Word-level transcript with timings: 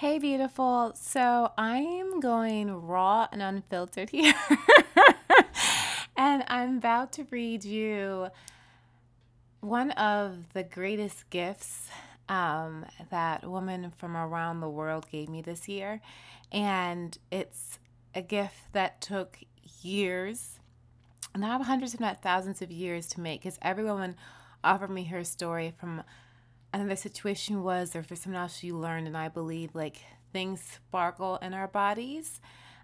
Hey, 0.00 0.18
beautiful. 0.18 0.92
So 0.94 1.52
I'm 1.58 2.20
going 2.20 2.72
raw 2.86 3.28
and 3.30 3.42
unfiltered 3.42 4.08
here. 4.08 4.32
and 6.16 6.42
I'm 6.48 6.78
about 6.78 7.12
to 7.12 7.26
read 7.30 7.66
you 7.66 8.28
one 9.60 9.90
of 9.90 10.54
the 10.54 10.62
greatest 10.62 11.28
gifts 11.28 11.88
um, 12.30 12.86
that 13.10 13.46
women 13.46 13.92
from 13.98 14.16
around 14.16 14.60
the 14.60 14.70
world 14.70 15.04
gave 15.12 15.28
me 15.28 15.42
this 15.42 15.68
year. 15.68 16.00
And 16.50 17.18
it's 17.30 17.78
a 18.14 18.22
gift 18.22 18.72
that 18.72 19.02
took 19.02 19.40
years, 19.82 20.60
not 21.36 21.60
hundreds, 21.60 21.92
if 21.92 22.00
not 22.00 22.22
thousands 22.22 22.62
of 22.62 22.70
years 22.70 23.06
to 23.08 23.20
make, 23.20 23.42
because 23.42 23.58
every 23.60 23.84
woman 23.84 24.16
offered 24.64 24.88
me 24.88 25.04
her 25.04 25.24
story 25.24 25.74
from 25.78 26.02
another 26.72 26.96
situation 26.96 27.62
was 27.62 27.96
or 27.96 28.02
for 28.02 28.16
someone 28.16 28.40
else 28.40 28.62
you 28.62 28.76
learned 28.76 29.06
and 29.06 29.16
i 29.16 29.28
believe 29.28 29.74
like 29.74 30.02
things 30.32 30.62
sparkle 30.62 31.36
in 31.42 31.54
our 31.54 31.68
bodies. 31.68 32.40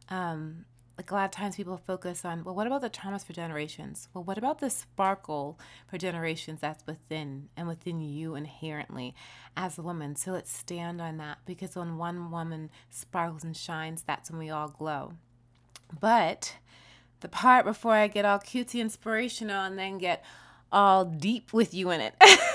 Um, 0.09 0.65
like 0.99 1.11
a 1.11 1.15
lot 1.15 1.27
of 1.27 1.31
times 1.31 1.57
people 1.57 1.77
focus 1.77 2.25
on 2.25 2.43
well 2.43 2.55
what 2.55 2.67
about 2.67 2.81
the 2.81 2.89
traumas 2.89 3.25
for 3.25 3.35
generations? 3.35 4.09
Well 4.15 4.25
what 4.25 4.39
about 4.39 4.61
the 4.61 4.71
sparkle 4.71 5.59
for 5.87 5.99
generations 5.99 6.61
that's 6.61 6.87
within 6.87 7.51
and 7.55 7.69
within 7.69 8.01
you 8.01 8.35
inherently 8.35 9.15
as 9.57 9.77
a 9.77 9.83
woman? 9.83 10.17
So 10.17 10.33
let's 10.33 10.57
stand 10.57 11.03
on 11.03 11.19
that 11.19 11.39
because 11.45 11.77
when 11.77 11.99
one 11.99 12.31
woman 12.31 12.71
sparkles 12.89 13.45
and 13.45 13.57
shines 13.57 14.03
that's 14.03 14.31
when 14.31 14.39
we 14.39 14.49
all 14.49 14.69
glow. 14.69 15.13
But 16.01 16.57
the 17.21 17.29
part 17.29 17.65
before 17.67 17.93
i 17.93 18.09
get 18.09 18.25
all 18.25 18.39
cutesy 18.39 18.81
inspirational 18.81 19.65
and 19.65 19.79
then 19.79 19.99
get 19.99 20.25
all 20.73 21.05
deep 21.05 21.53
with 21.53 21.73
you 21.75 21.91
in 21.91 22.01
it 22.01 22.15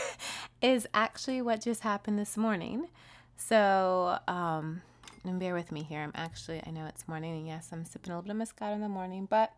is 0.62 0.88
actually 0.94 1.42
what 1.42 1.62
just 1.62 1.82
happened 1.82 2.20
this 2.20 2.38
morning. 2.38 2.88
So, 3.38 4.20
um, 4.28 4.82
and 5.24 5.40
bear 5.40 5.54
with 5.54 5.72
me 5.72 5.84
here. 5.84 6.02
I'm 6.02 6.12
actually, 6.16 6.62
I 6.66 6.72
know 6.72 6.86
it's 6.86 7.08
morning, 7.08 7.38
and 7.38 7.48
yes, 7.48 7.70
I'm 7.72 7.86
sipping 7.86 8.12
a 8.12 8.18
little 8.18 8.34
bit 8.34 8.40
of 8.40 8.48
Moscato 8.48 8.76
in 8.76 8.82
the 8.82 8.90
morning, 8.90 9.28
but 9.30 9.54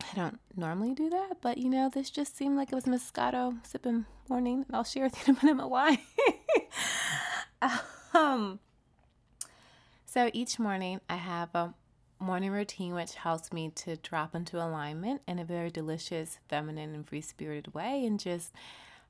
I 0.00 0.14
don't 0.14 0.38
normally 0.56 0.94
do 0.94 1.10
that. 1.10 1.38
But 1.40 1.58
you 1.58 1.68
know, 1.68 1.90
this 1.92 2.10
just 2.10 2.36
seemed 2.36 2.56
like 2.56 2.72
it 2.72 2.74
was 2.74 2.84
Moscato 2.84 3.58
sipping 3.66 4.06
morning, 4.28 4.64
and 4.66 4.76
I'll 4.76 4.84
share 4.84 5.04
with 5.04 5.26
you 5.26 5.34
in 5.34 5.38
a 5.40 5.44
minute 5.56 5.68
why. 5.70 5.98
um, 8.14 8.60
so 10.06 10.30
each 10.32 10.58
morning 10.58 11.00
I 11.08 11.16
have 11.16 11.54
a 11.54 11.74
morning 12.20 12.50
routine, 12.50 12.94
which 12.94 13.14
helps 13.14 13.52
me 13.52 13.70
to 13.76 13.96
drop 13.96 14.34
into 14.34 14.58
alignment 14.58 15.22
in 15.26 15.38
a 15.38 15.44
very 15.44 15.70
delicious, 15.70 16.38
feminine, 16.48 16.94
and 16.94 17.06
free 17.08 17.20
spirited 17.20 17.74
way, 17.74 18.04
and 18.04 18.18
just 18.18 18.52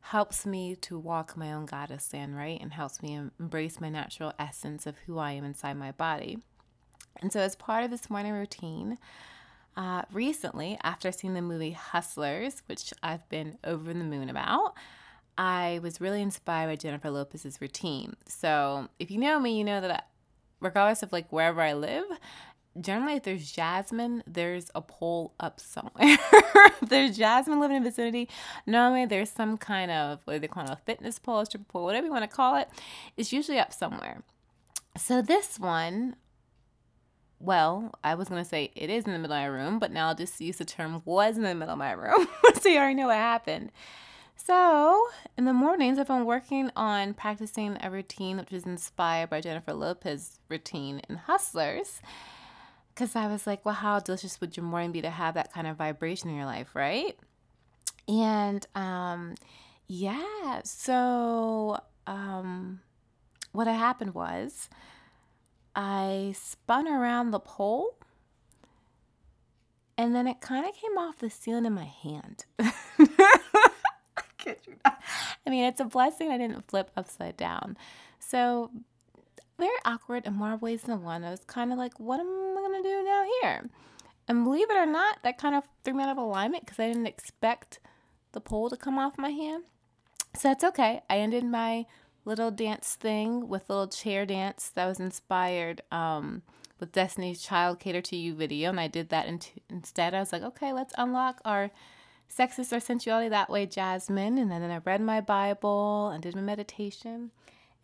helps 0.01 0.47
me 0.47 0.75
to 0.77 0.99
walk 0.99 1.37
my 1.37 1.53
own 1.53 1.67
goddess 1.67 2.13
in, 2.13 2.35
right? 2.35 2.61
And 2.61 2.73
helps 2.73 3.03
me 3.03 3.15
embrace 3.39 3.81
my 3.81 3.89
natural 3.89 4.33
essence 4.39 4.87
of 4.87 4.97
who 5.07 5.19
I 5.19 5.33
am 5.33 5.45
inside 5.45 5.75
my 5.75 5.93
body. 5.93 6.39
And 7.21 7.33
so, 7.33 7.41
as 7.41 7.57
part 7.57 7.85
of 7.85 7.91
this 7.91 8.09
morning 8.09 8.33
routine, 8.33 8.99
uh, 9.77 10.03
recently, 10.13 10.79
after 10.83 11.13
seeing 11.13 11.35
the 11.35 11.43
movie 11.43 11.73
Hustlers, 11.73 12.63
which 12.67 12.93
I've 13.03 13.29
been 13.29 13.59
over 13.65 13.93
the 13.93 14.05
moon 14.05 14.29
about, 14.29 14.75
I 15.37 15.79
was 15.83 16.01
really 16.01 16.21
inspired 16.23 16.69
by 16.69 16.77
Jennifer 16.77 17.11
Lopez's 17.11 17.61
routine. 17.61 18.15
So, 18.27 18.89
if 18.99 19.11
you 19.11 19.19
know 19.19 19.39
me, 19.39 19.57
you 19.57 19.65
know 19.65 19.81
that 19.81 20.09
regardless 20.61 21.03
of 21.03 21.13
like 21.13 21.31
wherever 21.31 21.61
I 21.61 21.75
live, 21.75 22.05
generally 22.81 23.15
if 23.15 23.23
there's 23.23 23.53
Jasmyne 23.53 24.23
there's 24.27 24.71
a 24.75 24.81
pole 24.83 25.35
up 25.41 25.61
somewhere. 25.61 26.19
There's 26.83 27.19
Jasmyne 27.19 27.61
living 27.61 27.79
in 27.79 27.85
vicinity 27.85 28.29
normally 28.67 29.05
there's 29.07 29.31
some 29.31 29.57
kind 29.59 29.91
of 29.91 30.21
what 30.25 30.41
they 30.41 30.49
call 30.49 30.65
it 30.65 30.71
a 30.71 30.77
fitness 30.77 31.19
pole 31.19 31.45
stripper 31.45 31.65
pole 31.69 31.85
whatever 31.85 32.07
you 32.07 32.13
want 32.13 32.29
to 32.29 32.35
call 32.35 32.57
it 32.57 32.69
it's 33.17 33.33
usually 33.33 33.59
up 33.59 33.73
somewhere. 33.73 34.23
So 34.97 35.23
this 35.23 35.59
one 35.59 36.17
well 37.41 37.95
i 38.03 38.15
was 38.17 38.29
going 38.29 38.43
to 38.43 38.49
say 38.49 38.71
it 38.75 38.91
is 38.91 39.05
in 39.05 39.13
the 39.13 39.19
middle 39.19 39.37
of 39.37 39.41
my 39.41 39.47
room 39.47 39.79
but 39.79 39.93
now 39.93 40.09
i'll 40.09 40.15
just 40.15 40.41
use 40.41 40.57
the 40.57 40.65
term 40.65 41.01
was 41.05 41.37
in 41.37 41.45
the 41.45 41.55
middle 41.55 41.75
of 41.75 41.79
my 41.79 41.93
room. 41.93 42.27
So 42.61 42.69
you 42.69 42.79
already 42.79 42.95
know 42.95 43.07
what 43.07 43.17
happened. 43.17 43.71
So, 44.35 45.09
in 45.37 45.45
the 45.45 45.53
mornings, 45.53 45.99
I've 45.99 46.07
been 46.07 46.25
working 46.25 46.71
on 46.75 47.13
practicing 47.13 47.77
a 47.83 47.91
routine 47.91 48.39
which 48.39 48.53
is 48.53 48.65
inspired 48.65 49.31
by 49.31 49.41
Jennifer 49.41 49.75
Lopez's 49.75 50.39
routine 50.49 51.03
in 51.09 51.17
Hustlers 51.17 52.01
because 52.99 53.15
I 53.15 53.29
was 53.29 53.47
like, 53.47 53.65
well, 53.65 53.77
how 53.77 54.01
delicious 54.01 54.41
would 54.41 54.57
your 54.57 54.67
morning 54.67 54.91
be 54.91 55.03
to 55.03 55.11
have 55.11 55.35
that 55.35 55.53
kind 55.53 55.69
of 55.69 55.77
vibration 55.77 56.31
in 56.31 56.35
your 56.35 56.47
life, 56.47 56.75
right? 56.75 57.17
And 58.09 58.67
um, 58.75 59.37
yeah, 59.87 60.63
so 60.65 61.81
um, 62.09 62.81
what 63.53 63.69
happened 63.69 64.15
was 64.15 64.69
I 65.77 66.35
spun 66.37 66.89
around 66.89 67.31
the 67.31 67.39
pole 67.39 67.95
and 69.97 70.13
then 70.13 70.27
it 70.27 70.41
kind 70.41 70.67
of 70.67 70.75
came 70.75 70.99
off 70.99 71.19
the 71.19 71.31
ceiling 71.31 71.67
in 71.67 71.75
my 71.75 71.85
hand. 71.85 72.47
I 75.47 75.51
mean, 75.51 75.63
it's 75.65 75.79
a 75.79 75.85
blessing 75.85 76.33
I 76.33 76.39
didn't 76.39 76.67
flip 76.69 76.91
upside 76.97 77.37
down. 77.37 77.77
So, 78.19 78.73
very 79.59 79.77
awkward 79.85 80.27
in 80.27 80.35
more 80.35 80.57
ways 80.57 80.83
than 80.83 81.03
one. 81.03 81.25
I 81.25 81.31
was 81.31 81.45
kind 81.45 81.73
of 81.73 81.79
like, 81.79 81.99
what 81.99 82.21
am 82.21 82.27
I 82.27 82.61
going 82.61 82.83
to 82.83 82.89
do 82.89 83.03
now 83.05 83.25
here? 83.41 83.71
And 84.27 84.45
believe 84.45 84.71
it 84.71 84.77
or 84.77 84.87
not, 84.87 85.19
that 85.23 85.39
kind 85.39 85.55
of 85.55 85.65
threw 85.85 85.95
me 85.95 86.05
out 86.05 86.11
of 86.11 86.19
alignment 86.19 86.65
because 86.65 86.79
I 86.79 86.89
didn't 86.89 87.07
expect 87.07 87.81
the 88.33 88.41
pole 88.41 88.71
to 88.71 88.77
come 88.77 88.99
off 88.99 89.19
my 89.19 89.31
hand. 89.31 89.65
So 90.35 90.49
that's 90.49 90.65
okay. 90.65 91.03
I 91.09 91.19
ended 91.19 91.45
my 91.45 91.87
little 92.25 92.51
dance 92.51 92.95
thing 92.95 93.49
with 93.49 93.71
little 93.71 93.89
chair 93.89 94.27
dance 94.27 94.71
that 94.75 94.87
was 94.87 95.01
inspired 95.01 95.81
um, 95.91 96.43
with 96.79 96.93
Destiny's 96.93 97.43
Child 97.43 97.81
Cater 97.81 98.03
to 98.03 98.17
You 98.17 98.35
video. 98.35 98.69
And 98.69 98.79
I 98.79 98.87
did 98.87 99.09
that 99.09 99.27
in 99.27 99.41
instead. 99.71 100.13
I 100.13 100.21
was 100.21 100.33
like, 100.33 100.43
okay, 100.43 100.73
let's 100.75 100.95
unlock 100.99 101.41
our 101.47 101.71
sexist 102.31 102.73
or 102.73 102.81
sensuality 102.81 103.31
that 103.31 103.49
way, 103.49 103.67
Jasmyne. 103.67 104.39
And 104.39 104.51
then 104.51 104.71
I 104.71 104.79
read 104.85 105.01
my 105.01 105.23
Bible 105.23 106.09
and 106.09 106.23
did 106.23 106.35
my 106.35 106.43
meditation. 106.43 107.31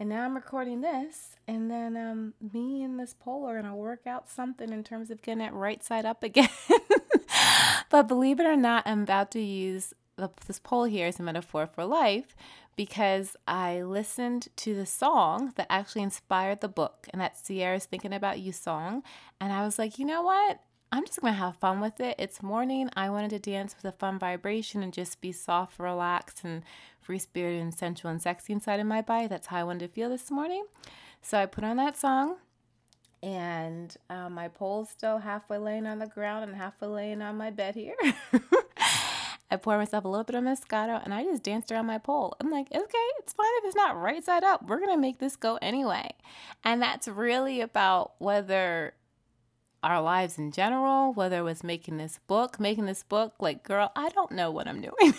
And 0.00 0.08
now 0.08 0.24
I'm 0.24 0.34
recording 0.34 0.80
this, 0.80 1.36
and 1.46 1.70
then 1.70 1.96
um, 1.96 2.34
me 2.52 2.82
and 2.82 2.98
this 2.98 3.14
pole 3.14 3.46
are 3.46 3.60
gonna 3.60 3.76
work 3.76 4.06
out 4.06 4.28
something 4.28 4.72
in 4.72 4.82
terms 4.82 5.08
of 5.10 5.22
getting 5.22 5.44
it 5.44 5.52
right 5.52 5.84
side 5.84 6.04
up 6.04 6.24
again. 6.24 6.48
but 7.90 8.08
believe 8.08 8.40
it 8.40 8.46
or 8.46 8.56
not, 8.56 8.82
I'm 8.86 9.02
about 9.02 9.30
to 9.32 9.40
use 9.40 9.94
the, 10.16 10.30
this 10.46 10.58
pole 10.58 10.84
here 10.84 11.06
as 11.06 11.20
a 11.20 11.22
metaphor 11.22 11.68
for 11.68 11.84
life 11.84 12.34
because 12.76 13.36
I 13.46 13.82
listened 13.82 14.48
to 14.56 14.74
the 14.74 14.86
song 14.86 15.52
that 15.54 15.68
actually 15.70 16.02
inspired 16.02 16.60
the 16.60 16.68
book, 16.68 17.06
and 17.12 17.20
that's 17.20 17.42
Ciara's 17.42 17.84
Thinking 17.84 18.12
About 18.12 18.40
You 18.40 18.50
song. 18.50 19.04
And 19.40 19.52
I 19.52 19.64
was 19.64 19.78
like, 19.78 19.98
you 19.98 20.06
know 20.06 20.22
what? 20.22 20.60
I'm 20.94 21.04
just 21.04 21.20
gonna 21.20 21.32
have 21.32 21.56
fun 21.56 21.80
with 21.80 21.98
it. 21.98 22.14
It's 22.20 22.40
morning. 22.40 22.88
I 22.94 23.10
wanted 23.10 23.30
to 23.30 23.40
dance 23.40 23.74
with 23.74 23.84
a 23.84 23.98
fun 23.98 24.16
vibration 24.16 24.80
and 24.80 24.92
just 24.92 25.20
be 25.20 25.32
soft, 25.32 25.80
relaxed, 25.80 26.44
and 26.44 26.62
free 27.00 27.18
spirited 27.18 27.62
and 27.62 27.74
sensual 27.74 28.12
and 28.12 28.22
sexy 28.22 28.52
inside 28.52 28.78
of 28.78 28.86
my 28.86 29.02
body. 29.02 29.26
That's 29.26 29.48
how 29.48 29.58
I 29.58 29.64
wanted 29.64 29.88
to 29.88 29.92
feel 29.92 30.08
this 30.08 30.30
morning. 30.30 30.66
So 31.20 31.36
I 31.36 31.46
put 31.46 31.64
on 31.64 31.78
that 31.78 31.96
song, 31.96 32.36
and 33.24 33.92
uh, 34.08 34.28
my 34.30 34.46
pole's 34.46 34.88
still 34.88 35.18
halfway 35.18 35.58
laying 35.58 35.84
on 35.84 35.98
the 35.98 36.06
ground 36.06 36.44
and 36.44 36.54
halfway 36.54 36.86
laying 36.86 37.22
on 37.22 37.36
my 37.36 37.50
bed 37.50 37.74
here. 37.74 37.96
I 39.50 39.56
pour 39.56 39.76
myself 39.76 40.04
a 40.04 40.08
little 40.08 40.22
bit 40.22 40.36
of 40.36 40.44
Moscato 40.44 41.02
and 41.04 41.12
I 41.12 41.24
just 41.24 41.42
danced 41.42 41.72
around 41.72 41.86
my 41.86 41.98
pole. 41.98 42.36
I'm 42.40 42.50
like, 42.50 42.68
okay, 42.68 43.08
it's 43.18 43.32
fine 43.32 43.46
if 43.58 43.64
it's 43.66 43.76
not 43.76 44.00
right 44.00 44.24
side 44.24 44.44
up. 44.44 44.68
We're 44.68 44.78
going 44.78 44.94
to 44.94 45.00
make 45.00 45.18
this 45.18 45.36
go 45.36 45.58
anyway. 45.60 46.12
And 46.64 46.80
that's 46.80 47.06
really 47.06 47.60
about 47.60 48.12
whether 48.18 48.94
our 49.84 50.00
lives 50.00 50.38
in 50.38 50.50
general, 50.50 51.12
whether 51.12 51.38
it 51.38 51.42
was 51.42 51.62
making 51.62 51.98
this 51.98 52.18
book, 52.26 52.58
making 52.58 52.86
this 52.86 53.02
book, 53.02 53.34
like, 53.38 53.62
girl, 53.62 53.92
I 53.94 54.08
don't 54.08 54.32
know 54.32 54.50
what 54.50 54.66
I'm 54.66 54.80
doing. 54.80 55.14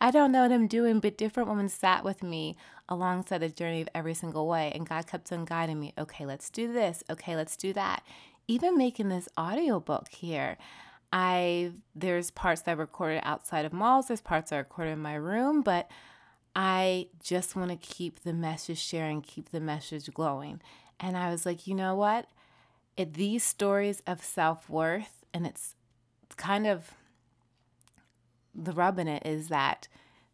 I 0.00 0.10
don't 0.10 0.30
know 0.30 0.42
what 0.42 0.52
I'm 0.52 0.68
doing, 0.68 1.00
but 1.00 1.18
different 1.18 1.48
women 1.48 1.68
sat 1.68 2.04
with 2.04 2.22
me 2.22 2.56
alongside 2.88 3.38
the 3.38 3.48
journey 3.48 3.82
of 3.82 3.88
every 3.94 4.14
single 4.14 4.46
way. 4.46 4.70
And 4.74 4.88
God 4.88 5.06
kept 5.06 5.32
on 5.32 5.44
guiding 5.44 5.80
me. 5.80 5.94
Okay, 5.98 6.24
let's 6.24 6.48
do 6.48 6.72
this. 6.72 7.02
Okay, 7.10 7.34
let's 7.34 7.56
do 7.56 7.72
that. 7.72 8.02
Even 8.46 8.78
making 8.78 9.08
this 9.08 9.28
audiobook 9.38 10.08
here. 10.08 10.56
I 11.12 11.72
there's 11.94 12.30
parts 12.30 12.62
that 12.62 12.72
I 12.72 12.74
recorded 12.74 13.20
outside 13.22 13.64
of 13.64 13.72
malls, 13.72 14.08
there's 14.08 14.20
parts 14.20 14.52
I 14.52 14.58
recorded 14.58 14.92
in 14.92 14.98
my 14.98 15.14
room, 15.14 15.62
but 15.62 15.88
I 16.54 17.08
just 17.22 17.54
want 17.54 17.70
to 17.70 17.76
keep 17.76 18.22
the 18.22 18.32
message 18.32 18.78
sharing, 18.78 19.22
keep 19.22 19.50
the 19.50 19.60
message 19.60 20.12
glowing. 20.12 20.60
And 20.98 21.16
I 21.16 21.30
was 21.30 21.46
like, 21.46 21.66
you 21.66 21.74
know 21.74 21.94
what? 21.94 22.26
It, 22.96 23.14
these 23.14 23.44
stories 23.44 24.02
of 24.06 24.22
self 24.24 24.68
worth, 24.70 25.24
and 25.34 25.46
it's 25.46 25.74
kind 26.36 26.66
of 26.66 26.92
the 28.54 28.72
rub 28.72 28.98
in 28.98 29.08
it 29.08 29.24
is 29.26 29.48
that 29.48 29.88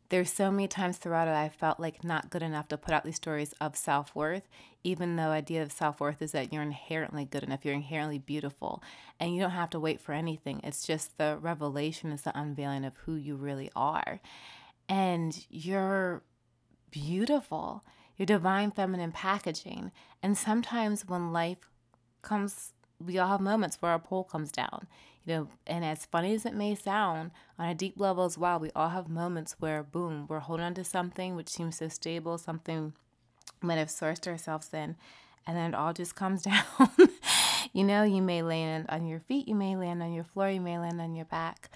there's 0.09 0.31
so 0.31 0.51
many 0.51 0.69
times 0.69 0.99
throughout 0.99 1.27
it 1.27 1.35
I 1.35 1.49
felt 1.49 1.81
like 1.81 2.05
not 2.05 2.29
good 2.29 2.43
enough 2.43 2.69
to 2.69 2.77
put 2.77 2.93
out 2.93 3.03
these 3.03 3.17
stories 3.17 3.55
of 3.61 3.77
self 3.77 4.15
worth, 4.15 4.47
even 4.85 5.17
though 5.17 5.29
the 5.29 5.31
idea 5.31 5.63
of 5.63 5.73
self 5.73 6.01
worth 6.01 6.21
is 6.21 6.33
that 6.33 6.53
you're 6.53 6.63
inherently 6.63 7.25
good 7.25 7.43
enough, 7.43 7.65
you're 7.65 7.75
inherently 7.75 8.19
beautiful, 8.19 8.83
and 9.19 9.35
you 9.35 9.41
don't 9.41 9.53
have 9.53 9.71
to 9.71 9.81
wait 9.81 10.01
for 10.01 10.13
anything. 10.13 10.61
It's 10.63 10.87
just 10.87 11.17
the 11.17 11.39
revelation 11.41 12.13
is 12.13 12.23
the 12.23 12.39
unveiling 12.39 12.85
of 12.85 12.97
who 12.99 13.15
you 13.15 13.37
really 13.37 13.71
are. 13.75 14.21
And 14.89 15.47
you're 15.49 16.23
beautiful. 16.91 17.83
your 18.17 18.27
divine 18.27 18.71
feminine 18.71 19.13
packaging. 19.13 19.91
And 20.23 20.37
sometimes 20.37 21.07
when 21.09 21.33
life 21.33 21.72
comes, 22.23 22.73
we 23.05 23.19
all 23.19 23.29
have 23.29 23.41
moments 23.41 23.79
where 23.81 23.93
our 23.93 23.99
pole 23.99 24.25
comes 24.25 24.51
down. 24.51 24.87
You 25.25 25.35
know, 25.35 25.49
and 25.67 25.85
as 25.85 26.05
funny 26.05 26.35
as 26.35 26.45
it 26.45 26.55
may 26.55 26.75
sound, 26.75 27.31
on 27.59 27.69
a 27.69 27.75
deep 27.75 27.99
level 27.99 28.25
as 28.25 28.37
well, 28.37 28.59
we 28.59 28.71
all 28.75 28.89
have 28.89 29.09
moments 29.09 29.57
where, 29.61 29.83
boom, 29.83 30.27
we're 30.29 30.41
holding 30.41 30.67
on 30.67 30.75
to 30.75 30.85
something 30.85 31.37
which 31.37 31.49
seems 31.49 31.77
so 31.77 31.89
stable, 31.89 32.39
something 32.39 32.93
we 33.61 33.67
might 33.67 33.79
have 33.79 33.89
sourced 33.89 34.27
ourselves 34.27 34.71
in, 34.73 34.97
and 35.47 35.57
then 35.57 35.75
it 35.75 35.77
all 35.77 35.93
just 35.93 36.17
comes 36.17 36.43
down. 36.53 36.65
you 37.73 37.85
know, 37.85 38.03
you 38.03 38.21
may 38.21 38.43
land 38.43 38.87
on 38.89 39.07
your 39.07 39.21
feet, 39.21 39.47
you 39.47 39.55
may 39.55 39.77
land 39.77 40.03
on 40.03 40.13
your 40.13 40.25
floor, 40.25 40.51
you 40.51 40.61
may 40.61 40.79
land 40.79 41.01
on 41.01 41.15
your 41.15 41.27
back. 41.27 41.71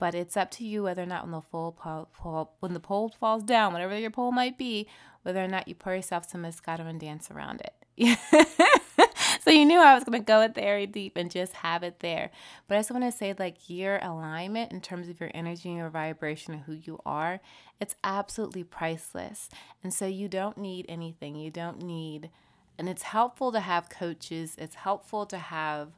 But 0.00 0.14
it's 0.14 0.36
up 0.36 0.50
to 0.52 0.64
you 0.64 0.84
whether 0.84 1.02
or 1.02 1.06
not 1.06 1.24
when 1.24 1.32
the 1.32 1.40
full 1.40 1.72
pole, 1.72 2.08
pole, 2.16 2.52
when 2.60 2.72
the 2.72 2.80
pole 2.80 3.12
falls 3.18 3.42
down, 3.42 3.72
whatever 3.72 3.98
your 3.98 4.10
pole 4.10 4.30
might 4.30 4.56
be, 4.56 4.86
whether 5.22 5.42
or 5.42 5.48
not 5.48 5.66
you 5.66 5.74
pour 5.74 5.94
yourself 5.94 6.30
some 6.30 6.42
Moscato 6.42 6.86
and 6.86 7.00
dance 7.00 7.30
around 7.30 7.60
it. 7.60 7.74
so 9.48 9.54
you 9.54 9.64
knew 9.64 9.80
I 9.80 9.94
was 9.94 10.04
gonna 10.04 10.20
go 10.20 10.42
it 10.42 10.54
very 10.54 10.86
deep 10.86 11.16
and 11.16 11.30
just 11.30 11.54
have 11.54 11.82
it 11.82 12.00
there. 12.00 12.30
But 12.66 12.76
I 12.76 12.78
just 12.80 12.90
want 12.90 13.04
to 13.04 13.12
say, 13.12 13.34
like 13.38 13.70
your 13.70 13.98
alignment 14.02 14.72
in 14.72 14.82
terms 14.82 15.08
of 15.08 15.20
your 15.20 15.30
energy 15.32 15.70
and 15.70 15.78
your 15.78 15.88
vibration 15.88 16.52
and 16.52 16.64
who 16.64 16.74
you 16.74 17.00
are, 17.06 17.40
it's 17.80 17.94
absolutely 18.04 18.62
priceless. 18.62 19.48
And 19.82 19.94
so 19.94 20.04
you 20.04 20.28
don't 20.28 20.58
need 20.58 20.84
anything. 20.86 21.34
You 21.34 21.50
don't 21.50 21.82
need 21.82 22.28
and 22.78 22.88
it's 22.88 23.02
helpful 23.02 23.50
to 23.52 23.60
have 23.60 23.88
coaches. 23.88 24.54
It's 24.56 24.76
helpful 24.76 25.26
to 25.26 25.38
have 25.38 25.88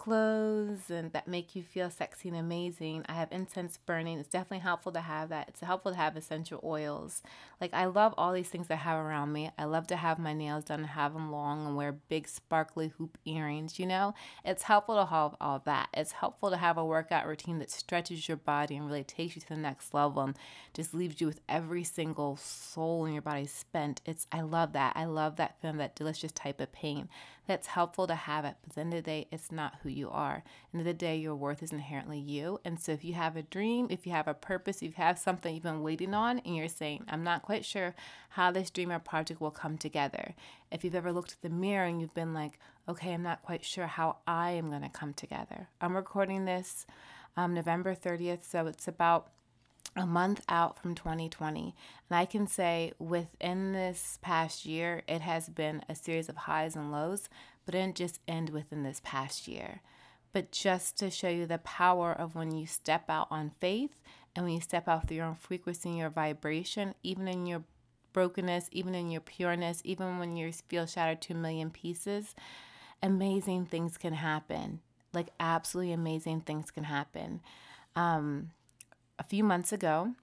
clothes 0.00 0.88
and 0.88 1.12
that 1.12 1.28
make 1.28 1.54
you 1.54 1.62
feel 1.62 1.90
sexy 1.90 2.30
and 2.30 2.38
amazing. 2.38 3.04
I 3.06 3.12
have 3.12 3.30
incense 3.30 3.76
burning. 3.76 4.18
It's 4.18 4.30
definitely 4.30 4.60
helpful 4.60 4.92
to 4.92 5.00
have 5.02 5.28
that. 5.28 5.48
It's 5.50 5.60
helpful 5.60 5.92
to 5.92 5.98
have 5.98 6.16
essential 6.16 6.58
oils. 6.64 7.22
Like 7.60 7.74
I 7.74 7.84
love 7.84 8.14
all 8.16 8.32
these 8.32 8.48
things 8.48 8.70
I 8.70 8.76
have 8.76 8.98
around 8.98 9.34
me. 9.34 9.50
I 9.58 9.64
love 9.64 9.86
to 9.88 9.96
have 9.96 10.18
my 10.18 10.32
nails 10.32 10.64
done 10.64 10.80
and 10.80 10.88
have 10.88 11.12
them 11.12 11.30
long 11.30 11.66
and 11.66 11.76
wear 11.76 11.92
big 11.92 12.28
sparkly 12.28 12.94
hoop 12.96 13.18
earrings, 13.26 13.78
you 13.78 13.84
know? 13.84 14.14
It's 14.42 14.62
helpful 14.62 14.96
to 14.96 15.04
have 15.04 15.36
all 15.38 15.60
that. 15.66 15.90
It's 15.92 16.12
helpful 16.12 16.48
to 16.48 16.56
have 16.56 16.78
a 16.78 16.84
workout 16.84 17.26
routine 17.26 17.58
that 17.58 17.70
stretches 17.70 18.26
your 18.26 18.38
body 18.38 18.76
and 18.76 18.86
really 18.86 19.04
takes 19.04 19.36
you 19.36 19.42
to 19.42 19.48
the 19.50 19.56
next 19.56 19.92
level 19.92 20.22
and 20.22 20.36
just 20.72 20.94
leaves 20.94 21.20
you 21.20 21.26
with 21.26 21.42
every 21.46 21.84
single 21.84 22.36
soul 22.36 23.04
in 23.04 23.12
your 23.12 23.20
body 23.20 23.46
spent. 23.46 24.00
It's 24.06 24.26
I 24.32 24.40
love 24.40 24.72
that. 24.72 24.94
I 24.96 25.04
love 25.04 25.36
that 25.36 25.60
feeling, 25.60 25.76
that 25.76 25.94
delicious 25.94 26.32
type 26.32 26.58
of 26.58 26.72
pain 26.72 27.10
that's 27.50 27.66
helpful 27.66 28.06
to 28.06 28.14
have 28.14 28.44
it. 28.44 28.54
But 28.62 28.70
at 28.70 28.74
the 28.76 28.80
end 28.82 28.94
of 28.94 28.98
the 28.98 29.10
day, 29.10 29.26
it's 29.32 29.50
not 29.50 29.74
who 29.82 29.88
you 29.88 30.08
are. 30.08 30.44
End 30.72 30.80
of 30.80 30.84
the 30.84 30.94
day, 30.94 31.16
your 31.16 31.34
worth 31.34 31.64
is 31.64 31.72
inherently 31.72 32.20
you. 32.20 32.60
And 32.64 32.78
so 32.78 32.92
if 32.92 33.04
you 33.04 33.14
have 33.14 33.36
a 33.36 33.42
dream, 33.42 33.88
if 33.90 34.06
you 34.06 34.12
have 34.12 34.28
a 34.28 34.34
purpose, 34.34 34.76
if 34.76 34.82
you 34.82 34.92
have 34.98 35.18
something 35.18 35.52
you've 35.52 35.64
been 35.64 35.82
waiting 35.82 36.14
on, 36.14 36.38
and 36.38 36.54
you're 36.54 36.68
saying, 36.68 37.04
I'm 37.08 37.24
not 37.24 37.42
quite 37.42 37.64
sure 37.64 37.96
how 38.30 38.52
this 38.52 38.70
dream 38.70 38.92
or 38.92 39.00
project 39.00 39.40
will 39.40 39.50
come 39.50 39.78
together. 39.78 40.36
If 40.70 40.84
you've 40.84 40.94
ever 40.94 41.12
looked 41.12 41.32
at 41.32 41.42
the 41.42 41.50
mirror 41.50 41.86
and 41.86 42.00
you've 42.00 42.14
been 42.14 42.32
like, 42.32 42.60
okay, 42.88 43.12
I'm 43.12 43.24
not 43.24 43.42
quite 43.42 43.64
sure 43.64 43.88
how 43.88 44.18
I 44.28 44.52
am 44.52 44.70
going 44.70 44.82
to 44.82 44.88
come 44.88 45.12
together. 45.12 45.68
I'm 45.80 45.96
recording 45.96 46.44
this 46.44 46.86
um, 47.36 47.52
November 47.52 47.96
30th, 47.96 48.44
so 48.48 48.68
it's 48.68 48.86
about 48.86 49.26
a 49.96 50.06
month 50.06 50.42
out 50.48 50.80
from 50.80 50.94
2020. 50.94 51.74
And 52.08 52.18
I 52.18 52.24
can 52.24 52.46
say 52.46 52.92
within 52.98 53.72
this 53.72 54.18
past 54.22 54.64
year, 54.64 55.02
it 55.08 55.20
has 55.20 55.48
been 55.48 55.82
a 55.88 55.94
series 55.94 56.28
of 56.28 56.36
highs 56.36 56.76
and 56.76 56.92
lows, 56.92 57.28
but 57.66 57.74
it 57.74 57.78
didn't 57.78 57.96
just 57.96 58.20
end 58.28 58.50
within 58.50 58.82
this 58.82 59.00
past 59.04 59.48
year. 59.48 59.80
But 60.32 60.52
just 60.52 60.96
to 60.98 61.10
show 61.10 61.28
you 61.28 61.46
the 61.46 61.58
power 61.58 62.12
of 62.12 62.34
when 62.34 62.54
you 62.54 62.66
step 62.66 63.04
out 63.08 63.26
on 63.30 63.50
faith 63.58 64.00
and 64.34 64.44
when 64.44 64.54
you 64.54 64.60
step 64.60 64.86
out 64.86 65.08
through 65.08 65.16
your 65.16 65.26
own 65.26 65.34
frequency 65.34 65.88
and 65.88 65.98
your 65.98 66.10
vibration, 66.10 66.94
even 67.02 67.26
in 67.26 67.46
your 67.46 67.64
brokenness, 68.12 68.68
even 68.70 68.94
in 68.94 69.10
your 69.10 69.20
pureness, 69.20 69.82
even 69.84 70.18
when 70.18 70.36
you 70.36 70.52
feel 70.52 70.86
shattered 70.86 71.20
to 71.22 71.32
a 71.32 71.36
million 71.36 71.70
pieces, 71.70 72.34
amazing 73.02 73.66
things 73.66 73.96
can 73.96 74.14
happen. 74.14 74.80
Like, 75.12 75.28
absolutely 75.40 75.92
amazing 75.92 76.42
things 76.42 76.70
can 76.70 76.84
happen. 76.84 77.40
Um, 77.96 78.50
a 79.20 79.22
few 79.22 79.44
months 79.44 79.70
ago. 79.70 80.14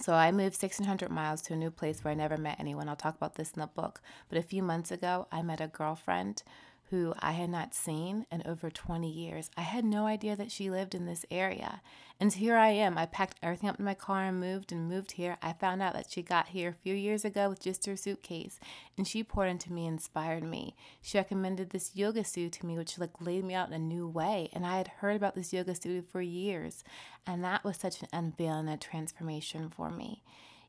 So 0.00 0.14
I 0.14 0.32
moved 0.32 0.60
1600 0.60 1.10
miles 1.10 1.42
to 1.42 1.52
a 1.52 1.56
new 1.56 1.70
place 1.70 2.02
where 2.02 2.12
I 2.12 2.14
never 2.14 2.38
met 2.38 2.58
anyone. 2.58 2.88
I'll 2.88 2.96
talk 2.96 3.14
about 3.14 3.34
this 3.34 3.50
in 3.50 3.60
the 3.60 3.66
book. 3.66 4.00
But 4.30 4.38
a 4.38 4.42
few 4.42 4.62
months 4.62 4.90
ago, 4.90 5.28
I 5.30 5.42
met 5.42 5.60
a 5.60 5.68
girlfriend 5.68 6.42
who 6.92 7.14
I 7.20 7.32
had 7.32 7.48
not 7.48 7.72
seen 7.72 8.26
in 8.30 8.42
over 8.44 8.68
20 8.70 9.10
years. 9.10 9.50
I 9.56 9.62
had 9.62 9.82
no 9.82 10.04
idea 10.04 10.36
that 10.36 10.52
she 10.52 10.68
lived 10.68 10.94
in 10.94 11.06
this 11.06 11.24
area. 11.30 11.80
And 12.20 12.30
here 12.30 12.54
I 12.54 12.68
am. 12.68 12.98
I 12.98 13.06
packed 13.06 13.38
everything 13.42 13.70
up 13.70 13.78
in 13.78 13.84
my 13.86 13.94
car 13.94 14.24
and 14.24 14.38
moved 14.38 14.72
and 14.72 14.90
moved 14.90 15.12
here. 15.12 15.38
I 15.40 15.54
found 15.54 15.80
out 15.80 15.94
that 15.94 16.10
she 16.10 16.20
got 16.20 16.48
here 16.48 16.68
a 16.68 16.82
few 16.82 16.94
years 16.94 17.24
ago 17.24 17.48
with 17.48 17.62
just 17.62 17.86
her 17.86 17.96
suitcase. 17.96 18.60
And 18.98 19.08
she 19.08 19.24
poured 19.24 19.48
into 19.48 19.72
me, 19.72 19.86
inspired 19.86 20.44
me. 20.44 20.76
She 21.00 21.16
recommended 21.16 21.70
this 21.70 21.92
yoga 21.94 22.24
studio 22.24 22.50
to 22.50 22.66
me, 22.66 22.76
which 22.76 22.98
like 22.98 23.22
laid 23.22 23.44
me 23.44 23.54
out 23.54 23.68
in 23.68 23.74
a 23.74 23.78
new 23.78 24.06
way. 24.06 24.50
And 24.52 24.66
I 24.66 24.76
had 24.76 24.88
heard 24.88 25.16
about 25.16 25.34
this 25.34 25.54
yoga 25.54 25.74
studio 25.74 26.02
for 26.06 26.20
years. 26.20 26.84
And 27.26 27.42
that 27.42 27.64
was 27.64 27.78
such 27.78 28.02
an 28.02 28.08
unveil 28.12 28.58
and 28.58 28.68
a 28.68 28.76
transformation 28.76 29.70
for 29.70 29.88
me 29.88 30.22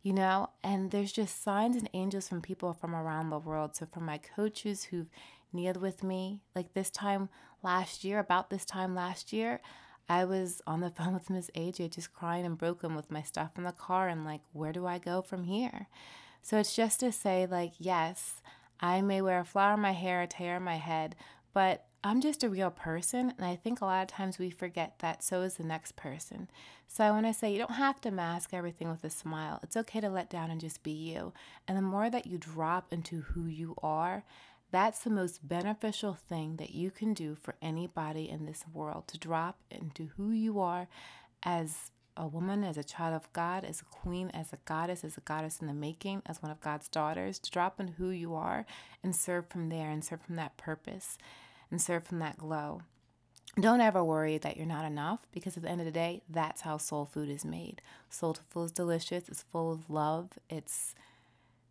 you 0.04 0.12
know 0.12 0.50
and 0.64 0.92
there's 0.92 1.14
just 1.14 1.42
signs 1.42 1.78
and 1.78 1.90
angels 1.94 2.28
from 2.28 2.42
people 2.42 2.74
from 2.74 2.94
around 2.94 3.30
the 3.30 3.40
world 3.40 3.74
so 3.74 3.86
from 3.86 4.06
my 4.06 4.18
coaches 4.18 4.84
who've 4.84 5.08
kneeled 5.54 5.78
with 5.78 6.04
me. 6.04 6.42
Like 6.56 6.74
this 6.74 6.90
time 6.90 7.30
last 7.62 8.04
year, 8.04 8.20
about 8.20 8.50
this 8.50 8.66
time 8.66 8.96
last 8.96 9.34
year, 9.34 9.62
I 10.10 10.26
was 10.26 10.62
on 10.68 10.82
the 10.82 10.90
phone 10.98 11.14
with 11.14 11.30
Miss 11.30 11.50
AJ 11.56 11.96
just 11.96 12.14
crying 12.14 12.46
and 12.46 12.58
broken 12.58 12.96
with 12.96 13.12
my 13.12 13.22
stuff 13.22 13.52
in 13.58 13.64
the 13.64 13.72
car 13.72 14.08
and 14.08 14.26
like, 14.26 14.42
where 14.52 14.74
do 14.74 14.86
I 14.86 14.98
go 14.98 15.22
from 15.22 15.44
here? 15.44 15.88
So 16.42 16.58
it's 16.58 16.76
just 16.76 17.00
to 17.00 17.12
say, 17.12 17.48
like, 17.50 17.74
yes, 17.80 18.42
I 18.80 19.02
may 19.02 19.22
wear 19.22 19.40
a 19.40 19.46
flower 19.46 19.76
in 19.76 19.80
my 19.80 19.94
hair, 19.94 20.22
a 20.22 20.28
tear 20.28 20.58
in 20.58 20.64
my 20.64 20.76
head, 20.76 21.16
but 21.54 21.86
I'm 22.04 22.20
just 22.20 22.44
a 22.44 22.50
real 22.50 22.70
person. 22.70 23.34
And 23.38 23.46
I 23.46 23.56
think 23.56 23.80
a 23.80 23.86
lot 23.86 24.02
of 24.02 24.10
times 24.10 24.38
we 24.38 24.50
forget 24.50 25.00
that 25.00 25.24
so 25.24 25.42
is 25.42 25.54
the 25.54 25.64
next 25.64 25.96
person. 25.96 26.50
So 26.86 27.06
I 27.06 27.12
want 27.12 27.26
to 27.26 27.34
say 27.34 27.52
you 27.52 27.60
don't 27.60 27.72
have 27.72 28.02
to 28.02 28.12
mask 28.12 28.54
everything 28.54 28.90
with 28.90 29.06
a 29.06 29.10
smile. 29.10 29.60
It's 29.64 29.78
okay 29.78 30.02
to 30.02 30.10
let 30.10 30.30
down 30.30 30.52
and 30.52 30.60
just 30.60 30.84
be 30.84 30.92
you. 30.92 31.32
And 31.66 31.78
the 31.78 31.82
more 31.82 32.10
that 32.10 32.28
you 32.28 32.38
drop 32.38 32.92
into 32.92 33.22
who 33.22 33.46
you 33.46 33.76
are, 33.82 34.26
that's 34.74 35.02
the 35.02 35.10
most 35.12 35.48
beneficial 35.48 36.16
thing 36.16 36.56
that 36.56 36.74
you 36.74 36.90
can 36.90 37.14
do 37.14 37.36
for 37.36 37.54
anybody 37.62 38.28
in 38.28 38.48
this 38.48 38.64
world 38.74 39.08
to 39.08 39.20
drop 39.20 39.60
into 39.70 40.10
who 40.18 40.32
you 40.32 40.60
are 40.60 40.88
as 41.44 41.92
a 42.18 42.26
woman, 42.26 42.64
as 42.64 42.76
a 42.76 42.84
child 42.84 43.14
of 43.14 43.32
God, 43.34 43.64
as 43.64 43.82
a 43.82 43.86
queen, 43.86 44.32
as 44.34 44.52
a 44.52 44.58
goddess, 44.66 45.04
as 45.04 45.16
a 45.16 45.22
goddess 45.22 45.60
in 45.62 45.68
the 45.68 45.76
making, 45.76 46.24
as 46.26 46.42
one 46.42 46.52
of 46.52 46.60
God's 46.60 46.88
daughters, 46.88 47.38
to 47.38 47.52
drop 47.52 47.80
in 47.80 47.90
who 47.90 48.10
you 48.10 48.34
are 48.34 48.66
and 49.04 49.16
serve 49.16 49.48
from 49.48 49.70
there 49.70 49.92
and 49.92 50.04
serve 50.04 50.24
from 50.24 50.38
that 50.38 50.58
purpose 50.58 51.20
and 51.70 51.80
serve 51.80 52.04
from 52.04 52.18
that 52.18 52.40
glow. 52.40 52.82
Don't 53.60 53.80
ever 53.80 54.04
worry 54.04 54.40
that 54.40 54.58
you're 54.58 54.66
not 54.66 54.86
enough 54.86 55.28
because 55.32 55.56
at 55.56 55.62
the 55.62 55.70
end 55.70 55.82
of 55.82 55.86
the 55.86 55.92
day, 55.92 56.24
that's 56.28 56.62
how 56.62 56.78
soul 56.78 57.06
food 57.06 57.30
is 57.30 57.46
made. 57.46 57.80
Soul 58.10 58.36
food 58.50 58.64
is 58.64 58.72
delicious, 58.72 59.30
it's 59.30 59.44
full 59.44 59.72
of 59.72 59.88
love, 59.88 60.32
it's 60.50 60.96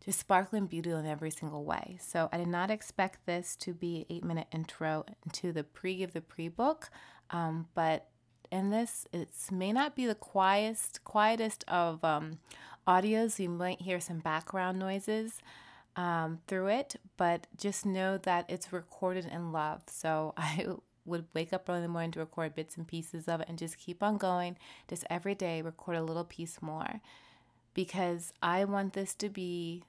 just 0.03 0.19
sparkling 0.19 0.67
beauty 0.67 0.91
in 0.91 1.05
every 1.05 1.31
single 1.31 1.63
way. 1.63 1.97
So 2.01 2.29
I 2.31 2.37
did 2.37 2.47
not 2.47 2.69
expect 2.69 3.25
this 3.25 3.55
to 3.57 3.73
be 3.73 4.05
eight 4.09 4.23
minute 4.23 4.47
intro 4.51 5.05
to 5.33 5.51
the 5.51 5.63
pre 5.63 6.03
of 6.03 6.13
the 6.13 6.21
pre 6.21 6.49
book, 6.49 6.89
um, 7.29 7.67
but 7.73 8.07
in 8.51 8.69
this, 8.69 9.07
it 9.11 9.29
may 9.51 9.71
not 9.71 9.95
be 9.95 10.05
the 10.05 10.15
quietest 10.15 11.03
quietest 11.03 11.63
of 11.67 12.03
um, 12.03 12.39
audios. 12.87 13.39
You 13.39 13.49
might 13.49 13.81
hear 13.81 13.99
some 13.99 14.19
background 14.19 14.77
noises 14.77 15.39
um, 15.95 16.39
through 16.47 16.67
it, 16.67 16.95
but 17.17 17.47
just 17.57 17.85
know 17.85 18.17
that 18.19 18.45
it's 18.49 18.73
recorded 18.73 19.25
in 19.25 19.51
love. 19.51 19.83
So 19.87 20.33
I 20.37 20.67
would 21.05 21.25
wake 21.33 21.51
up 21.51 21.67
early 21.67 21.77
in 21.77 21.83
the 21.83 21.89
morning 21.89 22.11
to 22.11 22.19
record 22.19 22.55
bits 22.55 22.77
and 22.77 22.87
pieces 22.87 23.27
of 23.27 23.41
it 23.41 23.49
and 23.49 23.57
just 23.57 23.77
keep 23.77 24.03
on 24.03 24.17
going. 24.17 24.57
Just 24.87 25.05
every 25.09 25.35
day, 25.35 25.61
record 25.61 25.97
a 25.97 26.03
little 26.03 26.23
piece 26.23 26.61
more 26.61 27.01
because 27.73 28.33
I 28.41 28.65
want 28.65 28.93
this 28.93 29.13
to 29.15 29.29
be 29.29 29.83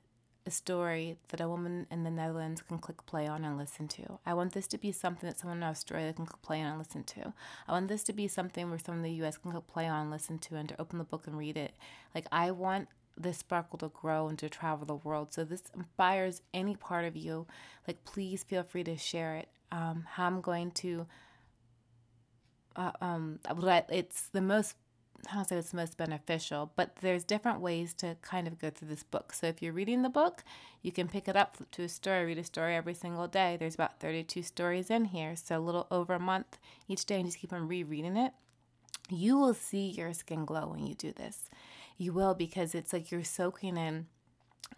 a 0.46 0.50
story 0.50 1.16
that 1.28 1.40
a 1.40 1.48
woman 1.48 1.86
in 1.90 2.04
the 2.04 2.10
Netherlands 2.10 2.62
can 2.62 2.78
click 2.78 3.04
play 3.06 3.26
on 3.26 3.44
and 3.44 3.56
listen 3.56 3.88
to. 3.88 4.18
I 4.26 4.34
want 4.34 4.52
this 4.52 4.66
to 4.68 4.78
be 4.78 4.92
something 4.92 5.28
that 5.28 5.38
someone 5.38 5.58
in 5.58 5.62
Australia 5.62 6.12
can 6.12 6.26
click 6.26 6.42
play 6.42 6.60
on 6.60 6.66
and 6.66 6.78
listen 6.78 7.04
to. 7.04 7.32
I 7.66 7.72
want 7.72 7.88
this 7.88 8.02
to 8.04 8.12
be 8.12 8.28
something 8.28 8.68
where 8.68 8.78
someone 8.78 9.04
in 9.04 9.10
the 9.10 9.24
US 9.24 9.38
can 9.38 9.52
click 9.52 9.66
play 9.66 9.86
on 9.86 10.02
and 10.02 10.10
listen 10.10 10.38
to 10.40 10.56
and 10.56 10.68
to 10.68 10.80
open 10.80 10.98
the 10.98 11.04
book 11.04 11.26
and 11.26 11.38
read 11.38 11.56
it. 11.56 11.72
Like, 12.14 12.26
I 12.30 12.50
want 12.50 12.88
this 13.16 13.38
sparkle 13.38 13.78
to 13.78 13.88
grow 13.88 14.28
and 14.28 14.38
to 14.40 14.48
travel 14.50 14.86
the 14.86 14.96
world. 14.96 15.32
So, 15.32 15.44
this 15.44 15.62
inspires 15.74 16.42
any 16.52 16.76
part 16.76 17.06
of 17.06 17.16
you. 17.16 17.46
Like, 17.86 18.04
please 18.04 18.42
feel 18.42 18.64
free 18.64 18.84
to 18.84 18.98
share 18.98 19.36
it. 19.36 19.48
Um, 19.72 20.04
how 20.06 20.26
I'm 20.26 20.40
going 20.40 20.72
to. 20.72 21.06
Uh, 22.76 22.90
um, 23.00 23.38
it's 23.88 24.28
the 24.32 24.40
most 24.40 24.74
I 25.30 25.34
don't 25.36 25.48
say 25.48 25.56
it's 25.56 25.72
most 25.72 25.96
beneficial, 25.96 26.72
but 26.76 26.96
there's 26.96 27.24
different 27.24 27.60
ways 27.60 27.94
to 27.94 28.16
kind 28.22 28.46
of 28.46 28.58
go 28.58 28.70
through 28.70 28.88
this 28.88 29.02
book. 29.02 29.32
So 29.32 29.46
if 29.46 29.62
you're 29.62 29.72
reading 29.72 30.02
the 30.02 30.08
book, 30.08 30.44
you 30.82 30.92
can 30.92 31.08
pick 31.08 31.28
it 31.28 31.36
up, 31.36 31.56
flip 31.56 31.70
to 31.72 31.84
a 31.84 31.88
story, 31.88 32.24
read 32.26 32.38
a 32.38 32.44
story 32.44 32.74
every 32.76 32.94
single 32.94 33.26
day. 33.26 33.56
There's 33.58 33.74
about 33.74 34.00
32 34.00 34.42
stories 34.42 34.90
in 34.90 35.06
here, 35.06 35.34
so 35.36 35.58
a 35.58 35.60
little 35.60 35.86
over 35.90 36.14
a 36.14 36.20
month 36.20 36.58
each 36.88 37.06
day, 37.06 37.16
and 37.16 37.26
just 37.26 37.38
keep 37.38 37.52
on 37.52 37.68
rereading 37.68 38.16
it. 38.16 38.32
You 39.08 39.38
will 39.38 39.54
see 39.54 39.86
your 39.86 40.12
skin 40.12 40.44
glow 40.44 40.68
when 40.68 40.86
you 40.86 40.94
do 40.94 41.12
this. 41.12 41.50
You 41.96 42.12
will 42.12 42.34
because 42.34 42.74
it's 42.74 42.92
like 42.92 43.10
you're 43.10 43.24
soaking 43.24 43.76
in 43.76 44.06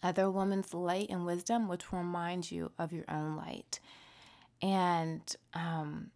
other 0.02 0.30
women's 0.30 0.74
light 0.74 1.08
and 1.10 1.24
wisdom, 1.24 1.68
which 1.68 1.90
will 1.90 2.00
remind 2.00 2.50
you 2.50 2.72
of 2.78 2.92
your 2.92 3.04
own 3.08 3.36
light. 3.36 3.80
And 4.62 5.22
um, 5.54 6.10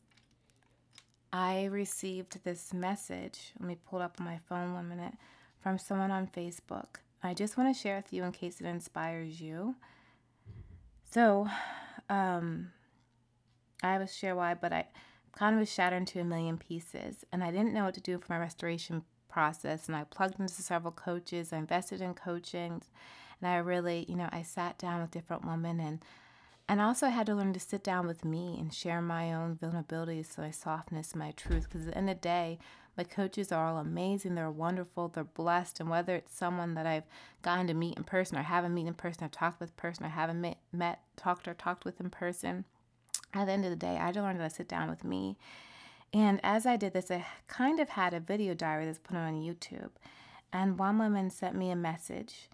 I 1.32 1.64
received 1.66 2.42
this 2.44 2.74
message. 2.74 3.52
Let 3.58 3.68
me 3.68 3.76
pull 3.88 4.00
up 4.00 4.18
my 4.18 4.38
phone 4.48 4.74
one 4.74 4.88
minute 4.88 5.14
from 5.60 5.78
someone 5.78 6.10
on 6.10 6.26
Facebook. 6.26 6.96
I 7.22 7.34
just 7.34 7.56
want 7.56 7.74
to 7.74 7.80
share 7.80 7.96
with 7.96 8.12
you 8.12 8.24
in 8.24 8.32
case 8.32 8.60
it 8.60 8.66
inspires 8.66 9.40
you. 9.40 9.76
So, 11.12 11.46
um, 12.08 12.72
I 13.82 13.98
was 13.98 14.14
share 14.14 14.34
why, 14.34 14.54
but 14.54 14.72
I 14.72 14.86
kind 15.32 15.54
of 15.54 15.60
was 15.60 15.72
shattered 15.72 15.98
into 15.98 16.20
a 16.20 16.24
million 16.24 16.58
pieces, 16.58 17.24
and 17.32 17.44
I 17.44 17.50
didn't 17.50 17.74
know 17.74 17.84
what 17.84 17.94
to 17.94 18.00
do 18.00 18.18
for 18.18 18.32
my 18.32 18.38
restoration 18.38 19.02
process. 19.28 19.86
And 19.86 19.96
I 19.96 20.04
plugged 20.04 20.40
into 20.40 20.62
several 20.62 20.92
coaches. 20.92 21.52
I 21.52 21.58
invested 21.58 22.00
in 22.00 22.14
coaching, 22.14 22.82
and 23.40 23.50
I 23.50 23.56
really, 23.56 24.06
you 24.08 24.16
know, 24.16 24.28
I 24.32 24.42
sat 24.42 24.78
down 24.78 25.00
with 25.00 25.10
different 25.10 25.46
women 25.46 25.80
and 25.80 26.04
and 26.70 26.80
also, 26.80 27.06
I 27.06 27.10
had 27.10 27.26
to 27.26 27.34
learn 27.34 27.52
to 27.52 27.58
sit 27.58 27.82
down 27.82 28.06
with 28.06 28.24
me 28.24 28.56
and 28.56 28.72
share 28.72 29.02
my 29.02 29.32
own 29.32 29.58
vulnerabilities, 29.60 30.38
my 30.38 30.52
softness, 30.52 31.16
my 31.16 31.32
truth. 31.32 31.64
Because 31.64 31.88
at 31.88 31.94
the 31.94 31.98
end 31.98 32.08
of 32.08 32.18
the 32.18 32.20
day, 32.20 32.60
my 32.96 33.02
coaches 33.02 33.50
are 33.50 33.66
all 33.66 33.78
amazing. 33.78 34.36
They're 34.36 34.52
wonderful. 34.52 35.08
They're 35.08 35.24
blessed. 35.24 35.80
And 35.80 35.90
whether 35.90 36.14
it's 36.14 36.32
someone 36.32 36.74
that 36.74 36.86
I've 36.86 37.08
gotten 37.42 37.66
to 37.66 37.74
meet 37.74 37.96
in 37.96 38.04
person 38.04 38.38
or 38.38 38.42
haven't 38.42 38.72
met 38.72 38.86
in 38.86 38.94
person 38.94 39.24
or 39.24 39.28
talked 39.30 39.58
with 39.58 39.76
person 39.76 40.06
or 40.06 40.10
haven't 40.10 40.40
met, 40.40 40.58
met, 40.72 41.00
talked 41.16 41.48
or 41.48 41.54
talked 41.54 41.84
with 41.84 42.00
in 42.00 42.08
person, 42.08 42.64
at 43.34 43.46
the 43.46 43.52
end 43.52 43.64
of 43.64 43.70
the 43.70 43.76
day, 43.76 43.96
I 43.96 44.06
had 44.06 44.14
to 44.14 44.22
learn 44.22 44.38
to 44.38 44.48
sit 44.48 44.68
down 44.68 44.88
with 44.90 45.02
me. 45.02 45.38
And 46.12 46.38
as 46.44 46.66
I 46.66 46.76
did 46.76 46.92
this, 46.92 47.10
I 47.10 47.26
kind 47.48 47.80
of 47.80 47.88
had 47.88 48.14
a 48.14 48.20
video 48.20 48.54
diary 48.54 48.86
that's 48.86 49.00
put 49.00 49.16
on 49.16 49.34
YouTube. 49.34 49.90
And 50.52 50.78
one 50.78 50.98
woman 50.98 51.30
sent 51.30 51.56
me 51.56 51.72
a 51.72 51.76
message 51.76 52.48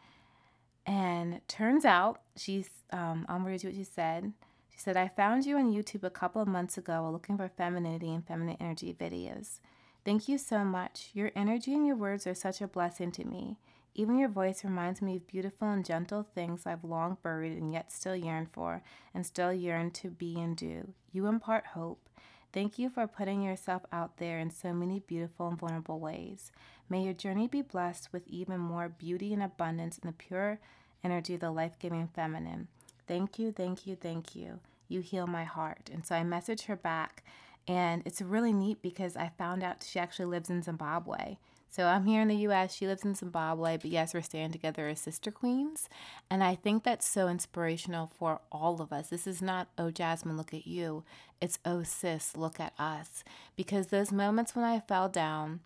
and 0.86 1.40
turns 1.48 1.84
out 1.84 2.20
she's, 2.36 2.68
um, 2.92 3.26
I'll 3.28 3.40
read 3.40 3.62
you 3.62 3.70
what 3.70 3.76
she 3.76 3.84
said. 3.84 4.32
She 4.72 4.78
said, 4.78 4.96
I 4.96 5.08
found 5.08 5.44
you 5.44 5.56
on 5.56 5.72
YouTube 5.72 6.04
a 6.04 6.10
couple 6.10 6.40
of 6.40 6.48
months 6.48 6.78
ago 6.78 7.02
while 7.02 7.12
looking 7.12 7.36
for 7.36 7.48
femininity 7.48 8.12
and 8.12 8.26
feminine 8.26 8.56
energy 8.60 8.94
videos. 8.98 9.58
Thank 10.04 10.28
you 10.28 10.38
so 10.38 10.64
much. 10.64 11.10
Your 11.14 11.32
energy 11.34 11.74
and 11.74 11.86
your 11.86 11.96
words 11.96 12.26
are 12.26 12.34
such 12.34 12.60
a 12.60 12.68
blessing 12.68 13.10
to 13.12 13.24
me. 13.24 13.56
Even 13.94 14.18
your 14.18 14.28
voice 14.28 14.62
reminds 14.62 15.00
me 15.00 15.16
of 15.16 15.26
beautiful 15.26 15.68
and 15.70 15.84
gentle 15.84 16.22
things 16.22 16.66
I've 16.66 16.84
long 16.84 17.16
buried 17.22 17.56
and 17.56 17.72
yet 17.72 17.90
still 17.90 18.14
yearn 18.14 18.46
for, 18.52 18.82
and 19.14 19.24
still 19.24 19.52
yearn 19.52 19.90
to 19.92 20.10
be 20.10 20.38
and 20.38 20.54
do. 20.54 20.92
You 21.12 21.26
impart 21.26 21.68
hope. 21.68 22.08
Thank 22.52 22.78
you 22.78 22.88
for 22.88 23.06
putting 23.06 23.42
yourself 23.42 23.82
out 23.92 24.16
there 24.16 24.38
in 24.38 24.50
so 24.50 24.72
many 24.72 25.00
beautiful 25.00 25.48
and 25.48 25.58
vulnerable 25.58 26.00
ways. 26.00 26.52
May 26.88 27.02
your 27.02 27.12
journey 27.12 27.48
be 27.48 27.62
blessed 27.62 28.12
with 28.12 28.26
even 28.28 28.60
more 28.60 28.88
beauty 28.88 29.32
and 29.32 29.42
abundance 29.42 29.98
in 29.98 30.06
the 30.06 30.12
pure 30.12 30.58
energy 31.04 31.34
of 31.34 31.40
the 31.40 31.50
life 31.50 31.78
giving 31.78 32.08
feminine. 32.08 32.68
Thank 33.06 33.38
you, 33.38 33.52
thank 33.52 33.86
you, 33.86 33.94
thank 33.94 34.34
you. 34.34 34.60
You 34.88 35.00
heal 35.00 35.26
my 35.26 35.44
heart. 35.44 35.90
And 35.92 36.06
so 36.06 36.14
I 36.14 36.22
messaged 36.22 36.64
her 36.66 36.76
back, 36.76 37.24
and 37.68 38.02
it's 38.04 38.22
really 38.22 38.52
neat 38.52 38.80
because 38.82 39.16
I 39.16 39.32
found 39.36 39.62
out 39.62 39.84
she 39.86 39.98
actually 39.98 40.26
lives 40.26 40.48
in 40.48 40.62
Zimbabwe. 40.62 41.36
So 41.68 41.84
I'm 41.86 42.06
here 42.06 42.22
in 42.22 42.28
the 42.28 42.36
US, 42.48 42.74
she 42.74 42.86
lives 42.86 43.04
in 43.04 43.14
Zimbabwe, 43.14 43.76
but 43.76 43.90
yes, 43.90 44.14
we're 44.14 44.22
staying 44.22 44.52
together 44.52 44.88
as 44.88 45.00
sister 45.00 45.30
queens. 45.30 45.88
And 46.30 46.42
I 46.42 46.54
think 46.54 46.84
that's 46.84 47.06
so 47.06 47.28
inspirational 47.28 48.10
for 48.18 48.40
all 48.50 48.80
of 48.80 48.92
us. 48.92 49.08
This 49.08 49.26
is 49.26 49.42
not, 49.42 49.68
oh, 49.76 49.90
Jasmyne, 49.90 50.36
look 50.36 50.54
at 50.54 50.66
you. 50.66 51.04
It's, 51.40 51.58
oh, 51.64 51.82
sis, 51.82 52.36
look 52.36 52.58
at 52.60 52.72
us. 52.78 53.24
Because 53.56 53.88
those 53.88 54.12
moments 54.12 54.54
when 54.54 54.64
I 54.64 54.80
fell 54.80 55.08
down 55.08 55.60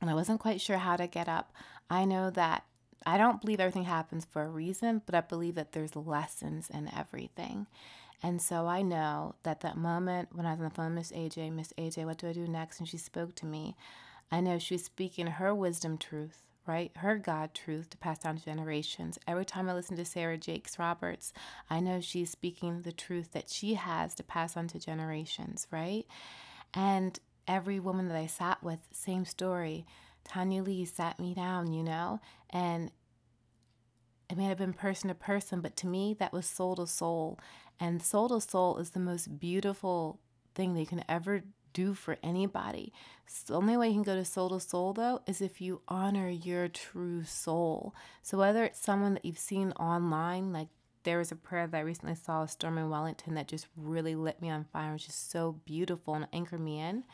and 0.00 0.08
I 0.08 0.14
wasn't 0.14 0.40
quite 0.40 0.60
sure 0.60 0.78
how 0.78 0.96
to 0.96 1.06
get 1.06 1.28
up, 1.28 1.52
I 1.88 2.04
know 2.04 2.30
that 2.30 2.64
I 3.06 3.16
don't 3.18 3.40
believe 3.40 3.60
everything 3.60 3.84
happens 3.84 4.24
for 4.24 4.42
a 4.42 4.48
reason, 4.48 5.02
but 5.06 5.14
I 5.14 5.20
believe 5.22 5.54
that 5.54 5.72
there's 5.72 5.96
lessons 5.96 6.68
in 6.70 6.90
everything. 6.94 7.66
And 8.22 8.42
so 8.42 8.66
I 8.66 8.82
know 8.82 9.34
that 9.44 9.60
that 9.60 9.76
moment 9.76 10.28
when 10.32 10.44
I 10.44 10.50
was 10.50 10.60
on 10.60 10.64
the 10.64 10.70
phone 10.70 10.94
Miss 10.94 11.10
AJ, 11.12 11.52
Miss 11.52 11.72
AJ, 11.78 12.04
what 12.04 12.18
do 12.18 12.28
I 12.28 12.32
do 12.32 12.46
next? 12.46 12.78
And 12.78 12.88
she 12.88 12.98
spoke 12.98 13.34
to 13.36 13.46
me. 13.46 13.74
I 14.30 14.40
know 14.40 14.58
she 14.58 14.74
was 14.74 14.84
speaking 14.84 15.26
her 15.26 15.54
wisdom 15.54 15.98
truth, 15.98 16.42
right? 16.66 16.92
Her 16.96 17.18
God 17.18 17.54
truth 17.54 17.90
to 17.90 17.98
pass 17.98 18.20
down 18.20 18.36
to 18.36 18.44
generations. 18.44 19.18
Every 19.26 19.44
time 19.44 19.68
I 19.68 19.74
listen 19.74 19.96
to 19.96 20.04
Sarah 20.04 20.38
Jakes 20.38 20.78
Roberts, 20.78 21.32
I 21.68 21.80
know 21.80 22.00
she's 22.00 22.30
speaking 22.30 22.82
the 22.82 22.92
truth 22.92 23.32
that 23.32 23.50
she 23.50 23.74
has 23.74 24.14
to 24.16 24.22
pass 24.22 24.56
on 24.56 24.68
to 24.68 24.78
generations, 24.78 25.66
right? 25.70 26.06
And 26.72 27.18
every 27.48 27.80
woman 27.80 28.08
that 28.08 28.16
I 28.16 28.26
sat 28.26 28.62
with, 28.62 28.80
same 28.92 29.24
story. 29.24 29.86
Tanya 30.24 30.62
Lee 30.62 30.84
sat 30.84 31.18
me 31.18 31.34
down, 31.34 31.72
you 31.72 31.82
know, 31.82 32.20
and 32.50 32.92
it 34.30 34.36
may 34.36 34.44
have 34.44 34.58
been 34.58 34.72
person 34.72 35.08
to 35.08 35.14
person, 35.14 35.60
but 35.60 35.76
to 35.78 35.88
me, 35.88 36.14
that 36.20 36.32
was 36.32 36.46
soul 36.46 36.76
to 36.76 36.86
soul. 36.86 37.40
And 37.80 38.00
soul 38.00 38.28
to 38.28 38.40
soul 38.40 38.76
is 38.78 38.90
the 38.90 39.00
most 39.00 39.40
beautiful 39.40 40.20
thing 40.54 40.74
that 40.74 40.80
you 40.80 40.86
can 40.86 41.04
ever 41.08 41.42
do 41.72 41.94
for 41.94 42.16
anybody. 42.22 42.92
So 43.26 43.52
the 43.52 43.58
only 43.58 43.76
way 43.76 43.88
you 43.88 43.94
can 43.94 44.02
go 44.02 44.16
to 44.16 44.24
soul 44.24 44.50
to 44.50 44.60
soul, 44.60 44.92
though, 44.92 45.20
is 45.26 45.40
if 45.40 45.60
you 45.60 45.82
honor 45.88 46.28
your 46.28 46.68
true 46.68 47.24
soul. 47.24 47.94
So 48.22 48.38
whether 48.38 48.64
it's 48.64 48.80
someone 48.80 49.14
that 49.14 49.24
you've 49.24 49.38
seen 49.38 49.72
online, 49.72 50.52
like 50.52 50.68
there 51.04 51.18
was 51.18 51.32
a 51.32 51.36
prayer 51.36 51.66
that 51.66 51.76
I 51.76 51.80
recently 51.80 52.14
saw, 52.14 52.42
a 52.42 52.48
storm 52.48 52.78
in 52.78 52.90
Wellington, 52.90 53.34
that 53.34 53.48
just 53.48 53.68
really 53.76 54.14
lit 54.14 54.42
me 54.42 54.50
on 54.50 54.64
fire. 54.64 54.92
Was 54.92 55.06
just 55.06 55.30
so 55.30 55.60
beautiful 55.64 56.14
and 56.14 56.26
anchored 56.32 56.60
me 56.60 56.80
in. 56.80 57.04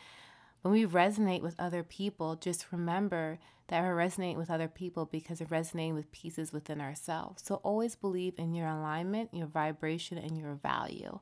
When 0.62 0.72
we 0.72 0.84
resonate 0.84 1.42
with 1.42 1.54
other 1.60 1.84
people, 1.84 2.34
just 2.34 2.66
remember 2.72 3.38
that 3.68 3.82
we're 3.82 3.94
resonating 3.94 4.38
with 4.38 4.50
other 4.50 4.68
people 4.68 5.06
because 5.06 5.40
we're 5.40 5.46
resonating 5.46 5.94
with 5.94 6.10
pieces 6.12 6.52
within 6.52 6.80
ourselves. 6.80 7.42
So 7.44 7.56
always 7.56 7.94
believe 7.94 8.34
in 8.38 8.54
your 8.54 8.68
alignment, 8.68 9.30
your 9.32 9.46
vibration, 9.46 10.18
and 10.18 10.36
your 10.36 10.54
value. 10.54 11.18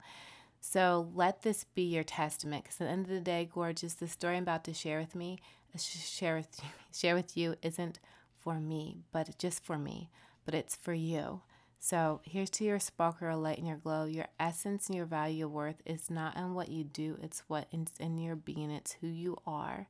So 0.67 1.11
let 1.15 1.43
this 1.43 1.65
be 1.75 1.83
your 1.83 2.05
testament. 2.05 2.65
Because 2.65 2.81
at 2.81 2.87
the 2.87 2.91
end 2.91 3.05
of 3.05 3.13
the 3.13 3.21
day, 3.21 3.49
gorgeous, 3.53 3.93
the 3.93 4.09
story 4.09 4.39
I'm 4.39 4.45
about 4.45 4.65
to 4.65 4.73
share 4.73 4.99
with 4.99 5.15
me, 5.15 5.39
uh, 5.75 5.79
share 5.79 6.37
with 6.37 6.59
share 6.93 7.15
with 7.15 7.37
you, 7.37 7.57
isn't 7.61 8.01
for 8.41 8.59
me, 8.59 8.97
but 9.13 9.39
just 9.39 9.63
for 9.63 9.79
me, 9.79 10.09
but 10.47 10.55
it's 10.55 10.75
for 10.75 10.95
you. 10.95 11.43
So 11.79 12.23
here's 12.25 12.49
to 12.51 12.65
your 12.65 12.81
sparkle, 12.81 13.39
light, 13.39 13.59
and 13.59 13.69
your 13.69 13.77
glow. 13.77 14.07
Your 14.07 14.29
essence 14.41 14.89
and 14.89 14.97
your 14.97 15.05
value, 15.05 15.47
worth 15.47 15.83
is 15.85 16.11
not 16.11 16.35
in 16.35 16.55
what 16.55 16.71
you 16.71 16.83
do, 16.83 17.19
it's 17.23 17.43
what 17.47 17.69
is 17.71 17.93
in 18.01 18.17
your 18.17 18.35
being. 18.35 18.71
It's 18.71 18.97
who 19.03 19.07
you 19.07 19.37
are, 19.47 19.87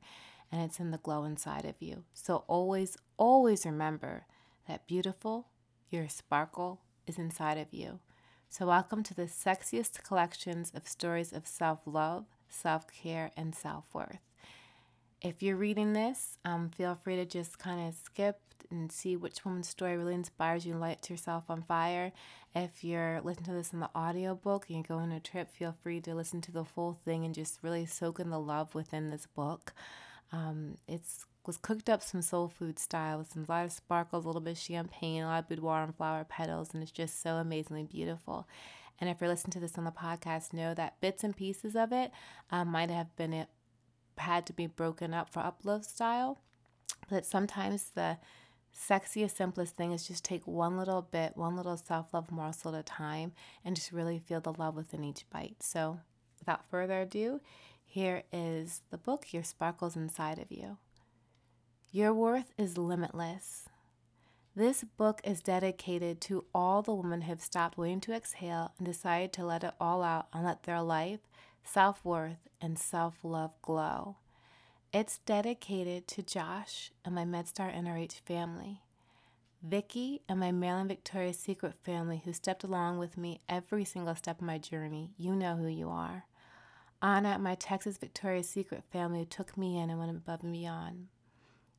and 0.51 0.61
it's 0.61 0.81
in 0.81 0.91
the 0.91 0.97
glow 0.97 1.23
inside 1.23 1.63
of 1.63 1.81
you. 1.81 2.03
So 2.13 2.43
always, 2.47 2.97
always 3.15 3.65
remember 3.65 4.25
that 4.67 4.87
beautiful, 4.87 5.47
your 5.89 6.09
sparkle 6.09 6.81
is 7.07 7.17
inside 7.17 7.57
of 7.57 7.73
you. 7.73 7.99
So, 8.49 8.67
welcome 8.67 9.03
to 9.03 9.13
the 9.13 9.23
sexiest 9.23 10.03
collections 10.03 10.71
of 10.73 10.87
stories 10.87 11.33
of 11.33 11.45
self 11.45 11.79
love, 11.85 12.25
self 12.47 12.87
care, 12.87 13.31
and 13.35 13.53
self 13.53 13.93
worth. 13.93 14.19
If 15.21 15.43
you're 15.43 15.57
reading 15.57 15.93
this, 15.93 16.37
um, 16.45 16.69
feel 16.69 16.95
free 16.95 17.17
to 17.17 17.25
just 17.25 17.59
kind 17.59 17.85
of 17.85 17.95
skip 17.95 18.39
and 18.71 18.91
see 18.91 19.17
which 19.17 19.43
woman's 19.43 19.67
story 19.67 19.97
really 19.97 20.13
inspires 20.13 20.65
you 20.65 20.71
and 20.71 20.81
lights 20.81 21.09
yourself 21.09 21.45
on 21.49 21.63
fire. 21.63 22.13
If 22.53 22.83
you're 22.83 23.19
listening 23.21 23.47
to 23.47 23.53
this 23.53 23.73
in 23.73 23.81
the 23.81 23.89
audiobook 23.95 24.69
and 24.69 24.77
you 24.77 24.83
go 24.83 24.95
on 24.95 25.11
a 25.11 25.19
trip, 25.19 25.51
feel 25.51 25.75
free 25.83 25.99
to 26.01 26.15
listen 26.15 26.39
to 26.41 26.51
the 26.51 26.63
full 26.63 26.93
thing 26.93 27.25
and 27.25 27.35
just 27.35 27.59
really 27.61 27.85
soak 27.85 28.19
in 28.19 28.29
the 28.29 28.39
love 28.39 28.73
within 28.73 29.09
this 29.09 29.25
book. 29.25 29.73
Um, 30.31 30.77
it's 30.87 31.25
was 31.47 31.57
cooked 31.57 31.89
up 31.89 32.01
some 32.01 32.21
soul 32.21 32.47
food 32.47 32.79
style 32.79 33.19
with 33.19 33.31
some 33.31 33.45
a 33.47 33.51
lot 33.51 33.65
of 33.65 33.71
sparkles, 33.71 34.25
a 34.25 34.27
little 34.27 34.41
bit 34.41 34.51
of 34.51 34.57
champagne, 34.57 35.23
a 35.23 35.27
lot 35.27 35.39
of 35.39 35.49
boudoir 35.49 35.83
and 35.83 35.95
flower 35.95 36.23
petals, 36.23 36.73
and 36.73 36.81
it's 36.81 36.91
just 36.91 37.21
so 37.21 37.35
amazingly 37.35 37.83
beautiful. 37.83 38.47
And 38.99 39.09
if 39.09 39.19
you're 39.19 39.29
listening 39.29 39.51
to 39.51 39.59
this 39.59 39.77
on 39.77 39.83
the 39.83 39.91
podcast, 39.91 40.53
know 40.53 40.73
that 40.73 40.99
bits 41.01 41.23
and 41.23 41.35
pieces 41.35 41.75
of 41.75 41.91
it 41.91 42.11
um, 42.51 42.69
might 42.69 42.89
have 42.89 43.15
been 43.15 43.33
it 43.33 43.49
had 44.17 44.45
to 44.45 44.53
be 44.53 44.67
broken 44.67 45.13
up 45.13 45.29
for 45.29 45.41
uplift 45.41 45.85
style. 45.85 46.39
But 47.09 47.25
sometimes 47.25 47.91
the 47.93 48.17
sexiest, 48.75 49.35
simplest 49.35 49.75
thing 49.75 49.91
is 49.91 50.07
just 50.07 50.23
take 50.23 50.47
one 50.47 50.77
little 50.77 51.01
bit, 51.01 51.35
one 51.35 51.55
little 51.55 51.77
self 51.77 52.13
love 52.13 52.31
morsel 52.31 52.73
at 52.75 52.79
a 52.79 52.83
time, 52.83 53.33
and 53.63 53.75
just 53.75 53.91
really 53.91 54.19
feel 54.19 54.41
the 54.41 54.53
love 54.53 54.75
within 54.75 55.03
each 55.03 55.25
bite. 55.29 55.57
So, 55.61 55.99
without 56.39 56.69
further 56.69 57.01
ado, 57.01 57.41
here 57.83 58.23
is 58.31 58.81
the 58.89 58.97
book, 58.97 59.33
Your 59.33 59.43
Sparkles 59.43 59.95
Inside 59.95 60.39
of 60.39 60.51
You. 60.51 60.77
Your 61.91 62.13
worth 62.13 62.53
is 62.57 62.77
limitless. 62.77 63.69
This 64.55 64.83
book 64.83 65.21
is 65.23 65.41
dedicated 65.41 66.21
to 66.21 66.45
all 66.53 66.81
the 66.81 66.93
women 66.93 67.21
who 67.21 67.29
have 67.29 67.41
stopped 67.41 67.77
waiting 67.77 68.01
to 68.01 68.13
exhale 68.13 68.71
and 68.77 68.85
decided 68.85 69.33
to 69.33 69.45
let 69.45 69.63
it 69.63 69.73
all 69.79 70.03
out 70.03 70.27
and 70.33 70.45
let 70.45 70.63
their 70.63 70.81
life, 70.81 71.19
self 71.63 72.03
worth, 72.03 72.47
and 72.61 72.79
self 72.79 73.15
love 73.23 73.51
glow. 73.61 74.17
It's 74.93 75.19
dedicated 75.19 76.07
to 76.09 76.23
Josh 76.23 76.91
and 77.03 77.15
my 77.15 77.25
MedStar 77.25 77.73
NRH 77.73 78.21
family, 78.25 78.81
Vicky 79.61 80.21
and 80.29 80.39
my 80.39 80.53
Maryland 80.53 80.89
Victoria's 80.89 81.39
Secret 81.39 81.73
family 81.83 82.21
who 82.23 82.31
stepped 82.31 82.63
along 82.63 82.97
with 82.97 83.17
me 83.17 83.41
every 83.49 83.83
single 83.83 84.15
step 84.15 84.39
of 84.39 84.47
my 84.47 84.57
journey. 84.57 85.11
You 85.17 85.35
know 85.35 85.57
who 85.57 85.67
you 85.67 85.89
are. 85.89 86.25
Anna 87.01 87.29
and 87.29 87.43
my 87.43 87.55
Texas 87.55 87.97
Victoria's 87.97 88.47
Secret 88.47 88.83
family 88.89 89.19
who 89.19 89.25
took 89.25 89.57
me 89.57 89.77
in 89.77 89.89
and 89.89 89.99
went 89.99 90.11
above 90.11 90.43
and 90.43 90.53
beyond. 90.53 91.07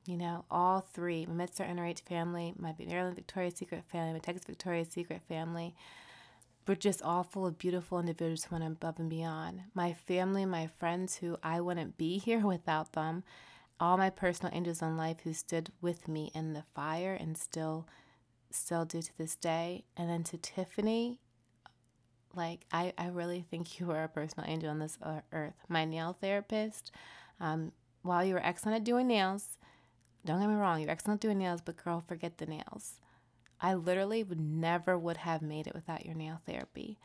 You 0.07 0.17
know, 0.17 0.45
all 0.51 0.81
three, 0.81 1.27
my 1.27 1.45
MedStar 1.45 1.69
NRH 1.69 2.01
family, 2.03 2.55
my 2.57 2.75
Maryland 2.79 3.17
Victoria's 3.17 3.57
Secret 3.57 3.85
family, 3.89 4.13
my 4.13 4.19
Texas 4.21 4.47
Victoria's 4.47 4.89
Secret 4.89 5.21
family, 5.29 5.75
we're 6.67 6.75
just 6.75 7.03
all 7.03 7.23
full 7.23 7.47
of 7.47 7.59
beautiful 7.59 7.99
individuals 7.99 8.45
who 8.45 8.57
went 8.57 8.67
above 8.67 8.99
and 8.99 9.11
beyond. 9.11 9.63
My 9.75 9.93
family, 9.93 10.45
my 10.45 10.69
friends 10.79 11.17
who 11.17 11.39
I 11.43 11.61
wouldn't 11.61 11.97
be 11.97 12.19
here 12.19 12.41
without 12.47 12.93
them, 12.93 13.25
all 13.79 13.97
my 13.97 14.11
personal 14.11 14.55
angels 14.55 14.83
in 14.83 14.97
life 14.97 15.19
who 15.25 15.33
stood 15.33 15.71
with 15.81 16.09
me 16.09 16.31
in 16.35 16.55
the 16.55 16.65
fire 16.75 17.15
and 17.15 17.37
still 17.37 17.87
still 18.51 18.85
do 18.85 19.03
to 19.03 19.19
this 19.19 19.37
day. 19.37 19.85
And 19.97 20.09
then 20.09 20.23
to 20.25 20.39
Tiffany, 20.39 21.19
like 22.35 22.65
I, 22.73 22.93
I 22.97 23.09
really 23.09 23.45
think 23.51 23.79
you 23.81 23.91
are 23.91 24.05
a 24.05 24.09
personal 24.09 24.49
angel 24.49 24.71
on 24.71 24.79
this 24.79 24.99
earth. 25.33 25.55
My 25.69 25.85
nail 25.85 26.17
therapist, 26.21 26.91
um, 27.41 27.73
while 28.03 28.25
you 28.25 28.35
were 28.35 28.47
excellent 28.47 28.77
at 28.77 28.85
doing 28.85 29.09
nails, 29.09 29.59
don't 30.26 30.40
get 30.40 30.49
me 30.49 30.54
wrong, 30.54 30.80
you're 30.80 30.90
excellent 30.90 31.18
at 31.18 31.28
doing 31.28 31.38
nails, 31.38 31.61
but 31.64 31.83
girl, 31.83 32.04
forget 32.06 32.38
the 32.38 32.47
nails. 32.47 33.00
I 33.61 33.75
literally 33.75 34.23
would 34.23 34.40
never 34.40 34.99
would 34.99 35.18
have 35.18 35.40
made 35.40 35.66
it 35.66 35.75
without 35.75 36.04
your 36.04 36.14
nail 36.14 36.40
therapy. 36.47 36.99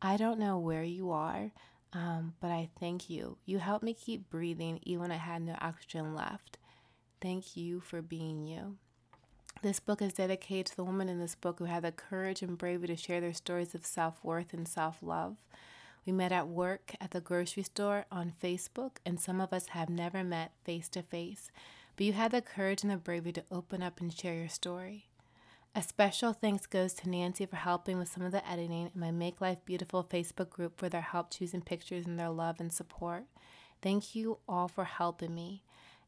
I 0.00 0.16
don't 0.16 0.38
know 0.38 0.58
where 0.58 0.84
you 0.84 1.10
are, 1.10 1.50
um, 1.92 2.34
but 2.40 2.50
I 2.50 2.70
thank 2.78 3.10
you. 3.10 3.36
You 3.44 3.58
helped 3.58 3.84
me 3.84 3.94
keep 3.94 4.30
breathing 4.30 4.80
even 4.84 5.02
when 5.02 5.12
I 5.12 5.16
had 5.16 5.42
no 5.42 5.56
oxygen 5.60 6.14
left. 6.14 6.58
Thank 7.20 7.56
you 7.56 7.80
for 7.80 8.00
being 8.00 8.46
you. 8.46 8.76
This 9.60 9.80
book 9.80 10.00
is 10.00 10.12
dedicated 10.12 10.66
to 10.66 10.76
the 10.76 10.84
women 10.84 11.08
in 11.08 11.18
this 11.18 11.34
book 11.34 11.58
who 11.58 11.64
had 11.64 11.82
the 11.82 11.90
courage 11.90 12.42
and 12.42 12.56
bravery 12.56 12.86
to 12.88 12.96
share 12.96 13.20
their 13.20 13.32
stories 13.32 13.74
of 13.74 13.84
self 13.84 14.22
worth 14.22 14.54
and 14.54 14.68
self 14.68 14.98
love. 15.02 15.36
We 16.06 16.12
met 16.12 16.30
at 16.30 16.48
work, 16.48 16.94
at 17.00 17.10
the 17.10 17.20
grocery 17.20 17.64
store, 17.64 18.06
on 18.10 18.34
Facebook, 18.42 18.98
and 19.04 19.20
some 19.20 19.40
of 19.40 19.52
us 19.52 19.68
have 19.68 19.90
never 19.90 20.22
met 20.22 20.52
face 20.64 20.88
to 20.90 21.02
face. 21.02 21.50
But 21.98 22.06
you 22.06 22.12
had 22.12 22.30
the 22.30 22.40
courage 22.40 22.84
and 22.84 22.92
the 22.92 22.96
bravery 22.96 23.32
to 23.32 23.44
open 23.50 23.82
up 23.82 24.00
and 24.00 24.16
share 24.16 24.34
your 24.34 24.48
story. 24.48 25.08
A 25.74 25.82
special 25.82 26.32
thanks 26.32 26.64
goes 26.64 26.92
to 26.94 27.10
Nancy 27.10 27.44
for 27.44 27.56
helping 27.56 27.98
with 27.98 28.08
some 28.08 28.22
of 28.22 28.30
the 28.30 28.48
editing 28.48 28.84
and 28.84 28.94
my 28.94 29.10
Make 29.10 29.40
Life 29.40 29.64
Beautiful 29.64 30.04
Facebook 30.04 30.48
group 30.48 30.78
for 30.78 30.88
their 30.88 31.00
help 31.00 31.32
choosing 31.32 31.60
pictures 31.60 32.06
and 32.06 32.16
their 32.16 32.30
love 32.30 32.60
and 32.60 32.72
support. 32.72 33.24
Thank 33.82 34.14
you 34.14 34.38
all 34.48 34.68
for 34.68 34.84
helping 34.84 35.34
me. 35.34 35.64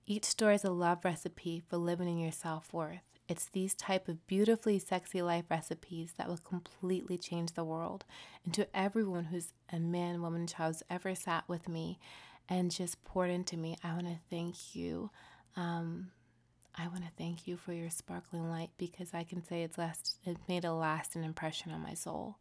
Each 0.07 0.27
story 0.27 0.55
is 0.55 0.65
a 0.65 0.71
love 0.71 1.05
recipe 1.05 1.65
for 1.69 1.77
living 1.77 2.09
in 2.09 2.21
your 2.21 2.31
self 2.31 2.73
worth. 2.73 3.03
It's 3.27 3.47
these 3.47 3.75
type 3.75 4.07
of 4.07 4.25
beautifully 4.29 4.79
sexy 4.79 5.23
life 5.23 5.47
recipes 5.51 6.13
that 6.19 6.29
will 6.29 6.39
completely 6.39 7.19
change 7.19 7.55
the 7.55 7.65
world. 7.65 8.05
And 8.45 8.55
to 8.55 8.69
everyone 8.77 9.25
who's 9.25 9.55
a 9.73 9.81
man, 9.81 10.23
woman, 10.23 10.47
child 10.47 10.85
ever 10.89 11.17
sat 11.17 11.49
with 11.49 11.69
me 11.69 11.99
and 12.49 12.71
just 12.71 13.03
poured 13.03 13.31
into 13.31 13.57
me, 13.57 13.77
I 13.83 13.95
want 13.95 14.07
to 14.07 14.19
thank 14.31 14.77
you. 14.77 15.11
Um, 15.57 16.11
I 16.77 16.89
want 16.89 17.05
to 17.05 17.11
thank 17.19 17.47
you 17.47 17.57
for 17.57 17.73
your 17.73 17.91
sparkling 17.91 18.49
light 18.49 18.71
because 18.79 19.11
I 19.13 19.25
can 19.25 19.45
say 19.45 19.63
it's 19.63 19.77
last 19.77 20.17
it 20.25 20.37
made 20.49 20.65
a 20.65 20.73
lasting 20.73 21.25
impression 21.25 21.73
on 21.73 21.83
my 21.83 21.95
soul. 21.95 22.37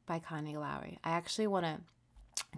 by 0.05 0.19
Connie 0.19 0.57
Lowry. 0.57 0.99
I 1.03 1.11
actually 1.11 1.47
want 1.47 1.65
to 1.65 1.79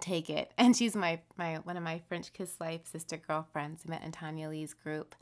take 0.00 0.28
it. 0.28 0.52
And 0.58 0.76
she's 0.76 0.96
my, 0.96 1.20
my 1.36 1.56
one 1.56 1.76
of 1.76 1.82
my 1.82 2.00
French 2.08 2.32
Kiss 2.32 2.60
Life 2.60 2.86
sister 2.90 3.16
girlfriends. 3.16 3.82
We 3.84 3.90
met 3.90 4.02
in 4.02 4.10
Tanya 4.10 4.48
Lee's 4.48 4.74
group. 4.74 5.14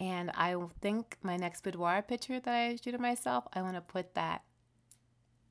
And 0.00 0.30
I 0.34 0.56
think 0.80 1.18
my 1.22 1.36
next 1.36 1.62
boudoir 1.62 2.02
picture 2.02 2.40
that 2.40 2.52
I 2.52 2.76
shoot 2.76 2.94
of 2.94 3.00
myself, 3.00 3.44
I 3.52 3.62
want 3.62 3.76
to 3.76 3.80
put 3.80 4.14
that 4.14 4.42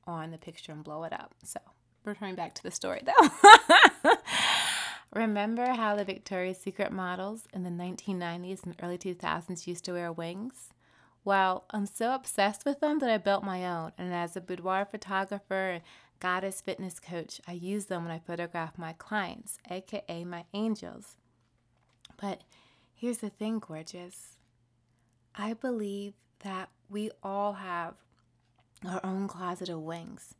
on 0.06 0.32
the 0.32 0.38
picture 0.38 0.72
and 0.72 0.84
blow 0.84 1.04
it 1.04 1.14
up. 1.14 1.34
So 1.42 1.60
returning 2.04 2.34
back 2.34 2.54
to 2.54 2.62
the 2.62 2.70
story 2.70 3.02
though. 3.06 4.10
Remember 5.12 5.72
how 5.72 5.94
the 5.94 6.04
Victoria's 6.04 6.58
Secret 6.58 6.92
models 6.92 7.46
in 7.52 7.62
the 7.62 7.70
1990s 7.70 8.64
and 8.64 8.74
early 8.82 8.98
2000s 8.98 9.66
used 9.66 9.84
to 9.84 9.92
wear 9.92 10.12
wings? 10.12 10.70
Well, 11.24 11.64
I'm 11.70 11.86
so 11.86 12.14
obsessed 12.14 12.64
with 12.64 12.80
them 12.80 12.98
that 12.98 13.10
I 13.10 13.18
built 13.18 13.44
my 13.44 13.64
own. 13.66 13.92
And 13.96 14.12
as 14.12 14.36
a 14.36 14.40
boudoir 14.40 14.84
photographer 14.84 15.70
and 15.70 15.82
goddess 16.20 16.60
fitness 16.60 17.00
coach, 17.00 17.40
I 17.46 17.52
use 17.52 17.86
them 17.86 18.02
when 18.04 18.12
I 18.12 18.18
photograph 18.18 18.76
my 18.76 18.92
clients, 18.94 19.58
aka 19.70 20.24
my 20.24 20.44
angels. 20.52 21.16
But 22.20 22.42
here's 22.94 23.18
the 23.18 23.30
thing, 23.30 23.58
gorgeous. 23.58 24.36
I 25.34 25.54
believe 25.54 26.14
that 26.40 26.68
we 26.90 27.10
all 27.22 27.54
have 27.54 27.94
our 28.86 29.00
own 29.02 29.28
closet 29.28 29.68
of 29.68 29.80
wings. 29.80 30.34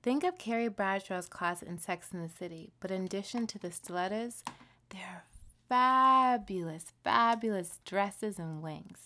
Think 0.00 0.22
of 0.22 0.38
Carrie 0.38 0.68
Bradshaw's 0.68 1.28
closet 1.28 1.66
in 1.66 1.78
Sex 1.78 2.12
in 2.12 2.22
the 2.22 2.28
City, 2.28 2.70
but 2.78 2.92
in 2.92 3.04
addition 3.04 3.48
to 3.48 3.58
the 3.58 3.72
stilettos, 3.72 4.44
there 4.90 5.00
are 5.02 5.24
fabulous, 5.68 6.92
fabulous 7.02 7.80
dresses 7.84 8.38
and 8.38 8.62
wings. 8.62 8.98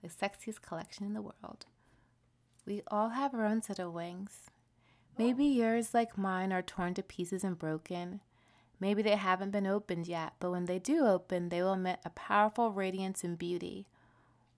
The 0.00 0.08
sexiest 0.08 0.62
collection 0.62 1.06
in 1.06 1.14
the 1.14 1.20
world. 1.20 1.66
We 2.64 2.82
all 2.86 3.10
have 3.10 3.34
our 3.34 3.44
own 3.44 3.62
set 3.62 3.80
of 3.80 3.92
wings. 3.92 4.50
Maybe 5.18 5.44
yours, 5.44 5.92
like 5.92 6.16
mine, 6.16 6.52
are 6.52 6.62
torn 6.62 6.94
to 6.94 7.02
pieces 7.02 7.42
and 7.42 7.58
broken. 7.58 8.20
Maybe 8.78 9.02
they 9.02 9.16
haven't 9.16 9.50
been 9.50 9.66
opened 9.66 10.06
yet, 10.06 10.34
but 10.38 10.52
when 10.52 10.66
they 10.66 10.78
do 10.78 11.04
open, 11.04 11.48
they 11.48 11.62
will 11.62 11.74
emit 11.74 11.98
a 12.04 12.10
powerful 12.10 12.70
radiance 12.70 13.24
and 13.24 13.36
beauty. 13.36 13.86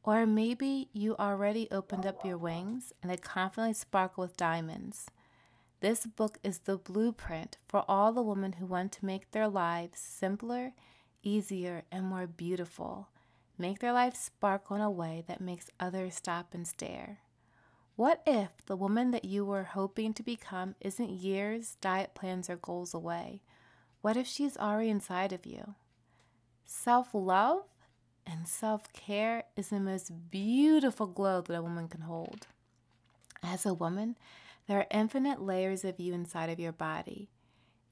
Or 0.04 0.26
maybe 0.26 0.88
you 0.92 1.16
already 1.16 1.68
opened 1.70 2.04
up 2.04 2.24
your 2.24 2.36
wings 2.36 2.92
and 3.00 3.10
they 3.10 3.16
confidently 3.16 3.72
sparkle 3.72 4.22
with 4.22 4.36
diamonds. 4.36 5.06
This 5.82 6.06
book 6.06 6.38
is 6.44 6.60
the 6.60 6.76
blueprint 6.76 7.56
for 7.66 7.84
all 7.88 8.12
the 8.12 8.22
women 8.22 8.52
who 8.52 8.66
want 8.66 8.92
to 8.92 9.04
make 9.04 9.32
their 9.32 9.48
lives 9.48 9.98
simpler, 9.98 10.74
easier, 11.24 11.82
and 11.90 12.06
more 12.06 12.28
beautiful. 12.28 13.08
Make 13.58 13.80
their 13.80 13.92
lives 13.92 14.20
sparkle 14.20 14.76
in 14.76 14.82
a 14.82 14.88
way 14.88 15.24
that 15.26 15.40
makes 15.40 15.70
others 15.80 16.14
stop 16.14 16.54
and 16.54 16.68
stare. 16.68 17.18
What 17.96 18.22
if 18.28 18.64
the 18.66 18.76
woman 18.76 19.10
that 19.10 19.24
you 19.24 19.44
were 19.44 19.64
hoping 19.64 20.14
to 20.14 20.22
become 20.22 20.76
isn't 20.80 21.10
years, 21.10 21.76
diet 21.80 22.14
plans, 22.14 22.48
or 22.48 22.54
goals 22.54 22.94
away? 22.94 23.42
What 24.02 24.16
if 24.16 24.28
she's 24.28 24.56
already 24.56 24.88
inside 24.88 25.32
of 25.32 25.44
you? 25.44 25.74
Self 26.64 27.08
love 27.12 27.64
and 28.24 28.46
self 28.46 28.92
care 28.92 29.46
is 29.56 29.70
the 29.70 29.80
most 29.80 30.30
beautiful 30.30 31.08
glow 31.08 31.40
that 31.40 31.56
a 31.56 31.60
woman 31.60 31.88
can 31.88 32.02
hold. 32.02 32.46
As 33.42 33.66
a 33.66 33.74
woman, 33.74 34.14
there 34.68 34.78
are 34.78 34.86
infinite 34.90 35.40
layers 35.40 35.84
of 35.84 35.98
you 35.98 36.14
inside 36.14 36.48
of 36.48 36.60
your 36.60 36.72
body. 36.72 37.30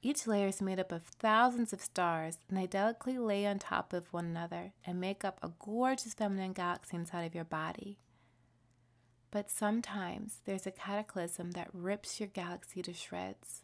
Each 0.01 0.25
layer 0.25 0.47
is 0.47 0.61
made 0.61 0.79
up 0.79 0.91
of 0.91 1.03
thousands 1.03 1.73
of 1.73 1.81
stars, 1.81 2.39
and 2.49 2.57
they 2.57 2.65
delicately 2.65 3.19
lay 3.19 3.45
on 3.45 3.59
top 3.59 3.93
of 3.93 4.11
one 4.11 4.25
another 4.25 4.73
and 4.85 4.99
make 4.99 5.23
up 5.23 5.37
a 5.43 5.51
gorgeous 5.59 6.13
feminine 6.15 6.53
galaxy 6.53 6.97
inside 6.97 7.23
of 7.23 7.35
your 7.35 7.43
body. 7.43 7.99
But 9.29 9.49
sometimes 9.49 10.39
there's 10.45 10.65
a 10.65 10.71
cataclysm 10.71 11.51
that 11.51 11.69
rips 11.71 12.19
your 12.19 12.27
galaxy 12.27 12.81
to 12.81 12.93
shreds. 12.93 13.63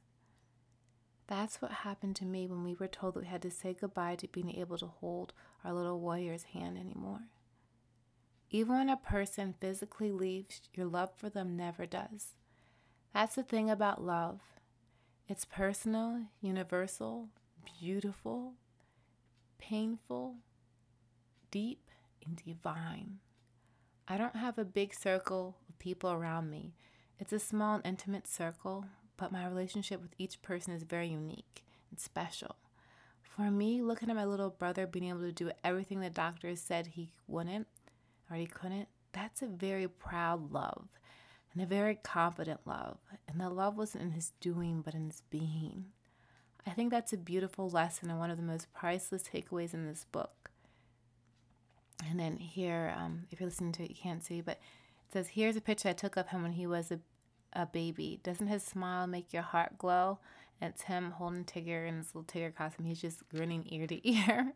That's 1.28 1.62
what 1.62 1.72
happened 1.72 2.16
to 2.18 2.26
me 2.26 2.48
when 2.48 2.64
we 2.64 2.76
were 2.76 2.88
told 2.88 3.16
that 3.16 3.22
we 3.22 3.28
had 3.28 3.42
to 3.42 3.52
say 3.52 3.76
goodbye 3.80 4.16
to 4.18 4.28
being 4.28 4.56
able 4.56 4.78
to 4.78 4.86
hold 4.86 5.34
our 5.64 5.74
little 5.74 6.00
warrior's 6.00 6.44
hand 6.44 6.78
anymore. 6.78 7.24
Even 8.50 8.76
when 8.76 8.90
a 8.90 8.96
person 8.96 9.56
physically 9.60 10.12
leaves, 10.12 10.62
your 10.74 10.86
love 10.86 11.10
for 11.18 11.30
them 11.30 11.58
never 11.58 11.86
does. 11.86 12.36
That's 13.18 13.34
the 13.34 13.42
thing 13.42 13.68
about 13.68 14.04
love 14.04 14.42
it's 15.28 15.44
personal, 15.44 16.26
universal, 16.40 17.30
beautiful, 17.82 18.54
painful, 19.58 20.36
deep, 21.50 21.90
and 22.24 22.40
divine. 22.46 23.18
I 24.08 24.20
don't 24.20 24.36
have 24.36 24.60
a 24.60 24.64
big 24.64 24.94
circle 24.94 25.56
of 25.68 25.80
people 25.80 26.12
around 26.12 26.52
me. 26.52 26.76
It's 27.20 27.34
a 27.34 27.40
small 27.40 27.74
and 27.74 27.86
intimate 27.88 28.28
circle, 28.28 28.86
but 29.18 29.32
my 29.32 29.48
relationship 29.48 30.00
with 30.00 30.14
each 30.20 30.44
person 30.44 30.72
is 30.72 30.84
very 30.84 31.08
unique 31.08 31.64
and 31.90 32.00
special. 32.00 32.58
For 33.24 33.50
me, 33.50 33.82
looking 33.82 34.12
at 34.12 34.16
my 34.16 34.26
little 34.26 34.52
brother 34.52 34.86
being 34.86 35.10
able 35.10 35.22
to 35.22 35.32
do 35.32 35.50
everything 35.64 36.02
the 36.02 36.12
doctors 36.12 36.62
said 36.62 36.86
he 36.86 37.10
wouldn't 37.26 37.66
or 38.30 38.38
he 38.38 38.46
couldn't, 38.46 38.90
that's 39.12 39.42
a 39.42 39.48
very 39.48 39.88
proud 39.88 40.52
love 40.52 40.88
and 41.58 41.64
a 41.64 41.76
very 41.76 41.96
confident 41.96 42.60
love. 42.66 43.00
And 43.28 43.42
the 43.42 43.50
love 43.50 43.78
wasn't 43.78 44.04
in 44.04 44.12
his 44.12 44.32
doing, 44.40 44.84
but 44.84 44.94
in 44.94 45.08
his 45.08 45.24
being. 45.32 45.86
I 46.68 46.70
think 46.72 46.92
that's 46.92 47.14
a 47.14 47.18
beautiful 47.18 47.68
lesson 47.68 48.12
and 48.12 48.20
one 48.20 48.30
of 48.30 48.38
the 48.38 48.44
most 48.44 48.72
priceless 48.76 49.24
takeaways 49.24 49.74
in 49.74 49.88
this 49.88 50.06
book. 50.12 50.52
And 52.08 52.20
then 52.20 52.38
here, 52.38 52.94
um, 52.96 53.24
if 53.32 53.40
you're 53.40 53.50
listening 53.50 53.72
to 53.72 53.84
it, 53.84 53.90
you 53.90 53.96
can't 53.96 54.24
see, 54.24 54.40
but 54.40 54.60
it 55.08 55.14
says, 55.14 55.30
Here's 55.30 55.56
a 55.56 55.62
picture 55.62 55.90
I 55.90 55.94
took 55.94 56.16
of 56.16 56.28
him 56.28 56.44
when 56.44 56.52
he 56.52 56.68
was 56.68 56.92
a, 56.92 57.00
a 57.54 57.66
baby. 57.66 58.20
Doesn't 58.22 58.46
his 58.46 58.62
smile 58.62 59.08
make 59.08 59.34
your 59.34 59.42
heart 59.42 59.80
glow? 59.80 60.20
And 60.62 60.72
it's 60.76 60.84
him 60.84 61.10
holding 61.10 61.44
Tigger 61.44 61.88
in 61.88 61.98
his 61.98 62.14
little 62.14 62.24
Tigger 62.24 62.54
costume. 62.54 62.86
He's 62.86 63.02
just 63.02 63.28
grinning 63.30 63.66
ear 63.72 63.88
to 63.88 64.08
ear. 64.12 64.54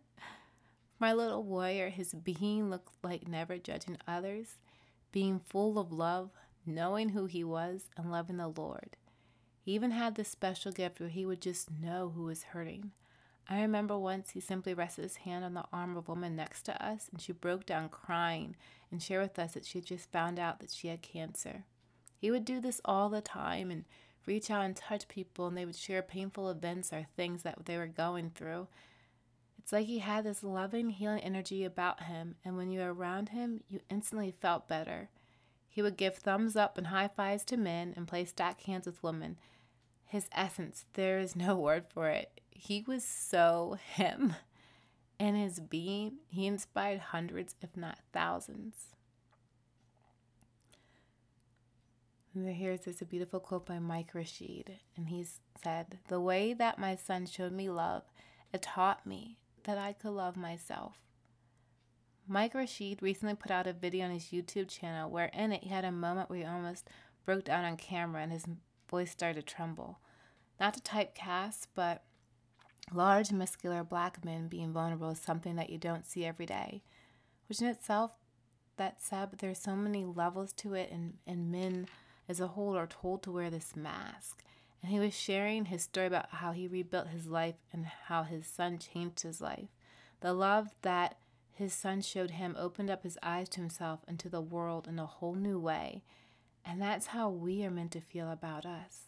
My 0.99 1.13
little 1.13 1.41
warrior, 1.41 1.89
his 1.89 2.13
being 2.13 2.69
looked 2.69 2.93
like 3.01 3.27
never 3.27 3.57
judging 3.57 3.97
others, 4.07 4.57
being 5.11 5.39
full 5.39 5.79
of 5.79 5.91
love, 5.91 6.29
knowing 6.65 7.09
who 7.09 7.25
he 7.25 7.43
was, 7.43 7.89
and 7.97 8.11
loving 8.11 8.37
the 8.37 8.47
Lord. 8.47 8.97
He 9.63 9.73
even 9.73 9.91
had 9.91 10.15
this 10.15 10.29
special 10.29 10.71
gift 10.71 10.99
where 10.99 11.09
he 11.09 11.25
would 11.25 11.41
just 11.41 11.69
know 11.71 12.11
who 12.15 12.23
was 12.23 12.43
hurting. 12.43 12.91
I 13.47 13.61
remember 13.61 13.97
once 13.97 14.31
he 14.31 14.39
simply 14.39 14.73
rested 14.73 15.03
his 15.03 15.17
hand 15.17 15.43
on 15.43 15.53
the 15.53 15.65
arm 15.73 15.97
of 15.97 16.07
a 16.07 16.11
woman 16.11 16.35
next 16.35 16.63
to 16.63 16.85
us, 16.85 17.09
and 17.11 17.21
she 17.21 17.31
broke 17.31 17.65
down 17.65 17.89
crying 17.89 18.55
and 18.91 19.01
shared 19.01 19.23
with 19.23 19.39
us 19.39 19.53
that 19.53 19.65
she 19.65 19.79
had 19.79 19.85
just 19.85 20.11
found 20.11 20.39
out 20.39 20.59
that 20.59 20.71
she 20.71 20.87
had 20.87 21.01
cancer. 21.01 21.65
He 22.17 22.31
would 22.31 22.45
do 22.45 22.61
this 22.61 22.81
all 22.85 23.09
the 23.09 23.21
time 23.21 23.71
and 23.71 23.85
reach 24.25 24.49
out 24.51 24.63
and 24.63 24.75
touch 24.75 25.07
people, 25.07 25.47
and 25.47 25.57
they 25.57 25.65
would 25.65 25.75
share 25.75 26.01
painful 26.01 26.49
events 26.49 26.93
or 26.93 27.07
things 27.15 27.43
that 27.43 27.65
they 27.65 27.77
were 27.77 27.87
going 27.87 28.29
through. 28.29 28.67
It's 29.57 29.71
like 29.71 29.85
he 29.85 29.99
had 29.99 30.23
this 30.23 30.43
loving, 30.43 30.89
healing 30.89 31.21
energy 31.21 31.63
about 31.63 32.03
him, 32.03 32.35
and 32.43 32.57
when 32.57 32.71
you 32.71 32.79
were 32.79 32.93
around 32.93 33.29
him, 33.29 33.61
you 33.67 33.79
instantly 33.89 34.31
felt 34.31 34.67
better. 34.67 35.09
He 35.73 35.81
would 35.81 35.95
give 35.95 36.17
thumbs 36.17 36.57
up 36.57 36.77
and 36.77 36.87
high 36.87 37.07
fives 37.07 37.45
to 37.45 37.55
men 37.55 37.93
and 37.95 38.05
play 38.05 38.25
stack 38.25 38.59
hands 38.63 38.85
with 38.85 39.01
women. 39.01 39.37
His 40.03 40.27
essence, 40.33 40.85
there 40.95 41.17
is 41.17 41.33
no 41.33 41.55
word 41.67 41.85
for 41.87 42.09
it. 42.09 42.41
He 42.49 42.83
was 42.85 43.05
so 43.05 43.77
him. 43.95 44.35
In 45.17 45.35
his 45.35 45.61
being, 45.61 46.17
he 46.27 46.45
inspired 46.45 46.99
hundreds, 46.99 47.55
if 47.61 47.77
not 47.77 47.99
thousands. 48.11 48.87
And 52.35 52.49
here's 52.49 52.81
this 52.81 53.01
a 53.01 53.05
beautiful 53.05 53.39
quote 53.39 53.65
by 53.65 53.79
Mike 53.79 54.13
Rashid, 54.13 54.79
and 54.97 55.07
he 55.07 55.25
said, 55.63 55.99
"The 56.09 56.19
way 56.19 56.53
that 56.53 56.79
my 56.79 56.95
son 56.95 57.25
showed 57.25 57.53
me 57.53 57.69
love, 57.69 58.03
it 58.51 58.61
taught 58.61 59.05
me 59.05 59.37
that 59.63 59.77
I 59.77 59.93
could 59.93 60.11
love 60.11 60.35
myself." 60.35 60.97
Mike 62.31 62.55
Rashid 62.55 63.03
recently 63.03 63.35
put 63.35 63.51
out 63.51 63.67
a 63.67 63.73
video 63.73 64.05
on 64.05 64.11
his 64.11 64.27
YouTube 64.27 64.69
channel 64.69 65.09
where 65.09 65.25
in 65.33 65.51
it 65.51 65.65
he 65.65 65.69
had 65.69 65.83
a 65.83 65.91
moment 65.91 66.29
where 66.29 66.39
he 66.39 66.45
almost 66.45 66.87
broke 67.25 67.43
down 67.43 67.65
on 67.65 67.75
camera 67.75 68.21
and 68.21 68.31
his 68.31 68.45
voice 68.89 69.11
started 69.11 69.45
to 69.45 69.53
tremble. 69.53 69.99
Not 70.57 70.75
to 70.75 70.79
typecast, 70.79 71.67
but 71.75 72.03
large, 72.93 73.33
muscular 73.33 73.83
black 73.83 74.23
men 74.23 74.47
being 74.47 74.71
vulnerable 74.71 75.09
is 75.09 75.19
something 75.19 75.57
that 75.57 75.69
you 75.69 75.77
don't 75.77 76.05
see 76.05 76.23
every 76.23 76.45
day, 76.45 76.83
which 77.49 77.59
in 77.59 77.67
itself, 77.67 78.11
that 78.77 79.01
said, 79.01 79.29
but 79.29 79.39
there's 79.39 79.59
so 79.59 79.75
many 79.75 80.05
levels 80.05 80.53
to 80.53 80.73
it, 80.73 80.89
and, 80.89 81.15
and 81.27 81.51
men 81.51 81.85
as 82.29 82.39
a 82.39 82.47
whole 82.47 82.77
are 82.77 82.87
told 82.87 83.23
to 83.23 83.31
wear 83.31 83.49
this 83.49 83.75
mask. 83.75 84.41
And 84.81 84.89
he 84.89 85.01
was 85.01 85.13
sharing 85.13 85.65
his 85.65 85.83
story 85.83 86.07
about 86.07 86.29
how 86.29 86.53
he 86.53 86.69
rebuilt 86.69 87.07
his 87.07 87.27
life 87.27 87.55
and 87.73 87.85
how 88.05 88.23
his 88.23 88.47
son 88.47 88.79
changed 88.79 89.19
his 89.19 89.41
life. 89.41 89.67
The 90.21 90.33
love 90.33 90.69
that 90.83 91.17
his 91.61 91.73
son 91.73 92.01
showed 92.01 92.31
him 92.31 92.55
opened 92.57 92.89
up 92.89 93.03
his 93.03 93.17
eyes 93.21 93.49
to 93.49 93.59
himself 93.59 94.01
and 94.07 94.19
to 94.19 94.29
the 94.29 94.41
world 94.41 94.87
in 94.87 94.99
a 94.99 95.05
whole 95.05 95.35
new 95.35 95.59
way. 95.59 96.03
And 96.65 96.81
that's 96.81 97.07
how 97.07 97.29
we 97.29 97.65
are 97.65 97.71
meant 97.71 97.91
to 97.91 98.01
feel 98.01 98.31
about 98.31 98.65
us. 98.65 99.03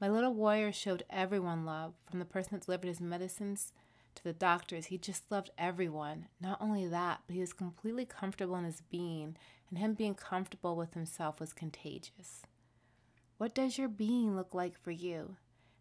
My 0.00 0.08
little 0.08 0.32
warrior 0.32 0.72
showed 0.72 1.04
everyone 1.10 1.66
love, 1.66 1.92
from 2.08 2.18
the 2.18 2.24
person 2.24 2.50
that 2.52 2.64
delivered 2.64 2.88
his 2.88 3.00
medicines 3.00 3.72
to 4.14 4.24
the 4.24 4.32
doctors. 4.32 4.86
He 4.86 4.96
just 4.96 5.30
loved 5.30 5.50
everyone. 5.58 6.26
Not 6.40 6.60
only 6.60 6.86
that, 6.86 7.20
but 7.26 7.34
he 7.34 7.40
was 7.40 7.52
completely 7.52 8.06
comfortable 8.06 8.56
in 8.56 8.64
his 8.64 8.80
being, 8.90 9.36
and 9.68 9.78
him 9.78 9.94
being 9.94 10.14
comfortable 10.14 10.74
with 10.74 10.94
himself 10.94 11.38
was 11.38 11.52
contagious. 11.52 12.42
What 13.36 13.54
does 13.54 13.78
your 13.78 13.88
being 13.88 14.34
look 14.36 14.54
like 14.54 14.78
for 14.78 14.90
you? 14.90 15.36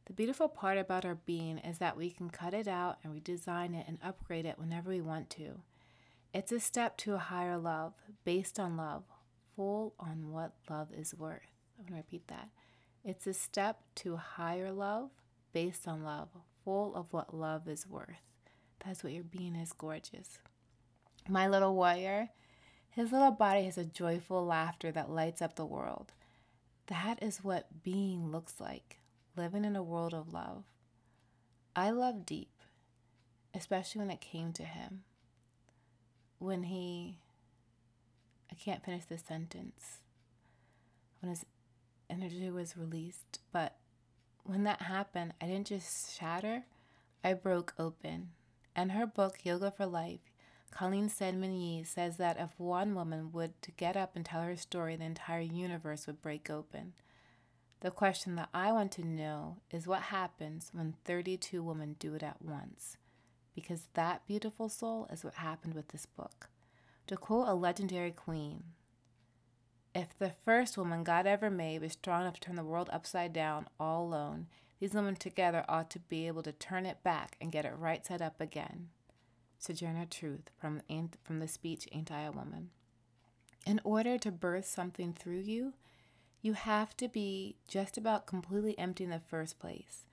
The 0.05 0.13
beautiful 0.13 0.49
part 0.49 0.77
about 0.77 1.05
our 1.05 1.15
being 1.15 1.59
is 1.59 1.77
that 1.77 1.95
we 1.95 2.09
can 2.09 2.29
cut 2.29 2.53
it 2.53 2.67
out 2.67 2.97
and 3.03 3.13
redesign 3.13 3.79
it 3.79 3.85
and 3.87 3.99
upgrade 4.03 4.45
it 4.45 4.57
whenever 4.57 4.89
we 4.89 5.01
want 5.01 5.29
to. 5.31 5.61
It's 6.31 6.51
a 6.51 6.59
step 6.59 6.95
to 6.97 7.15
a 7.15 7.17
higher 7.17 7.57
love, 7.57 7.93
based 8.23 8.59
on 8.59 8.77
love, 8.77 9.03
full 9.55 9.95
on 9.99 10.31
what 10.31 10.53
love 10.69 10.89
is 10.95 11.15
worth. 11.15 11.41
I'm 11.79 11.85
going 11.85 11.99
to 11.99 12.05
repeat 12.05 12.27
that. 12.27 12.49
It's 13.03 13.25
a 13.25 13.33
step 13.33 13.79
to 13.95 14.13
a 14.13 14.17
higher 14.17 14.71
love, 14.71 15.09
based 15.53 15.87
on 15.87 16.03
love, 16.03 16.29
full 16.63 16.95
of 16.95 17.11
what 17.11 17.33
love 17.33 17.67
is 17.67 17.87
worth. 17.87 18.21
That's 18.85 19.03
what 19.03 19.11
your 19.11 19.23
being 19.23 19.55
is 19.55 19.73
gorgeous. 19.73 20.37
My 21.27 21.47
little 21.47 21.73
warrior, 21.73 22.29
his 22.91 23.11
little 23.11 23.31
body 23.31 23.63
has 23.63 23.79
a 23.79 23.83
joyful 23.83 24.45
laughter 24.45 24.91
that 24.91 25.09
lights 25.09 25.41
up 25.41 25.55
the 25.55 25.65
world. 25.65 26.13
That 26.87 27.23
is 27.23 27.43
what 27.43 27.81
being 27.81 28.31
looks 28.31 28.59
like, 28.59 28.99
living 29.35 29.65
in 29.65 29.75
a 29.75 29.81
world 29.81 30.13
of 30.13 30.31
love. 30.31 30.65
I 31.75 31.89
love 31.89 32.23
deep, 32.27 32.61
especially 33.55 34.01
when 34.01 34.11
it 34.11 34.21
came 34.21 34.53
to 34.53 34.63
him 34.63 35.05
when 36.39 36.63
he, 36.63 37.19
I 38.51 38.55
can't 38.55 38.83
finish 38.83 39.05
this 39.05 39.23
sentence, 39.27 39.99
when 41.21 41.29
his 41.29 41.45
energy 42.09 42.49
was 42.49 42.77
released, 42.77 43.39
but 43.51 43.75
when 44.43 44.63
that 44.63 44.83
happened, 44.83 45.33
I 45.41 45.45
didn't 45.45 45.67
just 45.67 46.17
shatter, 46.17 46.63
I 47.23 47.33
broke 47.33 47.73
open. 47.77 48.29
In 48.75 48.89
her 48.89 49.05
book, 49.05 49.39
Yoga 49.43 49.71
for 49.71 49.85
Life, 49.85 50.21
Colleen 50.71 51.09
Saidman 51.09 51.59
Yee 51.59 51.83
says 51.83 52.17
that 52.17 52.39
if 52.39 52.51
one 52.57 52.95
woman 52.95 53.31
would 53.33 53.61
to 53.63 53.71
get 53.71 53.97
up 53.97 54.15
and 54.15 54.23
tell 54.23 54.41
her 54.41 54.55
story, 54.55 54.95
the 54.95 55.03
entire 55.03 55.41
universe 55.41 56.07
would 56.07 56.21
break 56.21 56.49
open. 56.49 56.93
The 57.81 57.91
question 57.91 58.35
that 58.35 58.49
I 58.53 58.71
want 58.71 58.91
to 58.93 59.05
know 59.05 59.57
is 59.71 59.87
what 59.87 60.03
happens 60.03 60.69
when 60.73 60.95
32 61.05 61.61
women 61.61 61.95
do 61.99 62.13
it 62.13 62.23
at 62.23 62.41
once 62.41 62.97
because 63.53 63.87
that 63.93 64.25
beautiful 64.27 64.69
soul 64.69 65.07
is 65.11 65.23
what 65.23 65.35
happened 65.35 65.73
with 65.73 65.89
this 65.89 66.05
book. 66.05 66.49
To 67.07 67.17
quote 67.17 67.47
a 67.47 67.53
legendary 67.53 68.11
queen, 68.11 68.63
if 69.95 70.17
the 70.17 70.29
first 70.29 70.77
woman 70.77 71.03
God 71.03 71.25
ever 71.25 71.49
made 71.49 71.81
was 71.81 71.93
strong 71.93 72.21
enough 72.21 72.35
to 72.35 72.39
turn 72.41 72.55
the 72.55 72.63
world 72.63 72.89
upside 72.93 73.33
down 73.33 73.67
all 73.79 74.03
alone, 74.05 74.47
these 74.79 74.93
women 74.93 75.15
together 75.15 75.65
ought 75.67 75.89
to 75.91 75.99
be 75.99 76.27
able 76.27 76.43
to 76.43 76.51
turn 76.51 76.85
it 76.85 77.03
back 77.03 77.35
and 77.41 77.51
get 77.51 77.65
it 77.65 77.73
right 77.75 78.05
side 78.05 78.21
up 78.21 78.39
again. 78.39 78.89
Sojourner 79.57 80.05
Truth 80.05 80.51
from, 80.57 80.81
from 81.21 81.39
the 81.39 81.47
speech 81.47 81.87
Ain't 81.91 82.11
I 82.11 82.21
a 82.21 82.31
Woman? 82.31 82.69
In 83.65 83.81
order 83.83 84.17
to 84.17 84.31
birth 84.31 84.65
something 84.65 85.13
through 85.13 85.41
you, 85.41 85.73
you 86.41 86.53
have 86.53 86.95
to 86.97 87.09
be 87.09 87.57
just 87.67 87.97
about 87.97 88.25
completely 88.25 88.77
empty 88.79 89.03
in 89.03 89.09
the 89.09 89.19
first 89.19 89.59
place 89.59 90.05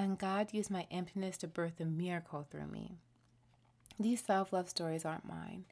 and 0.00 0.18
God 0.18 0.54
used 0.54 0.70
my 0.70 0.86
emptiness 0.90 1.36
to 1.38 1.46
birth 1.46 1.78
a 1.78 1.84
miracle 1.84 2.46
through 2.50 2.68
me. 2.68 2.92
These 3.98 4.24
self 4.24 4.50
love 4.50 4.70
stories 4.70 5.04
aren't 5.04 5.28
mine, 5.28 5.64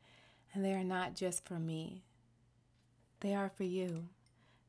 and 0.52 0.62
they 0.62 0.74
are 0.74 0.84
not 0.84 1.14
just 1.14 1.46
for 1.46 1.54
me, 1.54 2.02
they 3.20 3.34
are 3.34 3.50
for 3.56 3.64
you. 3.64 4.04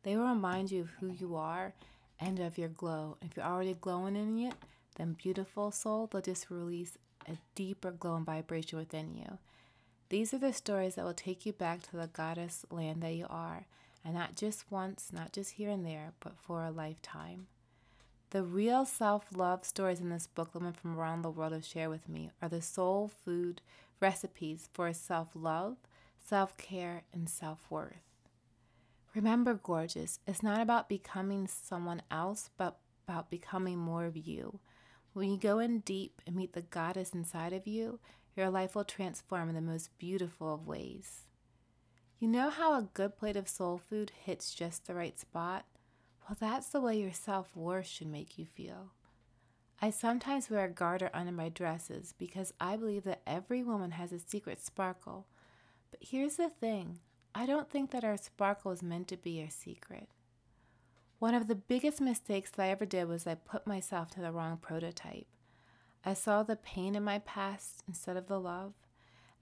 They 0.04 0.15
will 0.15 0.30
remind 0.30 0.72
you 0.72 0.82
of 0.82 0.89
who 0.91 1.08
you 1.10 1.36
are 1.36 1.74
and 2.22 2.39
of 2.39 2.58
your 2.58 2.69
glow. 2.69 3.17
If 3.22 3.36
you're 3.36 3.45
already 3.45 3.76
glowing 3.80 4.15
in 4.15 4.39
it, 4.39 4.54
then 4.95 5.17
beautiful 5.22 5.72
soul, 5.72 6.08
they'll 6.08 6.22
just 6.22 6.50
release 6.50 6.98
a 7.28 7.34
deeper 7.54 7.91
glow 7.91 8.15
and 8.15 8.26
vibration 8.26 8.80
within 8.80 9.13
you. 9.13 9.39
These 10.08 10.34
are 10.34 10.39
the 10.39 10.54
stories 10.54 10.95
that 10.95 11.04
will 11.04 11.13
take 11.13 11.45
you 11.45 11.52
back 11.52 11.84
to 11.84 11.98
the 11.98 12.08
goddess 12.08 12.65
land 12.72 13.04
that 13.04 13.13
you 13.13 13.28
are 13.30 13.65
and 14.06 14.13
not 14.13 14.36
just 14.36 14.72
once, 14.72 15.10
not 15.12 15.34
just 15.34 15.52
here 15.52 15.69
and 15.69 15.86
there, 15.86 16.13
but 16.22 16.39
for 16.39 16.63
a 16.63 16.72
lifetime. 16.72 17.48
The 18.32 18.44
real 18.44 18.86
self 18.86 19.26
love 19.36 19.65
stories 19.65 20.00
in 20.00 20.10
this 20.10 20.28
book 20.28 20.54
women 20.54 20.74
from 20.74 20.96
around 20.96 21.24
the 21.24 21.32
world 21.32 21.52
have 21.52 21.65
shared 21.65 21.89
with 21.89 22.08
me 22.08 22.30
are 22.42 22.50
the 22.50 22.62
soul 22.62 23.08
food 23.26 23.62
recipes 24.00 24.70
for 24.72 24.94
self 24.94 25.30
love, 25.34 25.78
self 26.24 26.56
care, 26.56 27.04
and 27.12 27.28
self 27.28 27.65
worth. 27.72 28.04
Remember, 29.15 29.56
gorgeous, 29.56 30.20
it's 30.28 30.44
not 30.44 30.62
about 30.62 30.88
becoming 30.88 31.48
someone 31.48 32.04
else, 32.12 32.52
but 32.56 32.78
about 33.08 33.32
becoming 33.32 33.80
more 33.80 34.06
of 34.06 34.15
you. 34.15 34.60
When 35.13 35.32
you 35.32 35.38
go 35.38 35.58
in 35.58 35.80
deep 35.80 36.22
and 36.28 36.36
meet 36.36 36.54
the 36.54 36.62
goddess 36.62 37.13
inside 37.13 37.52
of 37.52 37.65
you, 37.65 38.00
your 38.36 38.52
life 38.52 38.76
will 38.76 38.84
transform 38.84 39.50
in 39.50 39.56
the 39.56 39.62
most 39.62 39.98
beautiful 39.98 40.54
of 40.54 40.68
ways. 40.68 41.22
You 42.20 42.28
know 42.28 42.52
how 42.52 42.74
a 42.74 42.89
good 42.94 43.18
plate 43.18 43.36
of 43.36 43.50
soul 43.50 43.80
food 43.80 44.12
hits 44.24 44.54
just 44.54 44.86
the 44.86 44.94
right 44.94 45.18
spot? 45.18 45.65
Well, 46.30 46.38
that's 46.39 46.70
the 46.70 46.80
way 46.80 47.00
your 47.00 47.12
self 47.12 47.56
worth 47.56 47.88
should 47.88 48.06
make 48.06 48.38
you 48.38 48.46
feel. 48.46 48.92
I 49.82 49.89
sometimes 49.89 50.48
wear 50.48 50.65
a 50.65 50.70
garter 50.70 51.10
under 51.12 51.32
my 51.32 51.50
dresses 51.50 52.13
because 52.20 52.54
I 52.60 52.76
believe 52.76 53.04
that 53.06 53.24
every 53.26 53.63
woman 53.63 53.92
has 53.92 54.12
a 54.12 54.20
secret 54.20 54.63
sparkle. 54.63 55.26
But 55.89 56.02
here's 56.04 56.36
the 56.36 56.50
thing 56.50 57.00
I 57.34 57.48
don't 57.48 57.72
think 57.72 57.89
that 57.89 58.04
our 58.04 58.15
sparkle 58.15 58.72
is 58.72 58.84
meant 58.84 59.08
to 59.08 59.18
be 59.18 59.42
our 59.42 59.50
secret. 59.50 60.08
One 61.18 61.34
of 61.34 61.48
the 61.48 61.56
biggest 61.56 62.00
mistakes 62.00 62.52
that 62.52 62.63
I 62.63 62.70
ever 62.70 62.86
did 62.86 63.08
was 63.08 63.26
I 63.26 63.34
put 63.34 63.65
myself 63.65 64.12
to 64.12 64.22
the 64.22 64.32
wrong 64.32 64.58
prototype. 64.58 65.26
I 66.06 66.13
saw 66.13 66.44
the 66.44 66.56
pain 66.56 66.94
in 66.94 67.04
my 67.04 67.20
past 67.20 67.82
instead 67.88 68.18
of 68.18 68.28
the 68.28 68.39
love, 68.39 68.74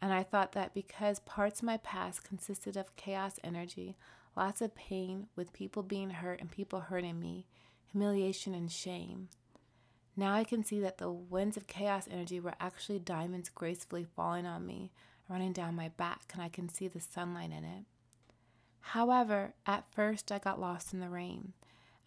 and 0.02 0.14
I 0.14 0.24
thought 0.24 0.54
that 0.54 0.74
because 0.74 1.20
parts 1.20 1.60
of 1.60 1.66
my 1.66 1.78
past 1.78 2.24
consisted 2.24 2.78
of 2.78 2.96
chaos 2.96 3.42
energy, 3.44 3.98
lots 4.38 4.62
of 4.62 4.76
pain 4.76 5.28
with 5.36 5.52
people 5.52 5.84
being 5.84 6.12
hurt 6.12 6.40
and 6.40 6.50
people 6.50 6.80
hurting 6.80 7.20
me, 7.20 7.46
humiliation 7.92 8.54
and 8.54 8.72
shame. 8.72 9.30
Now 10.16 10.34
I 10.34 10.44
can 10.44 10.64
see 10.64 10.80
that 10.80 11.00
the 11.00 11.12
winds 11.12 11.58
of 11.58 11.68
chaos 11.68 12.08
energy 12.10 12.40
were 12.40 12.56
actually 12.60 13.00
diamonds 13.00 13.50
gracefully 13.50 14.06
falling 14.16 14.46
on 14.46 14.66
me, 14.66 14.92
running 15.28 15.52
down 15.52 15.76
my 15.76 15.90
back, 15.90 16.22
and 16.34 16.42
I 16.42 16.50
can 16.50 16.70
see 16.70 16.88
the 16.88 17.02
sunlight 17.02 17.52
in 17.52 17.66
it. 17.66 17.86
However, 18.80 19.54
at 19.66 19.92
first 19.92 20.32
I 20.32 20.40
got 20.40 20.62
lost 20.62 20.94
in 20.94 21.02
the 21.02 21.10
rain 21.10 21.54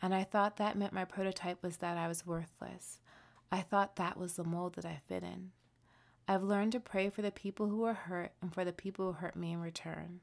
and 0.02 0.14
I 0.14 0.24
thought 0.24 0.56
that 0.56 0.78
meant 0.78 0.92
my 0.92 1.04
prototype 1.04 1.62
was 1.62 1.78
that 1.78 1.98
I 1.98 2.08
was 2.08 2.26
worthless. 2.26 3.00
I 3.52 3.60
thought 3.60 3.96
that 3.96 4.16
was 4.16 4.34
the 4.34 4.44
mold 4.44 4.76
that 4.76 4.86
I 4.86 5.00
fit 5.06 5.22
in. 5.22 5.50
I've 6.26 6.42
learned 6.42 6.72
to 6.72 6.80
pray 6.80 7.10
for 7.10 7.22
the 7.22 7.30
people 7.30 7.68
who 7.68 7.84
are 7.84 7.94
hurt 7.94 8.32
and 8.40 8.54
for 8.54 8.64
the 8.64 8.72
people 8.72 9.06
who 9.06 9.12
hurt 9.12 9.36
me 9.36 9.52
in 9.52 9.60
return. 9.60 10.20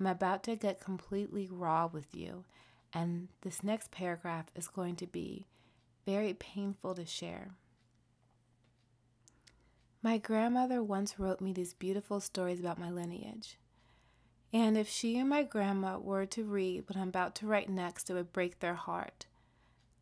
I'm 0.00 0.06
about 0.06 0.42
to 0.44 0.56
get 0.56 0.80
completely 0.80 1.46
raw 1.50 1.86
with 1.86 2.14
you, 2.14 2.44
and 2.94 3.28
this 3.42 3.62
next 3.62 3.90
paragraph 3.90 4.46
is 4.56 4.66
going 4.66 4.96
to 4.96 5.06
be 5.06 5.46
very 6.06 6.32
painful 6.32 6.94
to 6.94 7.04
share. 7.04 7.50
My 10.02 10.16
grandmother 10.16 10.82
once 10.82 11.18
wrote 11.18 11.42
me 11.42 11.52
these 11.52 11.74
beautiful 11.74 12.18
stories 12.20 12.58
about 12.58 12.78
my 12.78 12.90
lineage. 12.90 13.58
And 14.50 14.78
if 14.78 14.88
she 14.88 15.18
and 15.18 15.28
my 15.28 15.42
grandma 15.42 15.98
were 15.98 16.24
to 16.26 16.44
read 16.44 16.84
what 16.88 16.96
I'm 16.96 17.08
about 17.08 17.34
to 17.36 17.46
write 17.46 17.68
next, 17.68 18.08
it 18.08 18.14
would 18.14 18.32
break 18.32 18.60
their 18.60 18.74
heart. 18.74 19.26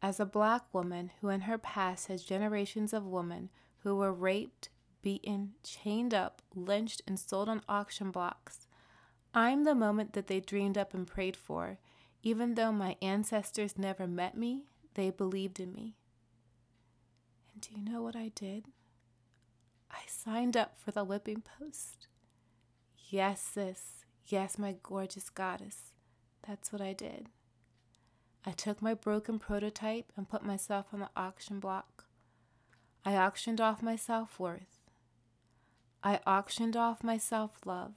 As 0.01 0.21
a 0.21 0.25
black 0.25 0.63
woman 0.73 1.11
who 1.21 1.29
in 1.29 1.43
her 1.43 1.59
past 1.59 2.07
has 2.07 2.23
generations 2.23 2.93
of 2.93 3.05
women 3.05 3.51
who 3.79 3.97
were 3.97 4.13
raped, 4.13 4.69
beaten, 5.03 5.55
chained 5.65 6.15
up, 6.15 6.41
lynched, 6.55 7.03
and 7.05 7.19
sold 7.19 7.49
on 7.49 7.63
auction 7.69 8.13
blocks, 8.13 8.68
I'm 9.35 9.65
the 9.65 9.75
moment 9.75 10.15
that 10.15 10.27
they 10.27 10.41
dreamed 10.41 10.79
up 10.79 10.95
and 10.95 11.07
prayed 11.07 11.37
for. 11.37 11.79
Even 12.23 12.55
though 12.55 12.73
my 12.73 12.97
ancestors 13.01 13.79
never 13.79 14.07
met 14.07 14.37
me, 14.37 14.65
they 14.95 15.11
believed 15.11 15.61
in 15.61 15.73
me. 15.73 15.95
And 17.53 17.63
do 17.63 17.71
you 17.75 17.85
know 17.85 18.03
what 18.03 18.17
I 18.17 18.33
did? 18.35 18.67
I 19.91 20.01
signed 20.07 20.57
up 20.57 20.77
for 20.77 20.91
the 20.91 21.05
whipping 21.05 21.43
post. 21.43 22.09
Yes, 23.09 23.41
sis. 23.41 24.05
Yes, 24.27 24.59
my 24.59 24.77
gorgeous 24.83 25.31
goddess. 25.31 25.93
That's 26.47 26.73
what 26.73 26.83
I 26.83 26.93
did. 26.93 27.29
I 28.45 28.53
took 28.53 28.83
my 28.83 28.95
broken 28.95 29.39
prototype 29.39 30.13
and 30.17 30.29
put 30.29 30.45
myself 30.45 30.87
on 30.93 31.01
the 31.01 31.11
auction 31.17 31.61
block. 31.61 32.05
I 33.05 33.15
auctioned 33.17 33.61
off 33.61 33.83
my 33.83 33.97
self 33.97 34.39
worth. 34.39 34.79
I 36.03 36.21
auctioned 36.27 36.77
off 36.77 37.03
my 37.03 37.19
self 37.19 37.59
love. 37.65 37.95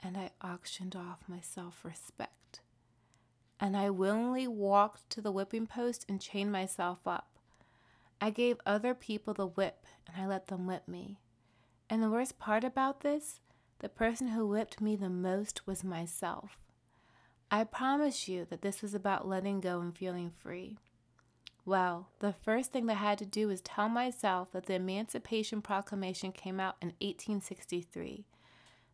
And 0.00 0.16
I 0.16 0.30
auctioned 0.42 0.94
off 0.94 1.24
my 1.28 1.40
self 1.40 1.84
respect. 1.84 2.60
And 3.60 3.76
I 3.76 3.90
willingly 3.90 4.46
walked 4.46 5.10
to 5.10 5.20
the 5.20 5.32
whipping 5.32 5.66
post 5.66 6.06
and 6.08 6.20
chained 6.20 6.52
myself 6.52 7.06
up. 7.06 7.38
I 8.20 8.30
gave 8.30 8.58
other 8.64 8.94
people 8.94 9.34
the 9.34 9.46
whip 9.46 9.86
and 10.06 10.22
I 10.22 10.26
let 10.26 10.46
them 10.48 10.66
whip 10.66 10.86
me. 10.86 11.18
And 11.90 12.02
the 12.02 12.10
worst 12.10 12.38
part 12.38 12.64
about 12.64 13.00
this 13.00 13.40
the 13.80 13.88
person 13.88 14.28
who 14.28 14.46
whipped 14.46 14.80
me 14.80 14.96
the 14.96 15.08
most 15.08 15.66
was 15.66 15.84
myself. 15.84 16.58
I 17.50 17.64
promise 17.64 18.28
you 18.28 18.44
that 18.50 18.60
this 18.60 18.82
was 18.82 18.92
about 18.92 19.28
letting 19.28 19.60
go 19.60 19.80
and 19.80 19.96
feeling 19.96 20.30
free. 20.30 20.78
Well, 21.64 22.08
the 22.18 22.32
first 22.32 22.72
thing 22.72 22.86
that 22.86 22.96
I 22.96 23.00
had 23.00 23.18
to 23.18 23.26
do 23.26 23.48
was 23.48 23.60
tell 23.60 23.88
myself 23.88 24.50
that 24.52 24.66
the 24.66 24.74
Emancipation 24.74 25.62
Proclamation 25.62 26.32
came 26.32 26.58
out 26.58 26.76
in 26.82 26.88
1863. 27.00 28.26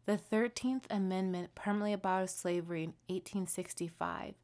The 0.06 0.18
13th 0.18 0.84
Amendment 0.90 1.54
permanently 1.54 1.94
abolished 1.94 2.38
slavery 2.38 2.84
in 2.84 2.94
1865, 3.08 4.34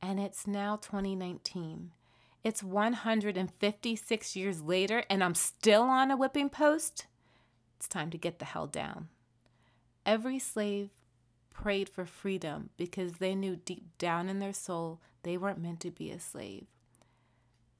and 0.00 0.18
it's 0.18 0.46
now 0.46 0.76
2019. 0.76 1.90
It's 2.42 2.62
156 2.62 4.36
years 4.36 4.62
later, 4.62 5.04
and 5.10 5.22
I'm 5.22 5.34
still 5.34 5.82
on 5.82 6.10
a 6.10 6.16
whipping 6.16 6.48
post. 6.48 7.06
It's 7.76 7.88
time 7.88 8.10
to 8.10 8.18
get 8.18 8.38
the 8.38 8.46
hell 8.46 8.66
down. 8.66 9.08
Every 10.06 10.38
slave 10.38 10.88
prayed 11.50 11.88
for 11.88 12.06
freedom 12.06 12.70
because 12.78 13.14
they 13.14 13.34
knew 13.34 13.56
deep 13.56 13.98
down 13.98 14.28
in 14.28 14.38
their 14.38 14.52
soul 14.52 15.00
they 15.22 15.36
weren't 15.36 15.60
meant 15.60 15.80
to 15.80 15.90
be 15.90 16.10
a 16.10 16.20
slave. 16.20 16.66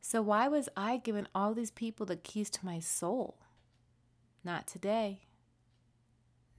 So, 0.01 0.21
why 0.21 0.49
was 0.49 0.69
I 0.77 0.99
giving 0.99 1.27
all 1.35 1.55
these 1.55 1.71
people 1.71 2.05
the 2.05 2.17
keys 2.17 2.51
to 2.51 2.67
my 2.67 2.81
soul? 2.81 3.39
Not 4.45 4.67
today. 4.67 5.21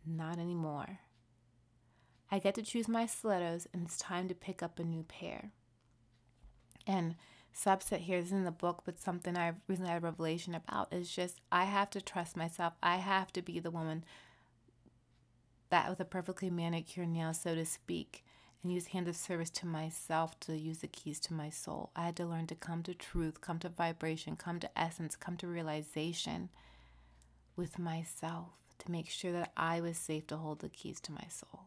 Not 0.05 0.37
anymore. 0.37 0.99
I 2.31 2.39
get 2.39 2.55
to 2.55 2.61
choose 2.61 2.87
my 2.87 3.05
stilettos, 3.05 3.67
and 3.73 3.85
it's 3.85 3.97
time 3.97 4.27
to 4.27 4.35
pick 4.35 4.61
up 4.61 4.79
a 4.79 4.83
new 4.83 5.03
pair. 5.03 5.51
And 6.87 7.15
subset 7.55 7.99
here 7.99 8.17
is 8.17 8.31
in 8.31 8.43
the 8.43 8.51
book, 8.51 8.83
but 8.85 8.99
something 8.99 9.35
I've 9.35 9.61
recently 9.67 9.91
had 9.91 10.03
a 10.03 10.05
revelation 10.05 10.53
about 10.53 10.93
is 10.93 11.09
just 11.09 11.41
I 11.51 11.65
have 11.65 11.89
to 11.91 12.01
trust 12.01 12.35
myself. 12.35 12.73
I 12.83 12.97
have 12.97 13.31
to 13.33 13.41
be 13.41 13.59
the 13.59 13.71
woman 13.71 14.03
that 15.69 15.89
with 15.89 15.99
a 15.99 16.05
perfectly 16.05 16.49
manicured 16.49 17.09
nail, 17.09 17.33
so 17.33 17.55
to 17.55 17.65
speak, 17.65 18.23
and 18.61 18.71
use 18.71 18.87
hand 18.87 19.07
of 19.07 19.15
service 19.15 19.49
to 19.51 19.65
myself 19.65 20.39
to 20.41 20.57
use 20.57 20.79
the 20.79 20.87
keys 20.87 21.19
to 21.21 21.33
my 21.33 21.49
soul. 21.49 21.91
I 21.95 22.05
had 22.05 22.15
to 22.17 22.25
learn 22.25 22.47
to 22.47 22.55
come 22.55 22.83
to 22.83 22.93
truth, 22.93 23.41
come 23.41 23.59
to 23.59 23.69
vibration, 23.69 24.35
come 24.35 24.59
to 24.59 24.79
essence, 24.79 25.15
come 25.15 25.37
to 25.37 25.47
realization 25.47 26.49
with 27.55 27.79
myself 27.79 28.64
to 28.79 28.91
make 28.91 29.09
sure 29.09 29.31
that 29.31 29.51
I 29.55 29.81
was 29.81 29.97
safe 29.97 30.27
to 30.27 30.38
hold 30.38 30.59
the 30.59 30.69
keys 30.69 30.99
to 31.01 31.11
my 31.11 31.25
soul. 31.29 31.65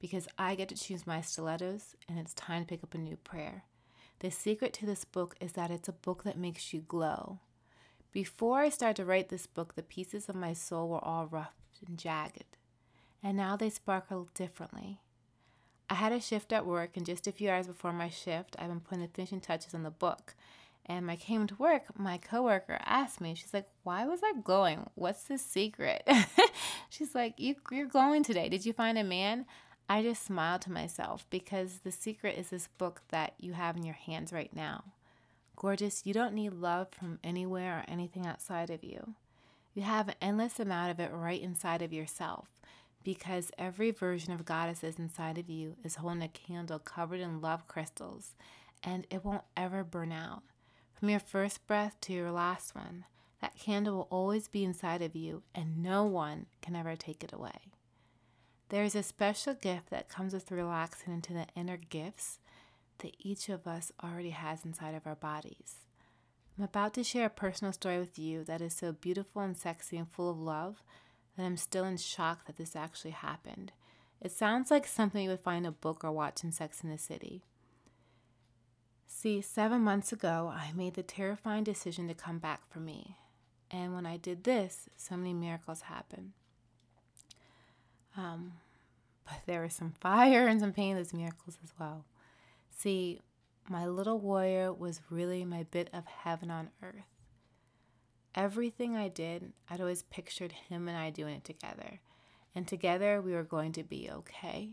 Because 0.00 0.28
I 0.38 0.54
get 0.54 0.68
to 0.68 0.76
choose 0.76 1.06
my 1.06 1.20
stilettos 1.20 1.96
and 2.08 2.18
it's 2.18 2.34
time 2.34 2.62
to 2.62 2.68
pick 2.68 2.84
up 2.84 2.94
a 2.94 2.98
new 2.98 3.16
prayer. 3.16 3.64
The 4.20 4.30
secret 4.30 4.72
to 4.74 4.86
this 4.86 5.04
book 5.04 5.34
is 5.40 5.52
that 5.52 5.70
it's 5.70 5.88
a 5.88 5.92
book 5.92 6.24
that 6.24 6.38
makes 6.38 6.72
you 6.72 6.80
glow. 6.80 7.40
Before 8.12 8.60
I 8.60 8.68
started 8.68 8.96
to 8.96 9.04
write 9.04 9.28
this 9.28 9.46
book, 9.46 9.74
the 9.74 9.82
pieces 9.82 10.28
of 10.28 10.36
my 10.36 10.52
soul 10.52 10.88
were 10.88 11.04
all 11.04 11.26
rough 11.26 11.54
and 11.86 11.98
jagged 11.98 12.56
and 13.24 13.38
now 13.38 13.56
they 13.56 13.70
sparkle 13.70 14.28
differently. 14.34 15.00
I 15.88 15.94
had 15.94 16.12
a 16.12 16.20
shift 16.20 16.52
at 16.52 16.66
work, 16.66 16.96
and 16.96 17.06
just 17.06 17.26
a 17.26 17.32
few 17.32 17.50
hours 17.50 17.66
before 17.66 17.92
my 17.92 18.10
shift, 18.10 18.54
I've 18.58 18.68
been 18.68 18.80
putting 18.80 19.02
the 19.02 19.08
finishing 19.08 19.40
touches 19.40 19.74
on 19.74 19.82
the 19.82 19.90
book. 19.90 20.34
And 20.86 21.06
when 21.06 21.14
I 21.14 21.16
came 21.16 21.46
to 21.46 21.54
work, 21.56 21.98
my 21.98 22.18
coworker 22.18 22.78
asked 22.84 23.20
me, 23.20 23.34
she's 23.34 23.54
like, 23.54 23.68
Why 23.82 24.06
was 24.06 24.20
I 24.22 24.34
glowing? 24.42 24.90
What's 24.94 25.24
the 25.24 25.38
secret? 25.38 26.06
she's 26.90 27.14
like, 27.14 27.34
you, 27.38 27.56
You're 27.70 27.86
glowing 27.86 28.22
today. 28.22 28.48
Did 28.48 28.66
you 28.66 28.72
find 28.72 28.98
a 28.98 29.04
man? 29.04 29.46
I 29.88 30.02
just 30.02 30.24
smiled 30.24 30.62
to 30.62 30.72
myself 30.72 31.26
because 31.28 31.80
the 31.84 31.92
secret 31.92 32.38
is 32.38 32.48
this 32.48 32.68
book 32.78 33.02
that 33.08 33.34
you 33.38 33.52
have 33.52 33.76
in 33.76 33.84
your 33.84 33.94
hands 33.94 34.32
right 34.32 34.54
now. 34.54 34.84
Gorgeous, 35.56 36.02
you 36.04 36.14
don't 36.14 36.34
need 36.34 36.54
love 36.54 36.88
from 36.90 37.18
anywhere 37.22 37.78
or 37.78 37.84
anything 37.90 38.26
outside 38.26 38.70
of 38.70 38.82
you. 38.82 39.14
You 39.74 39.82
have 39.82 40.08
an 40.08 40.14
endless 40.22 40.58
amount 40.58 40.90
of 40.90 41.00
it 41.00 41.12
right 41.12 41.40
inside 41.40 41.82
of 41.82 41.92
yourself 41.92 42.48
because 43.02 43.50
every 43.58 43.90
version 43.90 44.32
of 44.32 44.46
goddesses 44.46 44.98
inside 44.98 45.36
of 45.36 45.50
you 45.50 45.76
is 45.84 45.96
holding 45.96 46.22
a 46.22 46.28
candle 46.28 46.78
covered 46.78 47.20
in 47.20 47.40
love 47.40 47.68
crystals 47.68 48.34
and 48.82 49.06
it 49.10 49.24
won't 49.24 49.44
ever 49.56 49.84
burn 49.84 50.12
out. 50.12 50.42
From 51.04 51.10
your 51.10 51.20
first 51.20 51.66
breath 51.66 52.00
to 52.00 52.14
your 52.14 52.30
last 52.30 52.74
one, 52.74 53.04
that 53.42 53.58
candle 53.58 53.94
will 53.94 54.08
always 54.08 54.48
be 54.48 54.64
inside 54.64 55.02
of 55.02 55.14
you 55.14 55.42
and 55.54 55.82
no 55.82 56.04
one 56.04 56.46
can 56.62 56.74
ever 56.74 56.96
take 56.96 57.22
it 57.22 57.30
away. 57.30 57.74
There 58.70 58.84
is 58.84 58.94
a 58.94 59.02
special 59.02 59.52
gift 59.52 59.90
that 59.90 60.08
comes 60.08 60.32
with 60.32 60.50
relaxing 60.50 61.12
into 61.12 61.34
the 61.34 61.44
inner 61.54 61.76
gifts 61.76 62.38
that 63.00 63.14
each 63.18 63.50
of 63.50 63.66
us 63.66 63.92
already 64.02 64.30
has 64.30 64.64
inside 64.64 64.94
of 64.94 65.06
our 65.06 65.14
bodies. 65.14 65.80
I'm 66.56 66.64
about 66.64 66.94
to 66.94 67.04
share 67.04 67.26
a 67.26 67.28
personal 67.28 67.74
story 67.74 67.98
with 67.98 68.18
you 68.18 68.42
that 68.44 68.62
is 68.62 68.72
so 68.72 68.90
beautiful 68.92 69.42
and 69.42 69.58
sexy 69.58 69.98
and 69.98 70.10
full 70.10 70.30
of 70.30 70.38
love 70.38 70.82
that 71.36 71.44
I'm 71.44 71.58
still 71.58 71.84
in 71.84 71.98
shock 71.98 72.46
that 72.46 72.56
this 72.56 72.74
actually 72.74 73.10
happened. 73.10 73.72
It 74.22 74.32
sounds 74.32 74.70
like 74.70 74.86
something 74.86 75.24
you 75.24 75.28
would 75.28 75.40
find 75.40 75.66
in 75.66 75.68
a 75.68 75.72
book 75.72 76.02
or 76.02 76.12
watch 76.12 76.42
in 76.42 76.50
Sex 76.50 76.82
in 76.82 76.88
the 76.88 76.96
City. 76.96 77.42
See, 79.16 79.40
seven 79.40 79.82
months 79.82 80.12
ago, 80.12 80.52
I 80.52 80.72
made 80.72 80.94
the 80.94 81.02
terrifying 81.04 81.62
decision 81.62 82.08
to 82.08 82.14
come 82.14 82.38
back 82.40 82.68
for 82.68 82.80
me. 82.80 83.16
And 83.70 83.94
when 83.94 84.06
I 84.06 84.16
did 84.16 84.42
this, 84.42 84.88
so 84.96 85.16
many 85.16 85.32
miracles 85.32 85.82
happened. 85.82 86.32
Um, 88.16 88.54
but 89.24 89.36
there 89.46 89.62
was 89.62 89.72
some 89.72 89.92
fire 90.00 90.48
and 90.48 90.58
some 90.60 90.72
pain 90.72 90.90
in 90.90 90.96
those 90.96 91.14
miracles 91.14 91.58
as 91.62 91.72
well. 91.78 92.04
See, 92.76 93.20
my 93.70 93.86
little 93.86 94.18
warrior 94.18 94.72
was 94.72 95.00
really 95.08 95.44
my 95.44 95.62
bit 95.62 95.90
of 95.92 96.06
heaven 96.06 96.50
on 96.50 96.70
earth. 96.82 97.06
Everything 98.34 98.96
I 98.96 99.08
did, 99.08 99.52
I'd 99.70 99.80
always 99.80 100.02
pictured 100.02 100.52
him 100.52 100.88
and 100.88 100.98
I 100.98 101.10
doing 101.10 101.36
it 101.36 101.44
together. 101.44 102.00
And 102.52 102.66
together 102.66 103.22
we 103.22 103.32
were 103.32 103.44
going 103.44 103.70
to 103.72 103.84
be 103.84 104.10
okay. 104.10 104.70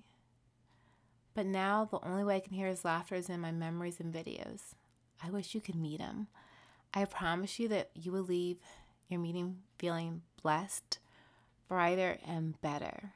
But 1.34 1.46
now 1.46 1.86
the 1.86 2.06
only 2.06 2.24
way 2.24 2.38
I 2.38 2.40
can 2.42 2.54
hear 2.54 2.68
his 2.68 2.84
laughter 2.84 3.16
is 3.16 3.30
in 3.30 3.40
my 3.40 3.52
memories 3.52 4.00
and 4.00 4.14
videos. 4.14 4.76
I 5.24 5.30
wish 5.30 5.56
you 5.56 5.62
could 5.62 5.76
meet 5.76 6.02
him. 6.02 6.28
I 6.94 7.06
promise 7.06 7.60
you 7.60 7.68
that 7.70 7.92
you 7.94 8.12
will 8.12 8.24
leave 8.24 8.60
your 9.08 9.20
meeting 9.20 9.58
feeling 9.78 10.24
blessed, 10.42 11.00
brighter, 11.68 12.18
and 12.26 12.60
better. 12.62 13.14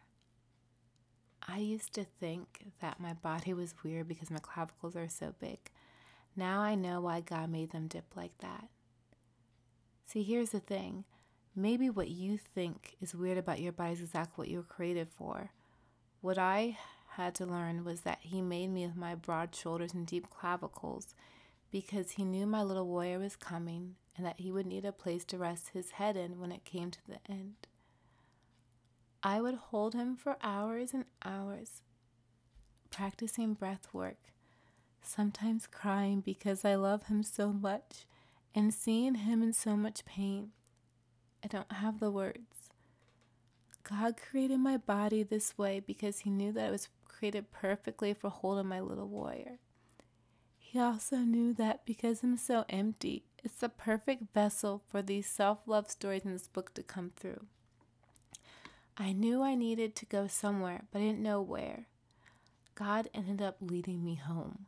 I 1.48 1.58
used 1.60 1.94
to 1.94 2.06
think 2.06 2.72
that 2.82 3.00
my 3.00 3.14
body 3.14 3.54
was 3.54 3.76
weird 3.84 4.08
because 4.08 4.32
my 4.32 4.40
clavicles 4.40 4.96
are 4.96 5.10
so 5.10 5.34
big. 5.40 5.60
Now 6.36 6.62
I 6.62 6.76
know 6.76 7.02
why 7.02 7.22
God 7.22 7.50
made 7.50 7.72
them 7.72 7.88
dip 7.88 8.16
like 8.16 8.38
that. 8.40 8.70
See, 10.06 10.24
here's 10.24 10.50
the 10.52 10.60
thing 10.60 11.06
maybe 11.56 11.90
what 11.90 12.10
you 12.10 12.38
think 12.38 12.96
is 13.00 13.16
weird 13.16 13.38
about 13.38 13.62
your 13.62 13.72
body 13.72 13.94
is 13.94 14.02
exactly 14.02 14.34
what 14.42 14.48
you 14.50 14.58
were 14.58 14.64
created 14.64 15.08
for. 15.10 15.52
What 16.22 16.38
I 16.38 16.78
had 17.18 17.36
to 17.36 17.46
learn 17.46 17.84
was 17.84 18.02
that 18.02 18.20
He 18.22 18.42
made 18.42 18.70
me 18.70 18.86
with 18.86 18.96
my 18.96 19.16
broad 19.16 19.56
shoulders 19.56 19.94
and 19.94 20.06
deep 20.06 20.30
clavicles 20.30 21.16
because 21.72 22.12
He 22.12 22.24
knew 22.24 22.46
my 22.46 22.64
little 22.64 22.88
warrior 22.88 23.20
was 23.20 23.36
coming 23.36 23.96
and 24.18 24.26
that 24.26 24.40
he 24.40 24.52
would 24.52 24.66
need 24.66 24.86
a 24.86 24.92
place 24.92 25.26
to 25.26 25.38
rest 25.38 25.70
his 25.74 25.92
head 25.92 26.16
in 26.16 26.40
when 26.40 26.52
it 26.52 26.64
came 26.64 26.92
to 26.92 27.08
the 27.08 27.20
end. 27.30 27.68
I 29.22 29.42
would 29.42 29.56
hold 29.56 29.94
him 29.94 30.16
for 30.16 30.38
hours 30.42 30.94
and 30.94 31.06
hours, 31.24 31.82
practicing 32.92 33.54
breath 33.54 33.88
work, 33.92 34.32
sometimes 35.02 35.68
crying 35.68 36.22
because 36.22 36.64
I 36.64 36.76
love 36.76 37.04
him 37.04 37.24
so 37.24 37.52
much 37.52 38.06
and 38.54 38.74
seeing 38.74 39.16
him 39.16 39.42
in 39.42 39.52
so 39.52 39.76
much 39.76 40.06
pain. 40.06 40.52
I 41.44 41.48
don't 41.48 41.72
have 41.72 42.00
the 42.00 42.12
words. 42.12 42.70
God 43.84 44.16
created 44.18 44.60
my 44.60 44.78
body 44.78 45.24
this 45.24 45.58
way 45.58 45.80
because 45.80 46.20
he 46.20 46.30
knew 46.30 46.52
that 46.54 46.70
it 46.70 46.72
was 46.72 46.90
created 47.18 47.52
perfectly 47.52 48.14
for 48.14 48.30
holding 48.30 48.68
my 48.68 48.80
little 48.80 49.08
warrior. 49.08 49.60
He 50.58 50.80
also 50.80 51.18
knew 51.18 51.54
that 51.54 51.86
because 51.86 52.24
I'm 52.24 52.38
so 52.38 52.66
empty, 52.70 53.24
it's 53.44 53.60
the 53.60 53.70
perfect 53.70 54.34
vessel 54.34 54.84
for 54.90 55.02
these 55.02 55.28
self 55.28 55.60
love 55.66 55.90
stories 55.90 56.26
in 56.26 56.34
this 56.34 56.48
book 56.48 56.74
to 56.74 56.84
come 56.84 57.12
through. 57.16 57.46
I 58.98 59.14
knew 59.14 59.42
I 59.42 59.56
needed 59.56 59.96
to 59.96 60.06
go 60.06 60.28
somewhere, 60.28 60.84
but 60.92 61.00
I 61.00 61.06
didn't 61.06 61.24
know 61.24 61.42
where. 61.42 61.88
God 62.76 63.10
ended 63.14 63.42
up 63.42 63.58
leading 63.62 64.04
me 64.04 64.16
home. 64.16 64.66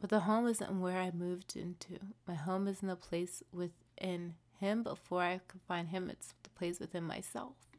But 0.00 0.10
the 0.10 0.20
home 0.20 0.48
isn't 0.48 0.80
where 0.80 0.98
I 0.98 1.10
moved 1.12 1.56
into. 1.56 2.00
My 2.26 2.34
home 2.34 2.66
is 2.66 2.82
in 2.82 2.88
the 2.88 2.96
place 2.96 3.42
within 3.52 4.34
Him. 4.58 4.82
Before 4.82 5.22
I 5.22 5.40
could 5.46 5.60
find 5.68 5.88
Him, 5.88 6.10
it's 6.10 6.34
the 6.42 6.50
place 6.50 6.80
within 6.80 7.04
myself. 7.04 7.69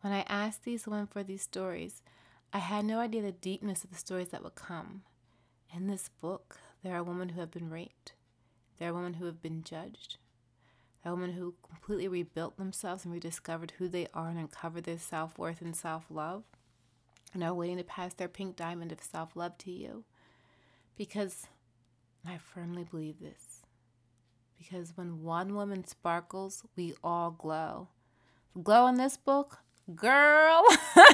When 0.00 0.12
I 0.12 0.24
asked 0.28 0.64
these 0.64 0.86
women 0.86 1.06
for 1.06 1.22
these 1.22 1.42
stories, 1.42 2.02
I 2.52 2.58
had 2.58 2.84
no 2.84 3.00
idea 3.00 3.20
the 3.20 3.32
deepness 3.32 3.84
of 3.84 3.90
the 3.90 3.96
stories 3.96 4.28
that 4.28 4.44
would 4.44 4.54
come. 4.54 5.02
In 5.74 5.86
this 5.86 6.08
book, 6.20 6.58
there 6.82 6.94
are 6.94 7.02
women 7.02 7.30
who 7.30 7.40
have 7.40 7.50
been 7.50 7.68
raped, 7.68 8.12
there 8.78 8.90
are 8.90 8.94
women 8.94 9.14
who 9.14 9.26
have 9.26 9.42
been 9.42 9.62
judged, 9.62 10.16
there 11.02 11.12
are 11.12 11.16
women 11.16 11.32
who 11.32 11.54
completely 11.68 12.08
rebuilt 12.08 12.56
themselves 12.56 13.04
and 13.04 13.12
rediscovered 13.12 13.72
who 13.78 13.88
they 13.88 14.06
are 14.14 14.28
and 14.28 14.38
uncovered 14.38 14.84
their 14.84 14.98
self 14.98 15.36
worth 15.36 15.60
and 15.60 15.74
self 15.74 16.06
love, 16.10 16.44
and 17.34 17.42
are 17.42 17.52
waiting 17.52 17.76
to 17.76 17.84
pass 17.84 18.14
their 18.14 18.28
pink 18.28 18.56
diamond 18.56 18.92
of 18.92 19.02
self 19.02 19.34
love 19.34 19.58
to 19.58 19.70
you. 19.70 20.04
Because 20.96 21.48
I 22.26 22.38
firmly 22.38 22.84
believe 22.84 23.20
this. 23.20 23.62
Because 24.58 24.96
when 24.96 25.22
one 25.22 25.54
woman 25.54 25.86
sparkles, 25.86 26.64
we 26.76 26.94
all 27.02 27.30
glow. 27.30 27.88
The 28.54 28.62
glow 28.62 28.86
in 28.86 28.96
this 28.96 29.16
book, 29.16 29.58
girl, 29.94 30.64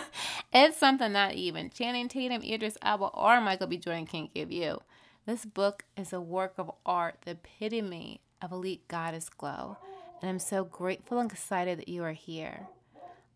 it's 0.52 0.76
something 0.78 1.12
not 1.12 1.34
even 1.34 1.70
Channing 1.70 2.08
Tatum, 2.08 2.42
Idris 2.42 2.76
Elba, 2.82 3.06
or 3.06 3.40
Michael 3.40 3.66
B. 3.66 3.76
Jordan 3.76 4.06
can't 4.06 4.32
give 4.32 4.50
you. 4.50 4.80
This 5.26 5.44
book 5.44 5.84
is 5.96 6.12
a 6.12 6.20
work 6.20 6.54
of 6.58 6.70
art, 6.84 7.18
the 7.24 7.32
epitome 7.32 8.20
of 8.42 8.52
Elite 8.52 8.86
Goddess 8.88 9.28
Glow, 9.28 9.78
and 10.20 10.28
I'm 10.28 10.38
so 10.38 10.64
grateful 10.64 11.18
and 11.18 11.30
excited 11.30 11.78
that 11.78 11.88
you 11.88 12.04
are 12.04 12.12
here. 12.12 12.68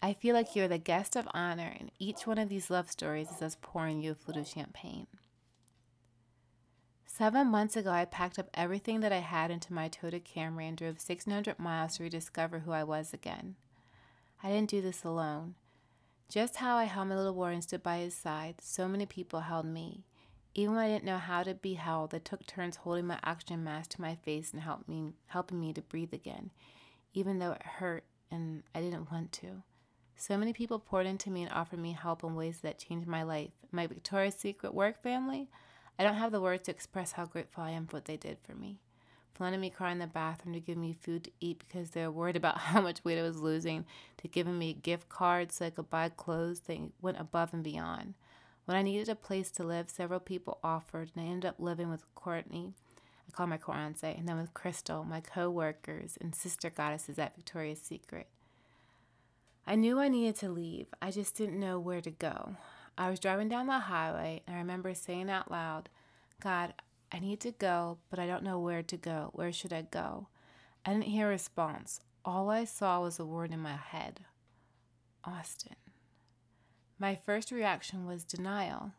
I 0.03 0.13
feel 0.13 0.35
like 0.35 0.55
you're 0.55 0.69
the 0.69 0.79
guest 0.79 1.17
of 1.17 1.27
honor, 1.33 1.75
and 1.79 1.91
each 1.99 2.27
one 2.27 2.39
of 2.39 2.49
these 2.49 2.71
love 2.71 2.91
stories 2.91 3.31
is 3.31 3.43
us 3.43 3.57
pouring 3.61 4.01
you 4.01 4.13
a 4.13 4.15
flute 4.15 4.37
of 4.37 4.47
champagne. 4.47 5.07
Seven 7.05 7.49
months 7.49 7.77
ago, 7.77 7.91
I 7.91 8.05
packed 8.05 8.39
up 8.39 8.49
everything 8.55 9.01
that 9.01 9.13
I 9.13 9.19
had 9.19 9.51
into 9.51 9.73
my 9.73 9.89
Toyota 9.89 10.23
Camry 10.23 10.69
and 10.69 10.77
drove 10.77 10.97
1600 10.97 11.59
miles 11.59 11.97
to 11.97 12.05
rediscover 12.05 12.61
who 12.61 12.71
I 12.71 12.85
was 12.85 13.13
again. 13.13 13.57
I 14.43 14.51
didn't 14.51 14.71
do 14.71 14.81
this 14.81 15.05
alone. 15.05 15.55
Just 16.29 16.57
how 16.57 16.77
I 16.77 16.85
held 16.85 17.09
my 17.09 17.17
little 17.17 17.43
and 17.45 17.63
stood 17.63 17.83
by 17.83 17.99
his 17.99 18.15
side, 18.15 18.57
so 18.61 18.87
many 18.87 19.07
people 19.07 19.41
held 19.41 19.67
me. 19.67 20.05
Even 20.55 20.75
when 20.75 20.85
I 20.85 20.89
didn't 20.89 21.05
know 21.05 21.19
how 21.19 21.43
to 21.43 21.55
be 21.55 21.75
held, 21.75 22.11
they 22.11 22.19
took 22.19 22.47
turns 22.47 22.77
holding 22.77 23.07
my 23.07 23.19
oxygen 23.25 23.65
mask 23.65 23.91
to 23.91 24.01
my 24.01 24.15
face 24.17 24.53
and 24.53 24.63
help 24.63 24.89
me, 24.89 25.13
helping 25.27 25.61
me 25.61 25.73
to 25.73 25.83
breathe 25.83 26.13
again, 26.13 26.51
even 27.15 27.39
though 27.39 27.53
it 27.53 27.63
hurt 27.63 28.05
and 28.31 28.63
I 28.75 28.81
didn't 28.81 29.11
want 29.11 29.33
to. 29.33 29.63
So 30.17 30.37
many 30.37 30.53
people 30.53 30.79
poured 30.79 31.07
into 31.07 31.31
me 31.31 31.45
and 31.45 31.53
offered 31.53 31.79
me 31.79 31.93
help 31.93 32.25
in 32.25 32.35
ways 32.35 32.61
that 32.61 32.79
changed 32.79 33.07
my 33.07 33.23
life. 33.23 33.53
My 33.71 33.87
Victoria's 33.87 34.35
Secret 34.35 34.75
work 34.75 35.01
family, 35.01 35.49
I 35.99 36.03
don't 36.03 36.17
have 36.17 36.33
the 36.33 36.41
words 36.41 36.65
to 36.65 36.73
express 36.73 37.13
how 37.13 37.27
grateful 37.27 37.63
I 37.63 37.71
am 37.71 37.87
for 37.87 37.97
what 37.97 38.05
they 38.05 38.17
did 38.17 38.39
for 38.41 38.55
me. 38.55 38.81
Letting 39.41 39.61
me 39.61 39.71
cry 39.71 39.93
in 39.93 40.01
the 40.01 40.07
bathroom 40.07 40.55
to 40.55 40.61
give 40.61 40.77
me 40.77 40.93
food 40.93 41.25
to 41.25 41.31
eat 41.41 41.63
because 41.67 41.91
they 41.91 42.03
were 42.03 42.11
worried 42.11 42.37
about 42.37 42.59
how 42.59 42.81
much 42.81 43.05
weight 43.05 43.19
I 43.19 43.23
was 43.23 43.41
losing, 43.41 43.85
to 44.19 44.29
giving 44.29 44.59
me 44.59 44.75
gift 44.75 45.09
cards 45.09 45.57
so 45.57 45.67
I 45.67 45.71
could 45.71 45.91
buy 45.91 46.09
clothes, 46.09 46.61
they 46.61 46.81
went 47.01 47.21
above 47.21 47.53
and 47.53 47.63
beyond. 47.63 48.15
When 48.65 48.77
I 48.77 48.83
needed 48.83 49.09
a 49.09 49.15
place 49.15 49.51
to 49.53 49.65
live, 49.65 49.89
several 49.89 50.21
people 50.21 50.59
offered, 50.63 51.11
and 51.15 51.25
I 51.25 51.31
ended 51.31 51.49
up 51.49 51.57
living 51.59 51.89
with 51.89 52.05
Courtney. 52.15 52.75
I 53.27 53.31
call 53.31 53.47
my 53.47 53.57
fiance, 53.57 54.15
and 54.15 54.29
then 54.29 54.39
with 54.39 54.53
Crystal, 54.53 55.05
my 55.05 55.21
co-workers 55.21 56.19
and 56.21 56.35
sister 56.35 56.69
goddesses 56.69 57.19
at 57.19 57.35
Victoria's 57.35 57.81
Secret. 57.81 58.27
I 59.67 59.75
knew 59.75 59.99
I 59.99 60.09
needed 60.09 60.37
to 60.37 60.51
leave. 60.51 60.87
I 61.01 61.11
just 61.11 61.37
didn't 61.37 61.61
know 61.61 61.79
where 61.79 62.01
to 62.01 62.11
go. 62.11 62.57
I 62.97 63.11
was 63.11 63.21
driving 63.21 63.49
down 63.49 63.69
the 63.69 63.79
highway, 63.79 64.43
and 64.47 64.57
I 64.57 64.59
remember 64.59 64.93
saying 64.93 65.31
out 65.31 65.51
loud, 65.51 65.89
God, 66.43 66.75
I 67.11 67.19
need 67.21 67.41
to 67.41 67.53
go, 67.53 67.99
but 68.11 68.19
I 68.19 68.27
don't 68.27 68.45
know 68.45 68.59
where 68.59 68.83
to 68.83 68.97
go. 68.97 69.31
Where 69.33 69.53
should 69.53 69.73
I 69.73 69.83
go? 69.83 70.29
I 70.85 70.93
didn't 70.93 71.05
hear 71.05 71.27
a 71.27 71.31
response. 71.31 72.01
All 72.25 72.51
I 72.51 72.65
saw 72.65 73.01
was 73.01 73.19
a 73.19 73.25
word 73.25 73.53
in 73.53 73.61
my 73.61 73.77
head 73.77 74.21
Austin. 75.25 75.77
My 76.99 77.15
first 77.15 77.51
reaction 77.51 78.07
was 78.07 78.25
denial. 78.25 78.93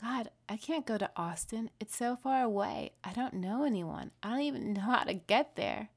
God, 0.00 0.30
I 0.48 0.56
can't 0.56 0.86
go 0.86 0.98
to 0.98 1.10
Austin. 1.16 1.70
It's 1.80 1.96
so 1.96 2.16
far 2.16 2.42
away. 2.42 2.92
I 3.02 3.12
don't 3.12 3.34
know 3.34 3.64
anyone. 3.64 4.10
I 4.22 4.30
don't 4.30 4.40
even 4.40 4.72
know 4.72 4.80
how 4.82 5.04
to 5.04 5.14
get 5.14 5.56
there. 5.56 5.90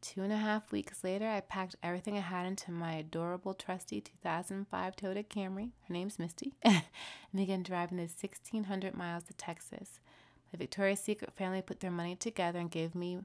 Two 0.00 0.22
and 0.22 0.32
a 0.32 0.36
half 0.36 0.70
weeks 0.70 1.02
later, 1.02 1.26
I 1.26 1.40
packed 1.40 1.76
everything 1.82 2.16
I 2.16 2.20
had 2.20 2.46
into 2.46 2.70
my 2.70 2.94
adorable, 2.94 3.54
trusty 3.54 4.00
2005 4.00 4.96
Toyota 4.96 5.26
Camry. 5.26 5.70
Her 5.88 5.92
name's 5.92 6.18
Misty. 6.18 6.54
and 6.62 6.82
began 7.34 7.62
driving 7.62 7.96
the 7.96 8.02
1,600 8.02 8.94
miles 8.94 9.24
to 9.24 9.32
Texas. 9.34 10.00
The 10.56 10.64
Victoria's 10.64 11.00
Secret 11.00 11.34
family 11.34 11.60
put 11.60 11.80
their 11.80 11.90
money 11.90 12.16
together 12.16 12.58
and 12.58 12.70
gave 12.70 12.94
me 12.94 13.18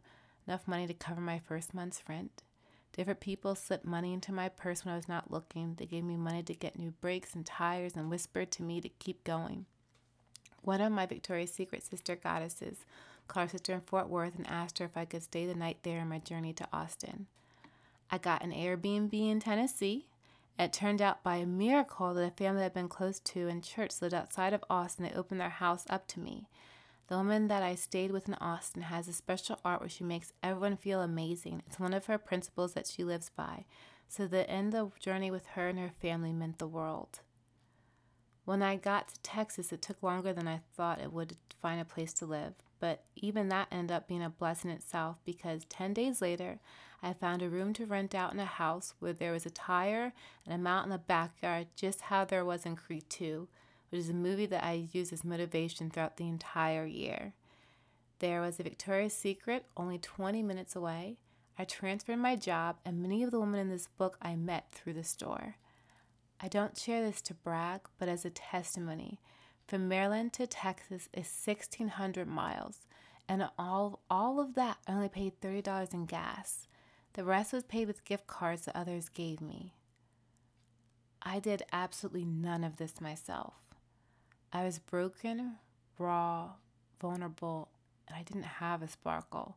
enough 0.45 0.67
money 0.67 0.85
to 0.85 0.93
cover 0.93 1.21
my 1.21 1.39
first 1.39 1.73
month's 1.73 2.03
rent. 2.09 2.43
Different 2.91 3.21
people 3.21 3.55
slipped 3.55 3.85
money 3.85 4.13
into 4.13 4.33
my 4.33 4.49
purse 4.49 4.83
when 4.83 4.93
I 4.93 4.97
was 4.97 5.07
not 5.07 5.31
looking. 5.31 5.75
They 5.75 5.85
gave 5.85 6.03
me 6.03 6.17
money 6.17 6.43
to 6.43 6.53
get 6.53 6.77
new 6.77 6.91
brakes 6.91 7.33
and 7.33 7.45
tires 7.45 7.95
and 7.95 8.09
whispered 8.09 8.51
to 8.51 8.63
me 8.63 8.81
to 8.81 8.89
keep 8.89 9.23
going. 9.23 9.65
One 10.61 10.81
of 10.81 10.91
my 10.91 11.05
Victoria's 11.05 11.53
Secret 11.53 11.83
sister 11.83 12.17
goddesses 12.17 12.79
called 13.29 13.45
her 13.45 13.51
sister 13.51 13.71
in 13.75 13.79
Fort 13.79 14.09
Worth 14.09 14.35
and 14.35 14.45
asked 14.47 14.79
her 14.79 14.85
if 14.85 14.97
I 14.97 15.05
could 15.05 15.23
stay 15.23 15.45
the 15.45 15.55
night 15.55 15.77
there 15.83 16.01
on 16.01 16.09
my 16.09 16.19
journey 16.19 16.51
to 16.51 16.67
Austin. 16.73 17.27
I 18.11 18.17
got 18.17 18.43
an 18.43 18.51
Airbnb 18.51 19.13
in 19.13 19.39
Tennessee, 19.39 20.07
It 20.59 20.73
turned 20.73 21.01
out 21.01 21.23
by 21.23 21.37
a 21.37 21.45
miracle 21.45 22.13
that 22.13 22.27
a 22.27 22.31
family 22.31 22.65
I'd 22.65 22.73
been 22.73 22.89
close 22.89 23.19
to 23.21 23.47
in 23.47 23.61
church 23.61 24.01
lived 24.01 24.13
outside 24.13 24.51
of 24.51 24.65
Austin. 24.69 25.05
They 25.05 25.13
opened 25.13 25.39
their 25.39 25.49
house 25.49 25.85
up 25.89 26.07
to 26.07 26.19
me. 26.19 26.49
The 27.11 27.17
woman 27.17 27.49
that 27.49 27.61
I 27.61 27.75
stayed 27.75 28.11
with 28.11 28.29
in 28.29 28.35
Austin 28.35 28.83
has 28.83 29.09
a 29.09 29.11
special 29.11 29.59
art 29.65 29.81
where 29.81 29.89
she 29.89 30.05
makes 30.05 30.31
everyone 30.41 30.77
feel 30.77 31.01
amazing. 31.01 31.61
It's 31.67 31.77
one 31.77 31.93
of 31.93 32.05
her 32.05 32.17
principles 32.17 32.71
that 32.71 32.87
she 32.87 33.03
lives 33.03 33.29
by. 33.35 33.65
So 34.07 34.27
the 34.27 34.49
end 34.49 34.73
of 34.73 34.93
the 34.93 34.99
journey 35.01 35.29
with 35.29 35.45
her 35.47 35.67
and 35.67 35.77
her 35.77 35.91
family 36.01 36.31
meant 36.31 36.57
the 36.57 36.67
world. 36.67 37.19
When 38.45 38.63
I 38.63 38.77
got 38.77 39.09
to 39.09 39.19
Texas, 39.23 39.73
it 39.73 39.81
took 39.81 40.01
longer 40.01 40.31
than 40.31 40.47
I 40.47 40.61
thought 40.77 41.01
it 41.01 41.11
would 41.11 41.35
to 41.49 41.57
find 41.61 41.81
a 41.81 41.83
place 41.83 42.13
to 42.13 42.25
live. 42.25 42.53
But 42.79 43.03
even 43.17 43.49
that 43.49 43.67
ended 43.73 43.93
up 43.93 44.07
being 44.07 44.23
a 44.23 44.29
blessing 44.29 44.71
itself 44.71 45.17
because 45.25 45.65
10 45.65 45.93
days 45.93 46.21
later, 46.21 46.61
I 47.03 47.11
found 47.11 47.41
a 47.41 47.49
room 47.49 47.73
to 47.73 47.85
rent 47.85 48.15
out 48.15 48.31
in 48.31 48.39
a 48.39 48.45
house 48.45 48.93
where 48.99 49.11
there 49.11 49.33
was 49.33 49.45
a 49.45 49.49
tire 49.49 50.13
and 50.45 50.55
a 50.55 50.57
mount 50.57 50.85
in 50.85 50.91
the 50.91 50.97
backyard, 50.97 51.67
just 51.75 52.03
how 52.03 52.23
there 52.23 52.45
was 52.45 52.65
in 52.65 52.77
Creed 52.77 53.09
2, 53.09 53.49
which 53.91 53.99
is 53.99 54.09
a 54.09 54.13
movie 54.13 54.45
that 54.47 54.63
I 54.63 54.87
use 54.91 55.13
as 55.13 55.23
motivation 55.23 55.89
throughout 55.89 56.17
the 56.17 56.27
entire 56.27 56.85
year. 56.85 57.33
There 58.19 58.41
was 58.41 58.59
a 58.59 58.63
Victoria's 58.63 59.13
Secret 59.13 59.65
only 59.75 59.97
20 59.97 60.41
minutes 60.41 60.75
away. 60.75 61.17
I 61.59 61.65
transferred 61.65 62.17
my 62.19 62.35
job, 62.35 62.77
and 62.85 63.01
many 63.01 63.21
of 63.23 63.31
the 63.31 63.39
women 63.39 63.59
in 63.59 63.69
this 63.69 63.87
book 63.97 64.17
I 64.21 64.35
met 64.35 64.71
through 64.71 64.93
the 64.93 65.03
store. 65.03 65.57
I 66.39 66.47
don't 66.47 66.77
share 66.77 67.03
this 67.05 67.21
to 67.23 67.33
brag, 67.33 67.81
but 67.99 68.07
as 68.07 68.25
a 68.25 68.29
testimony. 68.29 69.19
From 69.67 69.87
Maryland 69.87 70.33
to 70.33 70.47
Texas 70.47 71.09
is 71.13 71.31
1,600 71.45 72.27
miles, 72.27 72.87
and 73.27 73.49
all, 73.57 74.01
all 74.09 74.39
of 74.39 74.55
that 74.55 74.77
I 74.87 74.93
only 74.93 75.09
paid 75.09 75.39
$30 75.41 75.93
in 75.93 76.05
gas. 76.05 76.67
The 77.13 77.23
rest 77.23 77.53
was 77.53 77.63
paid 77.63 77.87
with 77.87 78.05
gift 78.05 78.27
cards 78.27 78.65
that 78.65 78.75
others 78.75 79.09
gave 79.09 79.41
me. 79.41 79.75
I 81.21 81.39
did 81.39 81.63
absolutely 81.71 82.25
none 82.25 82.63
of 82.63 82.77
this 82.77 83.01
myself. 83.01 83.53
I 84.53 84.63
was 84.63 84.79
broken, 84.79 85.55
raw, 85.97 86.49
vulnerable, 86.99 87.69
and 88.07 88.17
I 88.17 88.23
didn't 88.23 88.43
have 88.43 88.81
a 88.81 88.87
sparkle. 88.87 89.55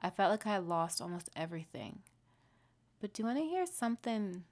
I 0.00 0.10
felt 0.10 0.30
like 0.30 0.46
I 0.46 0.54
had 0.54 0.66
lost 0.66 1.00
almost 1.00 1.30
everything. 1.36 2.00
But 3.00 3.12
do 3.12 3.22
you 3.22 3.26
want 3.26 3.38
to 3.38 3.44
hear 3.44 3.66
something 3.66 4.44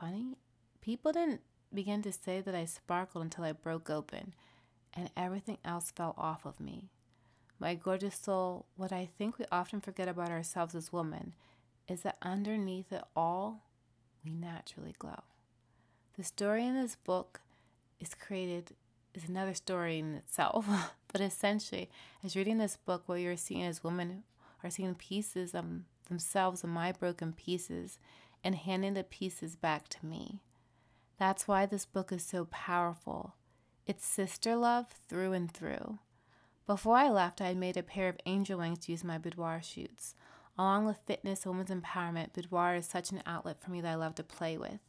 funny? 0.00 0.36
People 0.80 1.12
didn't 1.12 1.42
begin 1.72 2.02
to 2.02 2.12
say 2.12 2.40
that 2.40 2.54
I 2.54 2.64
sparkled 2.64 3.24
until 3.24 3.44
I 3.44 3.52
broke 3.52 3.88
open, 3.88 4.34
and 4.92 5.10
everything 5.16 5.58
else 5.64 5.90
fell 5.90 6.14
off 6.18 6.44
of 6.44 6.60
me. 6.60 6.90
My 7.58 7.74
gorgeous 7.74 8.16
soul, 8.16 8.66
what 8.76 8.92
I 8.92 9.08
think 9.16 9.38
we 9.38 9.44
often 9.52 9.80
forget 9.80 10.08
about 10.08 10.30
ourselves 10.30 10.74
as 10.74 10.92
women 10.92 11.34
is 11.86 12.02
that 12.02 12.18
underneath 12.20 12.92
it 12.92 13.04
all, 13.14 13.62
we 14.24 14.32
naturally 14.32 14.94
glow. 14.98 15.22
The 16.16 16.24
story 16.24 16.66
in 16.66 16.74
this 16.74 16.96
book 16.96 17.40
is 18.00 18.14
created 18.14 18.72
is 19.14 19.28
another 19.28 19.54
story 19.54 19.98
in 19.98 20.14
itself, 20.14 20.66
but 21.12 21.20
essentially, 21.20 21.90
as 22.24 22.36
reading 22.36 22.58
this 22.58 22.76
book, 22.76 23.02
what 23.06 23.20
you're 23.20 23.36
seeing 23.36 23.62
is 23.62 23.84
women 23.84 24.24
are 24.62 24.70
seeing 24.70 24.94
pieces 24.94 25.54
of 25.54 25.64
themselves 26.08 26.64
in 26.64 26.70
my 26.70 26.92
broken 26.92 27.32
pieces 27.32 27.98
and 28.44 28.54
handing 28.54 28.94
the 28.94 29.04
pieces 29.04 29.56
back 29.56 29.88
to 29.88 30.06
me. 30.06 30.40
That's 31.18 31.46
why 31.46 31.66
this 31.66 31.84
book 31.84 32.12
is 32.12 32.24
so 32.24 32.46
powerful. 32.46 33.34
It's 33.86 34.04
sister 34.04 34.56
love 34.56 34.86
through 35.08 35.32
and 35.32 35.50
through. 35.50 35.98
Before 36.66 36.96
I 36.96 37.08
left, 37.08 37.40
I 37.40 37.48
had 37.48 37.56
made 37.56 37.76
a 37.76 37.82
pair 37.82 38.08
of 38.08 38.16
angel 38.26 38.58
wings 38.58 38.80
to 38.80 38.92
use 38.92 39.04
my 39.04 39.18
boudoir 39.18 39.60
shoots. 39.62 40.14
Along 40.58 40.84
with 40.84 41.02
fitness 41.06 41.44
and 41.44 41.54
women's 41.54 41.70
empowerment, 41.70 42.32
boudoir 42.32 42.76
is 42.76 42.86
such 42.86 43.10
an 43.10 43.22
outlet 43.26 43.60
for 43.60 43.70
me 43.70 43.80
that 43.80 43.90
I 43.90 43.94
love 43.94 44.14
to 44.16 44.22
play 44.22 44.56
with. 44.56 44.80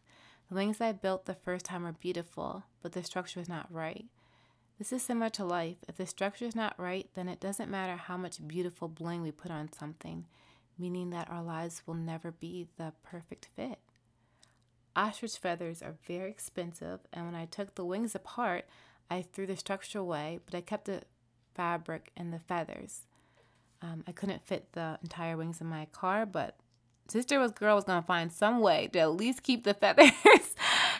The 0.49 0.55
wings 0.55 0.81
I 0.81 0.91
built 0.91 1.25
the 1.25 1.33
first 1.33 1.65
time 1.65 1.83
were 1.83 1.93
beautiful, 1.93 2.63
but 2.81 2.91
the 2.91 3.03
structure 3.03 3.39
was 3.39 3.49
not 3.49 3.71
right. 3.71 4.05
This 4.77 4.91
is 4.91 5.03
similar 5.03 5.29
to 5.31 5.45
life. 5.45 5.77
If 5.87 5.97
the 5.97 6.05
structure 6.05 6.45
is 6.45 6.55
not 6.55 6.77
right, 6.77 7.07
then 7.13 7.29
it 7.29 7.39
doesn't 7.39 7.71
matter 7.71 7.95
how 7.95 8.17
much 8.17 8.45
beautiful 8.47 8.87
bling 8.87 9.21
we 9.21 9.31
put 9.31 9.51
on 9.51 9.71
something, 9.71 10.25
meaning 10.77 11.11
that 11.11 11.29
our 11.29 11.43
lives 11.43 11.83
will 11.85 11.93
never 11.93 12.31
be 12.31 12.67
the 12.77 12.93
perfect 13.03 13.47
fit. 13.55 13.79
Ostrich 14.95 15.37
feathers 15.37 15.81
are 15.81 15.95
very 16.07 16.29
expensive, 16.29 16.99
and 17.11 17.25
when 17.25 17.35
I 17.35 17.45
took 17.45 17.75
the 17.75 17.85
wings 17.85 18.13
apart, 18.13 18.65
I 19.09 19.21
threw 19.21 19.47
the 19.47 19.57
structure 19.57 19.99
away, 19.99 20.39
but 20.45 20.55
I 20.55 20.61
kept 20.61 20.85
the 20.85 21.03
fabric 21.55 22.11
and 22.15 22.33
the 22.33 22.39
feathers. 22.39 23.05
Um, 23.81 24.03
I 24.07 24.11
couldn't 24.11 24.45
fit 24.45 24.73
the 24.73 24.99
entire 25.01 25.35
wings 25.35 25.61
in 25.61 25.67
my 25.67 25.85
car, 25.91 26.25
but 26.25 26.57
Sister 27.07 27.39
was 27.39 27.51
girl 27.51 27.75
was 27.75 27.83
gonna 27.83 28.01
find 28.01 28.31
some 28.31 28.59
way 28.59 28.87
to 28.93 28.99
at 28.99 29.13
least 29.13 29.43
keep 29.43 29.63
the 29.63 29.73
feathers 29.73 30.13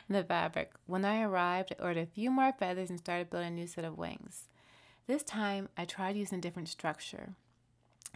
and 0.07 0.15
the 0.17 0.23
fabric. 0.23 0.71
When 0.85 1.05
I 1.05 1.21
arrived, 1.21 1.73
I 1.73 1.83
ordered 1.83 2.01
a 2.01 2.05
few 2.05 2.29
more 2.29 2.51
feathers 2.51 2.89
and 2.89 2.99
started 2.99 3.29
building 3.29 3.49
a 3.49 3.51
new 3.51 3.67
set 3.67 3.85
of 3.85 3.97
wings. 3.97 4.49
This 5.07 5.23
time, 5.23 5.69
I 5.77 5.85
tried 5.85 6.15
using 6.15 6.39
different 6.39 6.69
structure. 6.69 7.33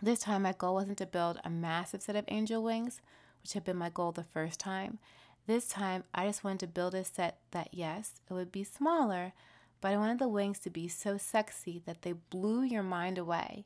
This 0.01 0.19
time, 0.19 0.43
my 0.43 0.53
goal 0.53 0.75
wasn't 0.75 0.99
to 0.99 1.05
build 1.05 1.39
a 1.43 1.49
massive 1.49 2.01
set 2.01 2.15
of 2.15 2.25
angel 2.27 2.61
wings, 2.61 3.01
which 3.41 3.53
had 3.53 3.63
been 3.63 3.77
my 3.77 3.89
goal 3.89 4.11
the 4.11 4.23
first 4.23 4.59
time. 4.59 4.99
This 5.47 5.67
time, 5.67 6.03
I 6.13 6.27
just 6.27 6.43
wanted 6.43 6.59
to 6.59 6.67
build 6.67 6.93
a 6.93 7.03
set 7.03 7.39
that, 7.51 7.69
yes, 7.71 8.21
it 8.29 8.33
would 8.33 8.51
be 8.51 8.63
smaller, 8.63 9.33
but 9.81 9.93
I 9.93 9.97
wanted 9.97 10.19
the 10.19 10.27
wings 10.27 10.59
to 10.59 10.69
be 10.69 10.87
so 10.87 11.17
sexy 11.17 11.81
that 11.85 12.01
they 12.01 12.13
blew 12.13 12.63
your 12.63 12.83
mind 12.83 13.17
away. 13.17 13.65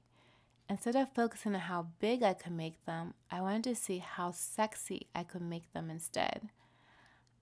Instead 0.72 0.96
of 0.96 1.12
focusing 1.12 1.54
on 1.54 1.60
how 1.60 1.88
big 2.00 2.24
I 2.24 2.34
could 2.34 2.54
make 2.54 2.86
them, 2.86 3.14
I 3.30 3.42
wanted 3.42 3.66
to 3.66 3.76
see 3.76 3.98
how 3.98 4.32
sexy 4.32 5.08
I 5.14 5.24
could 5.24 5.42
make 5.42 5.74
them 5.74 5.90
instead. 5.90 6.48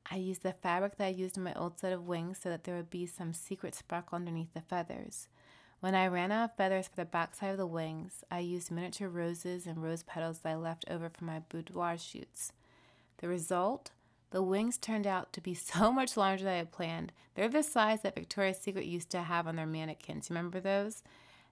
I 0.10 0.16
used 0.16 0.42
the 0.42 0.52
fabric 0.52 0.98
that 0.98 1.06
I 1.06 1.10
used 1.10 1.38
in 1.38 1.44
my 1.44 1.54
old 1.54 1.78
set 1.78 1.94
of 1.94 2.08
wings 2.08 2.40
so 2.42 2.50
that 2.50 2.64
there 2.64 2.76
would 2.76 2.90
be 2.90 3.06
some 3.06 3.34
secret 3.34 3.76
sparkle 3.76 4.16
underneath 4.16 4.56
the 4.56 4.62
feathers. 4.62 5.28
When 5.80 5.94
I 5.94 6.08
ran 6.08 6.32
out 6.32 6.46
of 6.46 6.56
feathers 6.56 6.88
for 6.88 6.96
the 6.96 7.06
backside 7.06 7.52
of 7.52 7.60
the 7.60 7.68
wings, 7.68 8.24
I 8.32 8.40
used 8.40 8.72
miniature 8.72 9.08
roses 9.08 9.68
and 9.68 9.84
rose 9.84 10.02
petals 10.02 10.40
that 10.40 10.50
I 10.50 10.56
left 10.56 10.86
over 10.90 11.08
from 11.08 11.28
my 11.28 11.38
boudoir 11.38 12.00
shoots. 12.00 12.52
The 13.20 13.28
result? 13.28 13.92
The 14.32 14.42
wings 14.42 14.80
turned 14.80 15.06
out 15.06 15.34
to 15.34 15.42
be 15.42 15.54
so 15.54 15.92
much 15.92 16.18
larger 16.18 16.46
than 16.46 16.54
I 16.54 16.58
had 16.58 16.72
planned. 16.72 17.12
They're 17.36 17.48
the 17.48 17.62
size 17.62 18.02
that 18.02 18.16
Victoria's 18.16 18.58
Secret 18.58 18.88
used 18.88 19.12
to 19.12 19.22
have 19.22 19.46
on 19.46 19.56
their 19.56 19.68
mannequins. 19.68 20.32
Remember 20.32 20.60
those? 20.60 21.04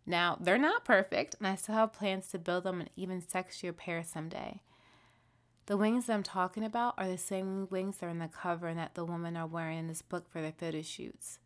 Now, 0.10 0.38
they're 0.40 0.58
not 0.58 0.86
perfect, 0.86 1.36
and 1.38 1.46
I 1.46 1.56
still 1.56 1.76
have 1.76 1.92
plans 1.92 2.30
to 2.30 2.40
build 2.40 2.64
them 2.64 2.80
an 2.80 2.90
even 2.96 3.22
sexier 3.22 3.76
pair 3.76 4.02
someday. 4.04 4.62
The 5.66 5.76
wings 5.76 6.06
that 6.06 6.14
I'm 6.14 6.24
talking 6.24 6.64
about 6.64 6.94
are 6.98 7.10
the 7.10 7.18
same 7.18 7.68
wings 7.70 7.98
that 7.98 8.06
are 8.06 8.10
in 8.10 8.20
the 8.20 8.30
cover 8.30 8.68
and 8.68 8.80
that 8.80 8.96
the 8.96 9.04
women 9.04 9.36
are 9.36 9.46
wearing 9.46 9.80
in 9.80 9.88
this 9.88 10.02
book 10.02 10.30
for 10.30 10.42
their 10.42 10.54
photo 10.54 10.82
shoots. 10.82 11.40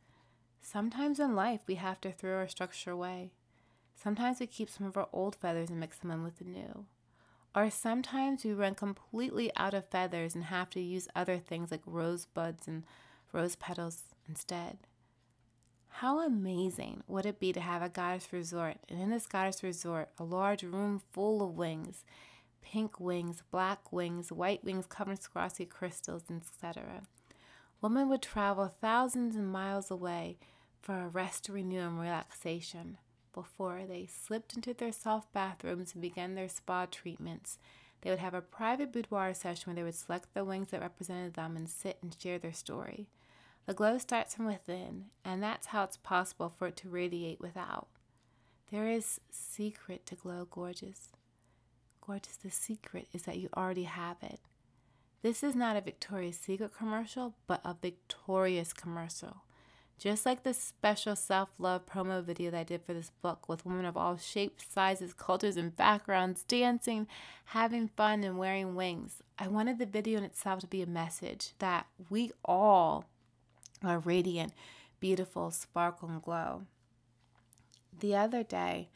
Sometimes 0.61 1.19
in 1.19 1.35
life, 1.35 1.61
we 1.65 1.75
have 1.75 1.99
to 2.01 2.11
throw 2.11 2.37
our 2.37 2.47
structure 2.47 2.91
away. 2.91 3.31
Sometimes 3.95 4.39
we 4.39 4.45
keep 4.45 4.69
some 4.69 4.85
of 4.85 4.95
our 4.95 5.09
old 5.11 5.35
feathers 5.35 5.71
and 5.71 5.79
mix 5.79 5.97
them 5.97 6.11
in 6.11 6.23
with 6.23 6.37
the 6.37 6.45
new. 6.45 6.85
Or 7.55 7.71
sometimes 7.71 8.45
we 8.45 8.53
run 8.53 8.75
completely 8.75 9.51
out 9.57 9.73
of 9.73 9.89
feathers 9.89 10.35
and 10.35 10.45
have 10.45 10.69
to 10.71 10.79
use 10.79 11.07
other 11.15 11.39
things 11.39 11.71
like 11.71 11.81
rosebuds 11.87 12.67
and 12.67 12.83
rose 13.33 13.55
petals 13.55 14.03
instead. 14.29 14.77
How 15.95 16.19
amazing 16.19 17.03
would 17.07 17.25
it 17.25 17.39
be 17.39 17.53
to 17.53 17.59
have 17.59 17.81
a 17.81 17.89
goddess 17.89 18.33
resort, 18.33 18.77
and 18.89 18.99
in 18.99 19.11
this 19.11 19.27
goddess 19.27 19.61
resort, 19.61 20.09
a 20.17 20.23
large 20.23 20.63
room 20.63 21.01
full 21.11 21.43
of 21.43 21.55
wings 21.55 22.03
pink 22.61 22.99
wings, 22.99 23.43
black 23.51 23.91
wings, 23.91 24.31
white 24.31 24.63
wings 24.63 24.85
covered 24.87 25.11
in 25.11 25.17
Swarovski 25.17 25.67
crystals, 25.67 26.23
etc. 26.33 27.01
Women 27.81 28.07
would 28.09 28.21
travel 28.21 28.67
thousands 28.67 29.35
of 29.35 29.43
miles 29.43 29.91
away 29.91 30.37
for 30.81 30.99
a 31.01 31.07
rest, 31.07 31.49
renew, 31.49 31.81
and 31.81 31.99
relaxation 31.99 32.97
before 33.33 33.81
they 33.87 34.05
slipped 34.05 34.55
into 34.55 34.73
their 34.73 34.91
soft 34.91 35.33
bathrooms 35.33 35.93
and 35.93 36.01
began 36.01 36.35
their 36.35 36.49
spa 36.49 36.85
treatments. 36.85 37.59
They 38.01 38.09
would 38.09 38.19
have 38.19 38.33
a 38.33 38.41
private 38.41 38.91
boudoir 38.91 39.33
session 39.33 39.63
where 39.67 39.75
they 39.75 39.83
would 39.83 39.95
select 39.95 40.33
the 40.33 40.45
wings 40.45 40.69
that 40.69 40.81
represented 40.81 41.33
them 41.33 41.55
and 41.55 41.69
sit 41.69 41.97
and 42.01 42.15
share 42.19 42.39
their 42.39 42.53
story. 42.53 43.07
The 43.65 43.73
glow 43.73 43.97
starts 43.97 44.35
from 44.35 44.47
within, 44.47 45.05
and 45.23 45.41
that's 45.41 45.67
how 45.67 45.83
it's 45.83 45.97
possible 45.97 46.49
for 46.49 46.67
it 46.67 46.77
to 46.77 46.89
radiate 46.89 47.39
without. 47.39 47.87
There 48.71 48.87
is 48.87 49.19
secret 49.29 50.05
to 50.07 50.15
glow 50.15 50.47
gorgeous. 50.49 51.09
Gorgeous, 52.05 52.37
the 52.37 52.49
secret 52.49 53.07
is 53.13 53.23
that 53.23 53.37
you 53.37 53.49
already 53.55 53.83
have 53.83 54.17
it. 54.23 54.39
This 55.21 55.43
is 55.43 55.55
not 55.55 55.77
a 55.77 55.81
Victoria's 55.81 56.37
Secret 56.37 56.71
commercial, 56.75 57.35
but 57.45 57.61
a 57.63 57.75
victorious 57.79 58.73
commercial. 58.73 59.43
Just 59.99 60.25
like 60.25 60.41
the 60.41 60.55
special 60.55 61.15
self 61.15 61.51
love 61.59 61.85
promo 61.85 62.23
video 62.23 62.49
that 62.49 62.57
I 62.57 62.63
did 62.63 62.81
for 62.81 62.95
this 62.95 63.11
book 63.21 63.47
with 63.47 63.63
women 63.63 63.85
of 63.85 63.95
all 63.95 64.17
shapes, 64.17 64.65
sizes, 64.67 65.13
cultures, 65.13 65.57
and 65.57 65.75
backgrounds 65.75 66.41
dancing, 66.41 67.05
having 67.45 67.87
fun, 67.87 68.23
and 68.23 68.39
wearing 68.39 68.73
wings, 68.73 69.21
I 69.37 69.47
wanted 69.47 69.77
the 69.77 69.85
video 69.85 70.17
in 70.17 70.23
itself 70.23 70.61
to 70.61 70.67
be 70.67 70.81
a 70.81 70.87
message 70.87 71.51
that 71.59 71.85
we 72.09 72.31
all 72.43 73.05
are 73.83 73.99
radiant, 73.99 74.53
beautiful, 74.99 75.51
sparkle, 75.51 76.09
and 76.09 76.21
glow. 76.21 76.63
The 77.99 78.15
other 78.15 78.43
day, 78.43 78.89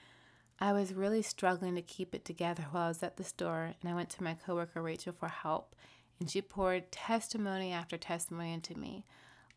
I 0.59 0.71
was 0.71 0.93
really 0.93 1.21
struggling 1.21 1.75
to 1.75 1.81
keep 1.81 2.15
it 2.15 2.23
together 2.23 2.63
while 2.71 2.85
I 2.85 2.87
was 2.87 3.03
at 3.03 3.17
the 3.17 3.23
store, 3.23 3.73
and 3.81 3.91
I 3.91 3.95
went 3.95 4.09
to 4.11 4.23
my 4.23 4.35
coworker 4.35 4.81
Rachel 4.81 5.13
for 5.13 5.27
help. 5.27 5.75
and 6.19 6.29
she 6.29 6.41
poured 6.41 6.93
testimony 6.93 7.73
after 7.73 7.97
testimony 7.97 8.53
into 8.53 8.77
me. 8.79 9.03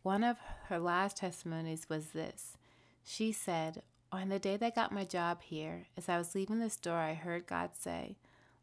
One 0.02 0.24
of 0.24 0.38
her 0.66 0.78
last 0.80 1.18
testimonies 1.18 1.88
was 1.88 2.08
this. 2.08 2.56
She 3.04 3.30
said, 3.30 3.82
On 4.10 4.28
the 4.28 4.40
day 4.40 4.56
that 4.56 4.66
I 4.66 4.70
got 4.70 4.90
my 4.90 5.04
job 5.04 5.42
here, 5.42 5.86
as 5.96 6.08
I 6.08 6.18
was 6.18 6.34
leaving 6.34 6.58
the 6.58 6.68
store, 6.70 6.98
I 6.98 7.14
heard 7.14 7.46
God 7.46 7.70
say, 7.78 8.16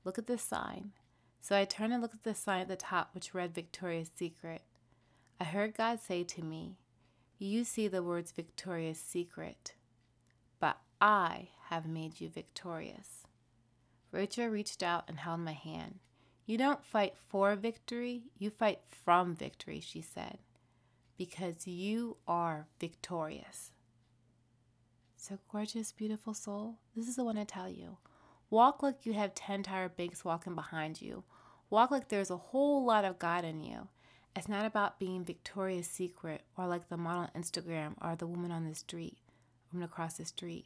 Look 0.03 0.17
at 0.17 0.27
this 0.27 0.41
sign. 0.41 0.91
So 1.39 1.55
I 1.55 1.63
turned 1.65 1.93
and 1.93 2.01
looked 2.01 2.15
at 2.15 2.23
the 2.23 2.35
sign 2.35 2.61
at 2.61 2.67
the 2.67 2.75
top, 2.75 3.11
which 3.13 3.33
read 3.33 3.55
Victoria's 3.55 4.09
Secret. 4.13 4.61
I 5.39 5.43
heard 5.43 5.75
God 5.75 5.99
say 5.99 6.23
to 6.23 6.43
me, 6.43 6.77
You 7.37 7.65
see 7.65 7.87
the 7.87 8.01
words 8.01 8.31
Victoria's 8.31 8.99
Secret, 8.99 9.73
but 10.59 10.77
I 11.01 11.49
have 11.69 11.85
made 11.85 12.21
you 12.21 12.29
victorious. 12.29 13.27
Rachel 14.11 14.47
reached 14.47 14.81
out 14.81 15.03
and 15.09 15.19
held 15.19 15.41
my 15.41 15.51
hand. 15.51 15.99
You 16.45 16.57
don't 16.57 16.85
fight 16.85 17.15
for 17.17 17.55
victory, 17.55 18.23
you 18.37 18.49
fight 18.49 18.79
from 19.03 19.35
victory, 19.35 19.81
she 19.81 20.01
said, 20.01 20.37
because 21.17 21.67
you 21.67 22.17
are 22.27 22.67
victorious. 22.79 23.71
So, 25.17 25.39
gorgeous, 25.51 25.91
beautiful 25.91 26.33
soul, 26.33 26.75
this 26.95 27.07
is 27.07 27.15
the 27.15 27.23
one 27.25 27.37
I 27.37 27.43
tell 27.43 27.67
you. 27.67 27.97
Walk 28.49 28.83
like 28.83 29.05
you 29.05 29.13
have 29.13 29.33
10 29.33 29.63
tired 29.63 29.97
bigs 29.97 30.23
walking 30.23 30.55
behind 30.55 31.01
you. 31.01 31.23
Walk 31.69 31.91
like 31.91 32.07
there's 32.07 32.29
a 32.29 32.37
whole 32.37 32.85
lot 32.85 33.03
of 33.03 33.19
God 33.19 33.43
in 33.43 33.59
you. 33.59 33.89
It's 34.35 34.49
not 34.49 34.65
about 34.65 34.99
being 34.99 35.23
Victoria's 35.23 35.87
Secret 35.87 36.41
or 36.57 36.67
like 36.67 36.89
the 36.89 36.97
model 36.97 37.23
on 37.23 37.41
Instagram 37.41 37.93
or 38.01 38.15
the 38.15 38.27
woman 38.27 38.51
on 38.51 38.67
the 38.67 38.75
street, 38.75 39.17
woman 39.71 39.85
across 39.85 40.17
the 40.17 40.25
street. 40.25 40.65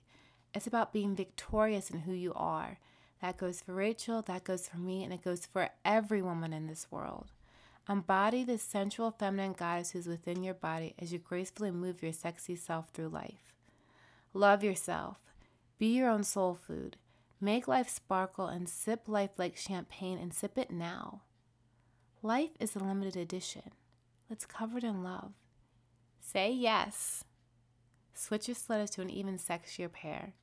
It's 0.55 0.65
about 0.65 0.91
being 0.91 1.15
victorious 1.15 1.91
in 1.91 1.99
who 1.99 2.13
you 2.13 2.33
are 2.33 2.79
that 3.21 3.37
goes 3.37 3.61
for 3.61 3.73
Rachel, 3.73 4.21
that 4.23 4.43
goes 4.43 4.67
for 4.67 4.77
me, 4.77 5.03
and 5.03 5.13
it 5.13 5.23
goes 5.23 5.45
for 5.45 5.69
every 5.83 6.21
woman 6.21 6.53
in 6.53 6.67
this 6.67 6.87
world. 6.89 7.31
Embody 7.87 8.43
the 8.43 8.57
sensual 8.57 9.11
feminine 9.11 9.53
goddess 9.53 9.91
who's 9.91 10.07
within 10.07 10.43
your 10.43 10.53
body 10.53 10.95
as 10.97 11.11
you 11.11 11.19
gracefully 11.19 11.71
move 11.71 12.01
your 12.01 12.13
sexy 12.13 12.55
self 12.55 12.89
through 12.89 13.09
life. 13.09 13.53
Love 14.33 14.63
yourself. 14.63 15.17
Be 15.77 15.87
your 15.87 16.09
own 16.09 16.23
soul 16.23 16.55
food. 16.55 16.97
Make 17.41 17.67
life 17.67 17.89
sparkle 17.89 18.47
and 18.47 18.69
sip 18.69 19.07
life 19.07 19.31
like 19.37 19.57
champagne 19.57 20.17
and 20.17 20.33
sip 20.33 20.57
it 20.57 20.71
now. 20.71 21.21
Life 22.21 22.49
is 22.59 22.75
a 22.75 22.79
limited 22.79 23.15
edition. 23.15 23.71
Let's 24.29 24.45
cover 24.45 24.79
it 24.79 24.83
in 24.83 25.03
love. 25.03 25.31
Say 26.19 26.51
yes. 26.51 27.23
Switch 28.13 28.49
your 28.49 28.55
sweaters 28.55 28.89
to 28.91 29.01
an 29.01 29.09
even 29.09 29.37
sexier 29.37 29.89
pair. 29.89 30.33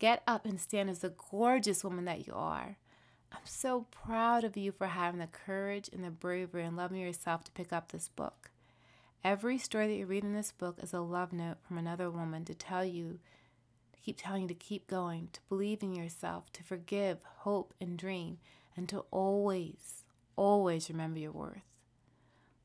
Get 0.00 0.24
up 0.26 0.44
and 0.44 0.60
stand 0.60 0.90
as 0.90 0.98
the 0.98 1.14
gorgeous 1.30 1.84
woman 1.84 2.04
that 2.06 2.26
you 2.26 2.32
are. 2.34 2.78
I'm 3.30 3.38
so 3.44 3.86
proud 3.92 4.42
of 4.42 4.56
you 4.56 4.72
for 4.72 4.88
having 4.88 5.20
the 5.20 5.28
courage 5.28 5.88
and 5.92 6.02
the 6.02 6.10
bravery 6.10 6.64
and 6.64 6.76
loving 6.76 7.00
yourself 7.00 7.44
to 7.44 7.52
pick 7.52 7.72
up 7.72 7.92
this 7.92 8.08
book. 8.08 8.50
Every 9.22 9.56
story 9.56 9.86
that 9.86 9.94
you 9.94 10.06
read 10.06 10.24
in 10.24 10.34
this 10.34 10.50
book 10.50 10.80
is 10.82 10.92
a 10.92 11.00
love 11.00 11.32
note 11.32 11.58
from 11.62 11.78
another 11.78 12.10
woman 12.10 12.44
to 12.46 12.54
tell 12.54 12.84
you, 12.84 13.20
to 13.92 14.00
keep 14.00 14.18
telling 14.20 14.42
you 14.42 14.48
to 14.48 14.54
keep 14.54 14.88
going, 14.88 15.28
to 15.32 15.40
believe 15.48 15.84
in 15.84 15.94
yourself, 15.94 16.52
to 16.54 16.64
forgive, 16.64 17.18
hope, 17.38 17.72
and 17.80 17.96
dream, 17.96 18.38
and 18.76 18.88
to 18.88 19.04
always, 19.12 20.03
always 20.36 20.88
remember 20.90 21.18
your 21.18 21.32
worth. 21.32 21.62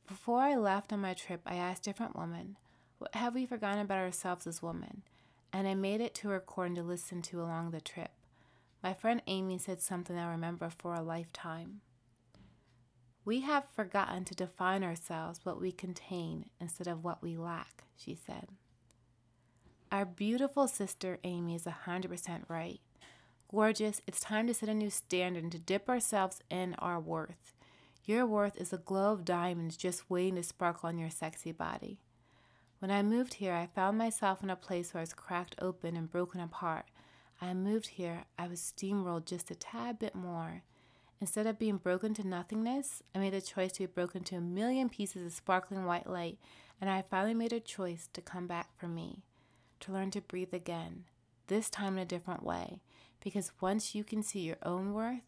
Before 0.08 0.40
I 0.40 0.56
left 0.56 0.92
on 0.92 1.02
my 1.02 1.14
trip, 1.14 1.42
I 1.46 1.56
asked 1.56 1.84
different 1.84 2.18
women, 2.18 2.58
What 2.98 3.16
have 3.16 3.36
we 3.36 3.46
forgotten 3.46 3.80
about 3.82 4.00
ourselves 4.00 4.48
as 4.48 4.62
women? 4.64 5.04
and 5.52 5.68
I 5.68 5.76
made 5.76 6.02
it 6.02 6.14
to 6.16 6.30
a 6.30 6.34
recording 6.34 6.76
to 6.76 6.84
listen 6.84 7.22
to 7.24 7.42
along 7.42 7.72
the 7.72 7.82
trip. 7.82 8.12
My 8.84 8.94
friend 8.94 9.22
Amy 9.28 9.58
said 9.58 9.82
something 9.82 10.18
I 10.18 10.30
remember 10.30 10.70
for 10.70 10.94
a 10.94 11.02
lifetime. 11.02 11.82
We 13.26 13.42
have 13.42 13.66
forgotten 13.76 14.26
to 14.26 14.36
define 14.36 14.84
ourselves 14.84 15.42
what 15.44 15.60
we 15.60 15.72
contain 15.72 16.46
instead 16.60 16.88
of 16.88 17.04
what 17.04 17.22
we 17.22 17.38
lack, 17.38 17.84
she 17.96 18.16
said. 18.16 18.48
Our 19.92 20.06
beautiful 20.06 20.68
sister 20.68 21.18
Amy 21.24 21.56
is 21.56 21.66
100% 21.66 22.44
right. 22.48 22.80
Gorgeous, 23.52 24.02
it's 24.08 24.20
time 24.20 24.46
to 24.48 24.54
set 24.54 24.70
a 24.70 24.74
new 24.74 24.92
standard 24.92 25.44
and 25.44 25.52
to 25.52 25.60
dip 25.60 25.90
ourselves 25.90 26.40
in 26.50 26.76
our 26.76 27.00
worth. 27.00 27.56
Your 28.10 28.26
worth 28.26 28.60
is 28.60 28.74
a 28.74 28.80
glow 28.80 29.14
of 29.14 29.24
diamonds 29.24 29.78
just 29.78 30.10
waiting 30.10 30.38
to 30.38 30.42
sparkle 30.42 30.90
on 30.90 30.98
your 30.98 31.12
sexy 31.12 31.52
body. 31.52 32.00
When 32.80 32.90
I 32.90 33.04
moved 33.04 33.36
here, 33.36 33.54
I 33.54 33.68
found 33.68 34.00
myself 34.00 34.42
in 34.42 34.50
a 34.50 34.56
place 34.56 34.92
where 34.96 35.02
I 35.02 35.04
was 35.04 35.14
cracked 35.14 35.54
open 35.62 35.96
and 35.96 36.10
broken 36.10 36.42
apart. 36.42 36.86
I 37.40 37.54
moved 37.54 37.86
here, 37.86 38.24
I 38.36 38.48
was 38.48 38.62
steamrolled 38.62 39.26
just 39.26 39.52
a 39.52 39.56
tad 39.56 40.00
bit 40.00 40.16
more. 40.16 40.64
Instead 41.22 41.46
of 41.46 41.60
being 41.60 41.78
broken 41.78 42.16
to 42.16 42.28
nothingness, 42.28 43.04
I 43.14 43.20
made 43.20 43.36
a 43.36 43.42
choice 43.42 43.74
to 43.74 43.82
be 43.82 43.86
broken 43.86 44.24
to 44.24 44.38
a 44.38 44.42
million 44.42 44.90
pieces 44.90 45.24
of 45.24 45.32
sparkling 45.32 45.86
white 45.86 46.10
light, 46.10 46.40
and 46.82 46.90
I 46.90 47.04
finally 47.04 47.36
made 47.36 47.54
a 47.54 47.60
choice 47.60 48.10
to 48.14 48.22
come 48.22 48.48
back 48.48 48.76
for 48.76 48.88
me, 48.88 49.22
to 49.82 49.92
learn 49.92 50.10
to 50.10 50.22
breathe 50.22 50.56
again, 50.56 51.04
this 51.46 51.70
time 51.70 51.94
in 51.94 52.00
a 52.00 52.06
different 52.06 52.42
way. 52.42 52.82
Because 53.24 53.52
once 53.62 53.94
you 53.94 54.04
can 54.04 54.24
see 54.24 54.40
your 54.40 54.58
own 54.64 54.96
worth, 54.96 55.22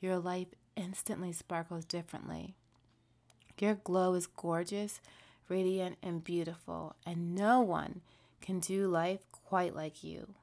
your 0.00 0.18
life 0.18 0.48
instantly 0.76 1.32
sparkles 1.32 1.84
differently. 1.84 2.54
Your 3.58 3.74
glow 3.74 4.14
is 4.14 4.26
gorgeous, 4.26 5.00
radiant, 5.48 5.96
and 6.02 6.24
beautiful, 6.24 6.96
and 7.06 7.34
no 7.34 7.60
one 7.60 8.00
can 8.40 8.58
do 8.58 8.88
life 8.88 9.20
quite 9.30 9.74
like 9.76 10.02
you. 10.02 10.34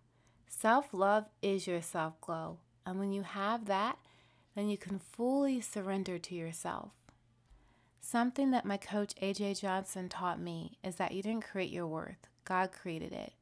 Self 0.47 0.93
love 0.93 1.25
is 1.41 1.67
your 1.67 1.81
self 1.81 2.19
glow, 2.21 2.59
and 2.85 2.99
when 2.99 3.11
you 3.11 3.23
have 3.23 3.65
that, 3.65 3.97
then 4.55 4.69
you 4.69 4.77
can 4.77 4.99
fully 4.99 5.61
surrender 5.61 6.17
to 6.19 6.35
yourself. 6.35 6.91
Something 7.99 8.51
that 8.51 8.65
my 8.65 8.77
coach 8.77 9.13
AJ 9.21 9.61
Johnson 9.61 10.09
taught 10.09 10.39
me 10.39 10.77
is 10.83 10.95
that 10.95 11.11
you 11.11 11.21
didn't 11.21 11.45
create 11.45 11.69
your 11.71 11.87
worth, 11.87 12.27
God 12.45 12.71
created 12.71 13.13
it. 13.13 13.33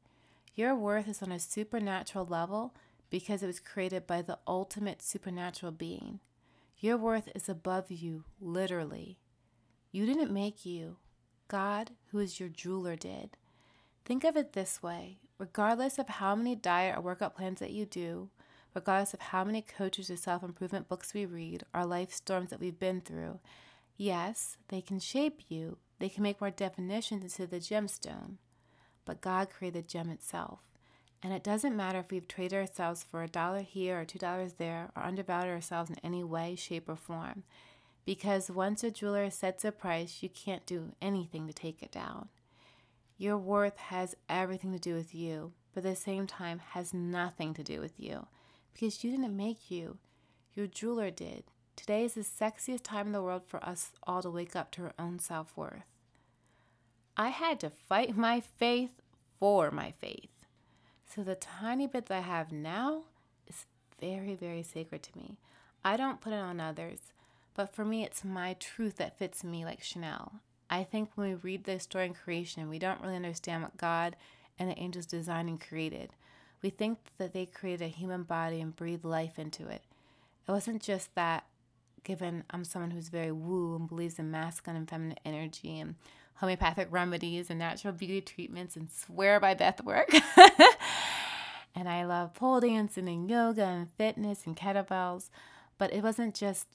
Your 0.54 0.74
worth 0.74 1.08
is 1.08 1.22
on 1.22 1.30
a 1.30 1.38
supernatural 1.38 2.26
level 2.26 2.74
because 3.10 3.42
it 3.42 3.46
was 3.46 3.60
created 3.60 4.06
by 4.06 4.22
the 4.22 4.38
ultimate 4.46 5.00
supernatural 5.02 5.72
being. 5.72 6.20
Your 6.80 6.96
worth 6.96 7.28
is 7.34 7.48
above 7.48 7.90
you, 7.90 8.24
literally. 8.40 9.18
You 9.90 10.06
didn't 10.06 10.32
make 10.32 10.64
you, 10.64 10.98
God, 11.48 11.90
who 12.10 12.20
is 12.20 12.38
your 12.38 12.48
jeweler, 12.48 12.94
did. 12.94 13.36
Think 14.04 14.22
of 14.22 14.36
it 14.36 14.52
this 14.52 14.82
way 14.82 15.18
regardless 15.38 15.98
of 15.98 16.08
how 16.08 16.34
many 16.34 16.54
diet 16.54 16.96
or 16.96 17.00
workout 17.00 17.36
plans 17.36 17.60
that 17.60 17.70
you 17.70 17.86
do, 17.86 18.28
regardless 18.74 19.14
of 19.14 19.20
how 19.20 19.44
many 19.44 19.62
coaches 19.62 20.10
or 20.10 20.16
self 20.16 20.42
improvement 20.42 20.88
books 20.88 21.14
we 21.14 21.26
read, 21.26 21.64
or 21.74 21.84
life 21.84 22.12
storms 22.12 22.50
that 22.50 22.60
we've 22.60 22.78
been 22.78 23.00
through, 23.00 23.40
yes, 23.96 24.56
they 24.68 24.80
can 24.80 25.00
shape 25.00 25.42
you, 25.48 25.78
they 25.98 26.08
can 26.08 26.22
make 26.22 26.40
more 26.40 26.50
definitions 26.50 27.22
into 27.24 27.46
the 27.50 27.58
gemstone. 27.58 28.36
But 29.04 29.20
God 29.20 29.50
created 29.50 29.84
the 29.84 29.88
gem 29.88 30.10
itself. 30.10 30.60
And 31.22 31.32
it 31.32 31.42
doesn't 31.42 31.76
matter 31.76 31.98
if 31.98 32.10
we've 32.10 32.28
traded 32.28 32.58
ourselves 32.58 33.02
for 33.02 33.22
a 33.22 33.28
dollar 33.28 33.62
here 33.62 34.00
or 34.00 34.04
two 34.04 34.18
dollars 34.18 34.54
there, 34.54 34.90
or 34.96 35.02
undervalued 35.02 35.52
ourselves 35.52 35.90
in 35.90 35.96
any 36.04 36.22
way, 36.22 36.54
shape, 36.54 36.88
or 36.88 36.96
form 36.96 37.42
because 38.08 38.50
once 38.50 38.82
a 38.82 38.90
jeweler 38.90 39.28
sets 39.28 39.66
a 39.66 39.70
price, 39.70 40.22
you 40.22 40.30
can't 40.30 40.64
do 40.64 40.92
anything 41.02 41.46
to 41.46 41.52
take 41.52 41.82
it 41.82 41.92
down. 41.92 42.30
Your 43.18 43.36
worth 43.36 43.76
has 43.76 44.16
everything 44.30 44.72
to 44.72 44.78
do 44.78 44.94
with 44.94 45.14
you, 45.14 45.52
but 45.74 45.84
at 45.84 45.90
the 45.90 45.94
same 45.94 46.26
time 46.26 46.62
has 46.70 46.94
nothing 46.94 47.52
to 47.52 47.62
do 47.62 47.82
with 47.82 48.00
you 48.00 48.26
because 48.72 49.04
you 49.04 49.10
didn't 49.10 49.36
make 49.36 49.70
you. 49.70 49.98
Your 50.54 50.66
jeweler 50.66 51.10
did. 51.10 51.44
Today 51.76 52.02
is 52.02 52.14
the 52.14 52.22
sexiest 52.22 52.82
time 52.82 53.08
in 53.08 53.12
the 53.12 53.20
world 53.20 53.42
for 53.46 53.62
us 53.62 53.92
all 54.04 54.22
to 54.22 54.30
wake 54.30 54.56
up 54.56 54.70
to 54.70 54.84
our 54.84 54.94
own 54.98 55.18
self 55.18 55.54
worth. 55.54 55.92
I 57.14 57.28
had 57.28 57.60
to 57.60 57.68
fight 57.68 58.16
my 58.16 58.40
faith 58.40 59.02
for 59.38 59.70
my 59.70 59.90
faith. 59.90 60.37
So 61.14 61.22
the 61.22 61.34
tiny 61.34 61.86
bit 61.86 62.06
that 62.06 62.18
I 62.18 62.20
have 62.20 62.52
now 62.52 63.02
is 63.46 63.64
very, 64.00 64.34
very 64.34 64.62
sacred 64.62 65.02
to 65.04 65.18
me. 65.18 65.38
I 65.84 65.96
don't 65.96 66.20
put 66.20 66.32
it 66.32 66.36
on 66.36 66.60
others. 66.60 66.98
But 67.54 67.74
for 67.74 67.84
me, 67.84 68.04
it's 68.04 68.24
my 68.24 68.54
truth 68.60 68.96
that 68.96 69.18
fits 69.18 69.42
me 69.42 69.64
like 69.64 69.82
Chanel. 69.82 70.34
I 70.70 70.84
think 70.84 71.10
when 71.14 71.28
we 71.28 71.34
read 71.34 71.64
the 71.64 71.80
story 71.80 72.06
in 72.06 72.14
creation, 72.14 72.68
we 72.68 72.78
don't 72.78 73.00
really 73.00 73.16
understand 73.16 73.62
what 73.62 73.76
God 73.76 74.16
and 74.58 74.70
the 74.70 74.78
angels 74.78 75.06
designed 75.06 75.48
and 75.48 75.60
created. 75.60 76.10
We 76.62 76.70
think 76.70 76.98
that 77.16 77.32
they 77.32 77.46
created 77.46 77.84
a 77.84 77.88
human 77.88 78.24
body 78.24 78.60
and 78.60 78.76
breathed 78.76 79.04
life 79.04 79.38
into 79.38 79.66
it. 79.68 79.82
It 80.46 80.52
wasn't 80.52 80.82
just 80.82 81.14
that, 81.14 81.46
given 82.04 82.44
I'm 82.50 82.64
someone 82.64 82.90
who's 82.90 83.08
very 83.08 83.32
woo 83.32 83.76
and 83.76 83.88
believes 83.88 84.18
in 84.18 84.30
masculine 84.30 84.76
and 84.76 84.88
feminine 84.88 85.18
energy 85.24 85.78
and 85.80 85.94
homeopathic 86.34 86.88
remedies 86.90 87.50
and 87.50 87.58
natural 87.58 87.92
beauty 87.92 88.20
treatments 88.20 88.76
and 88.76 88.88
swear 88.90 89.40
by 89.40 89.54
breath 89.54 89.82
work. 89.82 90.10
and 91.78 91.88
I 91.88 92.04
love 92.04 92.34
pole 92.34 92.58
dancing 92.58 93.08
and 93.08 93.30
yoga 93.30 93.64
and 93.64 93.90
fitness 93.92 94.46
and 94.46 94.56
kettlebells. 94.56 95.30
But 95.78 95.92
it 95.92 96.02
wasn't 96.02 96.34
just 96.34 96.66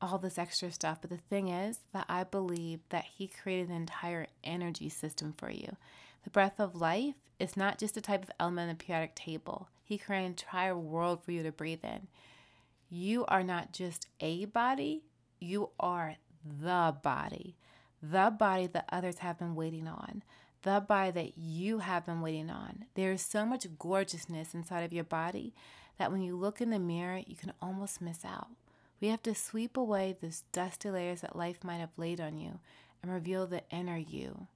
all 0.00 0.16
this 0.16 0.38
extra 0.38 0.72
stuff. 0.72 0.98
But 1.02 1.10
the 1.10 1.18
thing 1.18 1.48
is 1.48 1.80
that 1.92 2.06
I 2.08 2.24
believe 2.24 2.80
that 2.88 3.04
He 3.04 3.26
created 3.28 3.68
an 3.68 3.76
entire 3.76 4.26
energy 4.42 4.88
system 4.88 5.34
for 5.36 5.50
you. 5.50 5.76
The 6.24 6.30
breath 6.30 6.58
of 6.58 6.74
life 6.74 7.14
is 7.38 7.58
not 7.58 7.78
just 7.78 7.96
a 7.98 8.00
type 8.00 8.22
of 8.22 8.30
element 8.40 8.70
in 8.70 8.76
the 8.78 8.84
periodic 8.84 9.14
table, 9.14 9.68
He 9.84 9.98
created 9.98 10.24
an 10.24 10.30
entire 10.30 10.76
world 10.76 11.22
for 11.22 11.32
you 11.32 11.42
to 11.42 11.52
breathe 11.52 11.84
in. 11.84 12.08
You 12.88 13.26
are 13.26 13.42
not 13.44 13.72
just 13.72 14.06
a 14.18 14.46
body, 14.46 15.02
you 15.40 15.70
are 15.78 16.16
the 16.42 16.96
body, 17.02 17.56
the 18.02 18.34
body 18.36 18.66
that 18.68 18.88
others 18.90 19.18
have 19.18 19.38
been 19.38 19.54
waiting 19.54 19.86
on, 19.86 20.22
the 20.62 20.80
body 20.80 21.10
that 21.12 21.38
you 21.38 21.78
have 21.78 22.06
been 22.06 22.20
waiting 22.20 22.50
on. 22.50 22.84
There 22.94 23.12
is 23.12 23.22
so 23.22 23.46
much 23.46 23.66
gorgeousness 23.78 24.54
inside 24.54 24.82
of 24.82 24.92
your 24.92 25.04
body 25.04 25.54
that 25.98 26.10
when 26.12 26.22
you 26.22 26.36
look 26.36 26.60
in 26.60 26.70
the 26.70 26.78
mirror, 26.78 27.20
you 27.26 27.36
can 27.36 27.52
almost 27.60 28.00
miss 28.00 28.24
out. 28.24 28.48
We 29.00 29.08
have 29.08 29.22
to 29.22 29.34
sweep 29.34 29.76
away 29.76 30.16
those 30.20 30.42
dusty 30.52 30.90
layers 30.90 31.20
that 31.20 31.36
life 31.36 31.62
might 31.62 31.78
have 31.78 31.96
laid 31.96 32.20
on 32.20 32.36
you 32.38 32.58
and 33.02 33.12
reveal 33.12 33.46
the 33.46 33.62
inner 33.70 33.96
you. 33.96 34.48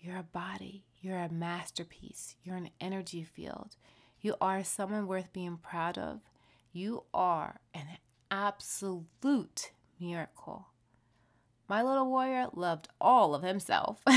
You're 0.00 0.18
a 0.18 0.22
body. 0.22 0.84
You're 1.00 1.18
a 1.18 1.32
masterpiece. 1.32 2.36
You're 2.42 2.56
an 2.56 2.70
energy 2.80 3.24
field. 3.24 3.76
You 4.20 4.36
are 4.40 4.64
someone 4.64 5.06
worth 5.06 5.32
being 5.32 5.58
proud 5.58 5.98
of. 5.98 6.20
You 6.72 7.04
are 7.12 7.60
an 7.74 7.86
absolute 8.30 9.72
miracle. 10.00 10.68
My 11.68 11.82
little 11.82 12.06
warrior 12.06 12.46
loved 12.52 12.88
all 13.00 13.34
of 13.34 13.42
himself. 13.42 13.98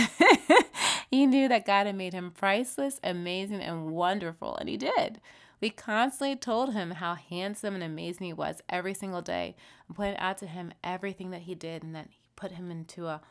he 1.10 1.26
knew 1.26 1.47
that 1.47 1.66
God 1.66 1.88
had 1.88 1.95
made 1.95 2.14
him 2.14 2.30
priceless, 2.32 2.99
amazing, 3.03 3.62
and 3.62 3.88
wonderful, 3.88 4.55
and 4.57 4.70
he 4.70 4.78
did. 4.78 5.20
We 5.60 5.72
constantly 5.72 6.36
told 6.36 6.74
him 6.74 6.91
how 6.91 7.16
handsome 7.16 7.74
and 7.74 7.84
amazing 7.84 8.28
he 8.28 8.34
was 8.34 8.62
every 8.70 8.93
single 8.93 9.22
day 9.22 9.55
and 9.88 9.97
pointed 9.97 10.18
out 10.20 10.38
to 10.38 10.47
him 10.47 10.72
everything 10.84 11.32
that 11.32 11.41
he 11.41 11.55
did 11.55 11.84
and 11.84 11.95
that 11.95 12.07
he 12.12 12.20
put 12.36 12.51
him 12.51 12.72
into 12.72 13.07
a 13.07 13.22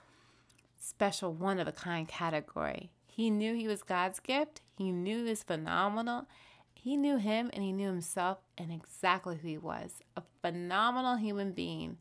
special 0.78 1.32
one 1.32 1.58
of 1.58 1.68
a 1.68 1.72
kind 1.72 2.06
category. 2.08 2.90
He 3.06 3.30
knew 3.30 3.54
he 3.54 3.68
was 3.68 3.82
God's 3.82 4.20
gift, 4.20 4.60
he 4.76 4.92
knew 4.92 5.24
he 5.24 5.30
was 5.30 5.42
phenomenal. 5.42 6.26
He 6.74 6.96
knew 6.96 7.16
him 7.16 7.50
and 7.52 7.64
he 7.64 7.72
knew 7.72 7.88
himself 7.88 8.38
and 8.56 8.72
exactly 8.72 9.36
who 9.36 9.48
he 9.48 9.58
was 9.58 10.00
a 10.16 10.22
phenomenal 10.42 11.16
human 11.16 11.52
being. 11.52 11.98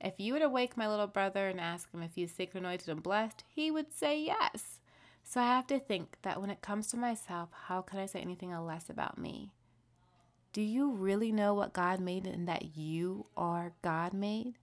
If 0.00 0.14
you 0.18 0.32
were 0.32 0.38
to 0.38 0.48
wake 0.48 0.76
my 0.76 0.88
little 0.88 1.08
brother 1.08 1.48
and 1.48 1.60
ask 1.60 1.92
him 1.92 2.02
if 2.02 2.14
he's 2.14 2.32
sacred, 2.32 2.62
anointed, 2.62 2.88
and 2.88 3.02
blessed, 3.02 3.44
he 3.48 3.70
would 3.70 3.92
say 3.92 4.18
yes. 4.22 4.79
So 5.30 5.40
I 5.40 5.44
have 5.44 5.68
to 5.68 5.78
think 5.78 6.16
that 6.22 6.40
when 6.40 6.50
it 6.50 6.60
comes 6.60 6.88
to 6.88 6.96
myself, 6.96 7.50
how 7.68 7.82
can 7.82 8.00
I 8.00 8.06
say 8.06 8.18
anything 8.18 8.50
less 8.50 8.90
about 8.90 9.16
me? 9.16 9.52
Do 10.52 10.60
you 10.60 10.90
really 10.90 11.30
know 11.30 11.54
what 11.54 11.72
God 11.72 12.00
made 12.00 12.26
and 12.26 12.48
that 12.48 12.76
you 12.76 13.26
are 13.36 13.72
God 13.80 14.12
made? 14.12 14.54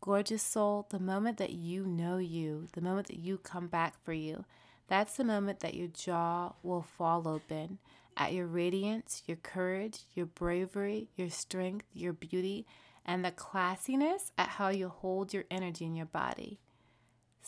Gorgeous 0.00 0.42
soul, 0.42 0.86
the 0.88 0.98
moment 0.98 1.36
that 1.36 1.50
you 1.50 1.84
know 1.84 2.16
you, 2.16 2.68
the 2.72 2.80
moment 2.80 3.08
that 3.08 3.18
you 3.18 3.36
come 3.36 3.66
back 3.66 4.02
for 4.02 4.14
you, 4.14 4.46
that's 4.86 5.18
the 5.18 5.24
moment 5.24 5.60
that 5.60 5.74
your 5.74 5.88
jaw 5.88 6.54
will 6.62 6.80
fall 6.80 7.28
open 7.28 7.76
at 8.16 8.32
your 8.32 8.46
radiance, 8.46 9.22
your 9.26 9.36
courage, 9.36 9.98
your 10.14 10.24
bravery, 10.24 11.10
your 11.14 11.28
strength, 11.28 11.84
your 11.92 12.14
beauty, 12.14 12.64
and 13.04 13.22
the 13.22 13.32
classiness 13.32 14.30
at 14.38 14.48
how 14.48 14.70
you 14.70 14.88
hold 14.88 15.34
your 15.34 15.44
energy 15.50 15.84
in 15.84 15.94
your 15.94 16.06
body. 16.06 16.58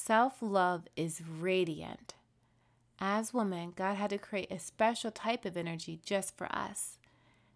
Self 0.03 0.39
love 0.41 0.85
is 0.97 1.21
radiant. 1.21 2.15
As 2.99 3.35
women, 3.35 3.75
God 3.77 3.97
had 3.97 4.09
to 4.11 4.19
create 4.19 4.51
a 4.51 4.59
special 4.59 5.11
type 5.11 5.45
of 5.45 5.59
energy 5.59 6.01
just 6.03 6.39
for 6.39 6.51
us. 6.51 6.97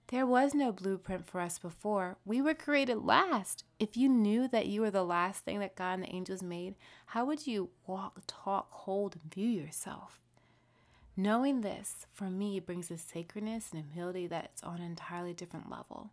There 0.08 0.26
was 0.26 0.52
no 0.54 0.70
blueprint 0.70 1.26
for 1.26 1.40
us 1.40 1.58
before. 1.58 2.18
We 2.22 2.42
were 2.42 2.52
created 2.52 2.98
last. 2.98 3.64
If 3.78 3.96
you 3.96 4.10
knew 4.10 4.46
that 4.48 4.66
you 4.66 4.82
were 4.82 4.90
the 4.90 5.02
last 5.02 5.42
thing 5.44 5.58
that 5.60 5.74
God 5.74 5.94
and 5.94 6.02
the 6.02 6.14
angels 6.14 6.42
made, 6.42 6.74
how 7.06 7.24
would 7.24 7.46
you 7.46 7.70
walk, 7.86 8.20
talk, 8.26 8.66
hold, 8.70 9.16
and 9.16 9.32
view 9.32 9.48
yourself? 9.48 10.20
Knowing 11.16 11.62
this, 11.62 12.06
for 12.12 12.28
me, 12.28 12.60
brings 12.60 12.90
a 12.90 12.98
sacredness 12.98 13.70
and 13.72 13.82
humility 13.82 14.26
that's 14.26 14.62
on 14.62 14.80
an 14.80 14.84
entirely 14.84 15.32
different 15.32 15.70
level. 15.70 16.10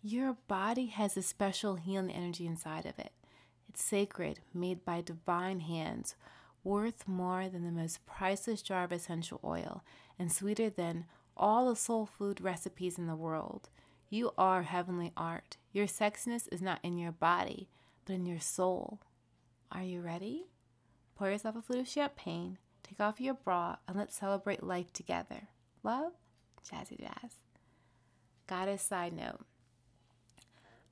Your 0.00 0.38
body 0.48 0.86
has 0.86 1.18
a 1.18 1.22
special 1.22 1.74
healing 1.74 2.10
energy 2.10 2.46
inside 2.46 2.86
of 2.86 2.98
it. 2.98 3.12
Sacred, 3.80 4.40
made 4.52 4.84
by 4.84 5.00
divine 5.00 5.60
hands, 5.60 6.16
worth 6.64 7.06
more 7.06 7.48
than 7.48 7.64
the 7.64 7.70
most 7.70 8.04
priceless 8.06 8.60
jar 8.60 8.82
of 8.82 8.92
essential 8.92 9.40
oil, 9.44 9.84
and 10.18 10.32
sweeter 10.32 10.68
than 10.68 11.06
all 11.36 11.68
the 11.68 11.76
soul 11.76 12.04
food 12.04 12.40
recipes 12.40 12.98
in 12.98 13.06
the 13.06 13.14
world. 13.14 13.70
You 14.10 14.32
are 14.36 14.62
heavenly 14.62 15.12
art. 15.16 15.58
Your 15.72 15.86
sexiness 15.86 16.48
is 16.50 16.60
not 16.60 16.80
in 16.82 16.98
your 16.98 17.12
body, 17.12 17.68
but 18.04 18.14
in 18.14 18.26
your 18.26 18.40
soul. 18.40 18.98
Are 19.70 19.84
you 19.84 20.00
ready? 20.00 20.48
Pour 21.14 21.30
yourself 21.30 21.54
a 21.54 21.62
flute 21.62 21.80
of 21.80 21.88
champagne, 21.88 22.58
take 22.82 23.00
off 23.00 23.20
your 23.20 23.34
bra, 23.34 23.76
and 23.86 23.96
let's 23.96 24.16
celebrate 24.16 24.62
life 24.62 24.92
together. 24.92 25.48
Love, 25.84 26.12
Jazzy 26.68 26.98
Jazz. 26.98 27.36
Goddess 28.48 28.82
side 28.82 29.12
note. 29.12 29.44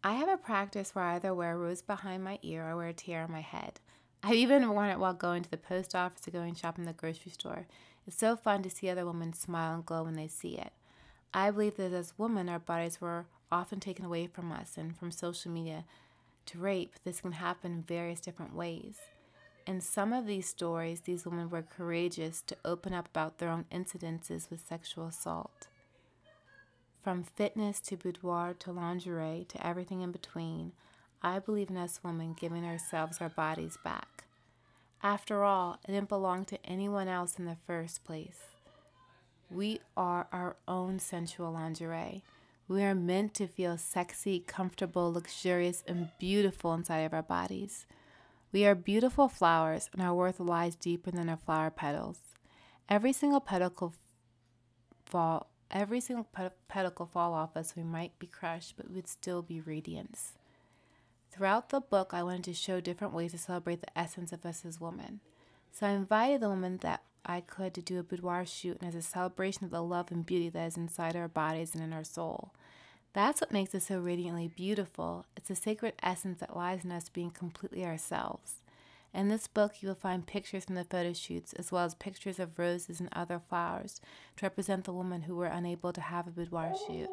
I 0.07 0.13
have 0.13 0.29
a 0.29 0.37
practice 0.37 0.95
where 0.95 1.05
I 1.05 1.17
either 1.17 1.35
wear 1.35 1.55
a 1.55 1.57
rose 1.57 1.83
behind 1.83 2.23
my 2.23 2.39
ear 2.45 2.65
or 2.71 2.77
wear 2.77 2.87
a 2.87 2.93
tiara 2.93 3.25
on 3.25 3.33
my 3.33 3.41
head. 3.41 3.81
I've 4.23 4.35
even 4.35 4.71
worn 4.71 4.91
it 4.91 5.01
while 5.01 5.15
going 5.15 5.43
to 5.43 5.51
the 5.51 5.57
post 5.57 5.97
office 5.97 6.29
or 6.29 6.31
going 6.31 6.55
shopping 6.55 6.85
in 6.85 6.87
the 6.87 6.93
grocery 6.93 7.33
store. 7.33 7.67
It's 8.07 8.17
so 8.17 8.37
fun 8.37 8.63
to 8.63 8.71
see 8.71 8.89
other 8.89 9.05
women 9.05 9.33
smile 9.33 9.75
and 9.75 9.85
glow 9.85 10.05
when 10.05 10.15
they 10.15 10.29
see 10.29 10.59
it. 10.59 10.71
I 11.35 11.51
believe 11.51 11.77
that 11.79 11.93
as 11.93 12.17
women, 12.17 12.49
our 12.49 12.61
bodies 12.61 13.01
were 13.01 13.27
often 13.51 13.81
taken 13.81 14.05
away 14.05 14.29
from 14.29 14.53
us, 14.53 14.77
and 14.77 14.97
from 14.97 15.11
social 15.11 15.51
media 15.51 15.85
to 16.47 16.59
rape, 16.61 16.93
this 17.03 17.23
can 17.23 17.33
happen 17.33 17.73
in 17.73 17.83
various 17.83 18.21
different 18.21 18.55
ways. 18.55 18.99
In 19.67 19.81
some 19.81 20.13
of 20.13 20.25
these 20.25 20.47
stories, 20.47 21.01
these 21.01 21.27
women 21.27 21.51
were 21.51 21.63
courageous 21.63 22.43
to 22.43 22.57
open 22.65 22.95
up 22.95 23.09
about 23.09 23.39
their 23.39 23.49
own 23.49 23.65
incidences 23.73 24.51
with 24.51 24.65
sexual 24.65 25.09
assault. 25.09 25.67
From 27.07 27.23
fitness 27.23 27.79
to 27.83 27.97
boudoir 27.97 28.53
to 28.55 28.73
lingerie 28.73 29.47
to 29.51 29.65
everything 29.65 30.01
in 30.01 30.11
between, 30.11 30.73
I 31.23 31.39
believe 31.39 31.71
in 31.71 31.77
us 31.77 32.01
women 32.03 32.35
giving 32.37 32.65
ourselves 32.65 33.19
our 33.21 33.29
bodies 33.29 33.79
back. 33.85 34.25
After 35.05 35.45
all, 35.45 35.79
it 35.85 35.93
didn't 35.93 36.09
belong 36.09 36.45
to 36.47 36.59
anyone 36.67 37.07
else 37.07 37.39
in 37.39 37.45
the 37.45 37.59
first 37.65 38.03
place. 38.03 38.41
We 39.49 39.79
are 39.97 40.27
our 40.33 40.57
own 40.67 40.99
sensual 40.99 41.53
lingerie. 41.53 42.25
We 42.67 42.83
are 42.83 42.93
meant 42.93 43.35
to 43.35 43.47
feel 43.47 43.79
sexy, 43.79 44.41
comfortable, 44.41 45.13
luxurious, 45.13 45.85
and 45.87 46.09
beautiful 46.19 46.75
inside 46.75 47.03
of 47.03 47.15
our 47.15 47.23
bodies. 47.23 47.87
We 48.51 48.67
are 48.67 48.75
beautiful 48.75 49.29
flowers, 49.29 49.89
and 49.93 50.03
our 50.03 50.13
worth 50.13 50.41
lies 50.41 50.75
deeper 50.75 51.13
than 51.13 51.29
our 51.29 51.37
flower 51.37 51.71
petals. 51.71 52.19
Every 52.89 53.13
single 53.13 53.39
petal 53.39 53.95
fall, 55.05 55.47
every 55.71 56.01
single 56.01 56.29
pedicle 56.69 57.07
fall 57.07 57.35
off 57.35 57.57
us, 57.57 57.75
we 57.77 57.83
might 57.83 58.19
be 58.19 58.27
crushed, 58.27 58.75
but 58.77 58.91
we'd 58.91 59.09
still 59.09 59.43
be 59.43 59.61
radiance. 59.61 60.33
Throughout 61.31 61.69
the 61.69 61.81
book, 61.81 62.11
I 62.13 62.23
wanted 62.23 62.45
to 62.45 62.55
show 62.55 62.81
different 62.81 63.13
ways 63.13 63.33
to 63.33 63.39
celebrate 63.39 63.81
the 63.81 63.99
essence 63.99 64.33
of 64.33 64.47
us 64.47 64.65
as 64.65 64.81
women. 64.81 65.21
So 65.73 65.87
I 65.87 65.91
invited 65.91 66.41
the 66.41 66.49
women 66.49 66.79
that 66.79 67.03
I 67.27 67.41
could 67.41 67.75
to 67.75 67.83
do 67.83 67.99
a 67.99 68.03
boudoir 68.03 68.47
shoot 68.47 68.79
and 68.81 68.89
as 68.89 68.95
a 68.95 69.03
celebration 69.03 69.65
of 69.65 69.71
the 69.71 69.83
love 69.83 70.11
and 70.11 70.25
beauty 70.25 70.49
that 70.49 70.67
is 70.67 70.77
inside 70.77 71.17
our 71.17 71.29
bodies 71.29 71.75
and 71.75 71.83
in 71.83 71.93
our 71.93 72.05
soul. 72.05 72.53
That's 73.13 73.41
what 73.41 73.53
makes 73.53 73.75
us 73.75 73.87
so 73.87 73.99
radiantly 73.99 74.49
beautiful. 74.49 75.27
It's 75.37 75.49
the 75.49 75.57
sacred 75.57 75.95
essence 76.03 76.41
that 76.41 76.57
lies 76.57 76.85
in 76.85 76.93
us 76.93 77.09
being 77.09 77.31
completely 77.31 77.85
ourselves. 77.85 78.57
In 79.17 79.29
this 79.29 79.47
book, 79.47 79.81
you 79.81 79.89
will 79.89 79.95
find 79.95 80.27
pictures 80.27 80.67
from 80.67 80.75
the 80.75 80.85
photo 80.85 81.15
shoots, 81.15 81.55
as 81.55 81.73
well 81.73 81.87
as 81.87 81.95
pictures 81.95 82.39
of 82.39 82.59
roses 82.59 83.01
and 83.01 83.09
other 83.13 83.39
flowers 83.41 83.99
to 84.37 84.45
represent 84.45 84.85
the 84.85 84.93
women 84.93 85.23
who 85.23 85.35
were 85.35 85.47
unable 85.47 85.91
to 85.95 86.03
have 86.03 86.27
a 86.27 86.31
boudoir 86.31 86.75
shoot. 86.87 87.09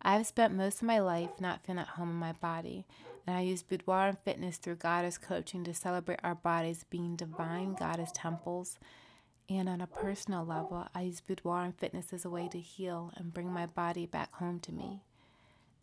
I 0.00 0.12
have 0.12 0.28
spent 0.28 0.54
most 0.54 0.76
of 0.76 0.86
my 0.86 1.00
life 1.00 1.40
not 1.40 1.66
feeling 1.66 1.80
at 1.80 1.88
home 1.88 2.10
in 2.10 2.14
my 2.14 2.34
body, 2.34 2.86
and 3.26 3.36
I 3.36 3.40
use 3.40 3.64
boudoir 3.64 4.06
and 4.06 4.18
fitness 4.20 4.58
through 4.58 4.76
goddess 4.76 5.18
coaching 5.18 5.64
to 5.64 5.74
celebrate 5.74 6.20
our 6.22 6.36
bodies 6.36 6.84
being 6.88 7.16
divine 7.16 7.74
goddess 7.74 8.12
temples. 8.14 8.78
And 9.48 9.68
on 9.68 9.80
a 9.80 9.88
personal 9.88 10.44
level, 10.44 10.86
I 10.94 11.02
use 11.02 11.20
boudoir 11.20 11.64
and 11.64 11.76
fitness 11.76 12.12
as 12.12 12.24
a 12.24 12.30
way 12.30 12.48
to 12.52 12.60
heal 12.60 13.10
and 13.16 13.34
bring 13.34 13.50
my 13.50 13.66
body 13.66 14.06
back 14.06 14.32
home 14.34 14.60
to 14.60 14.72
me. 14.72 15.02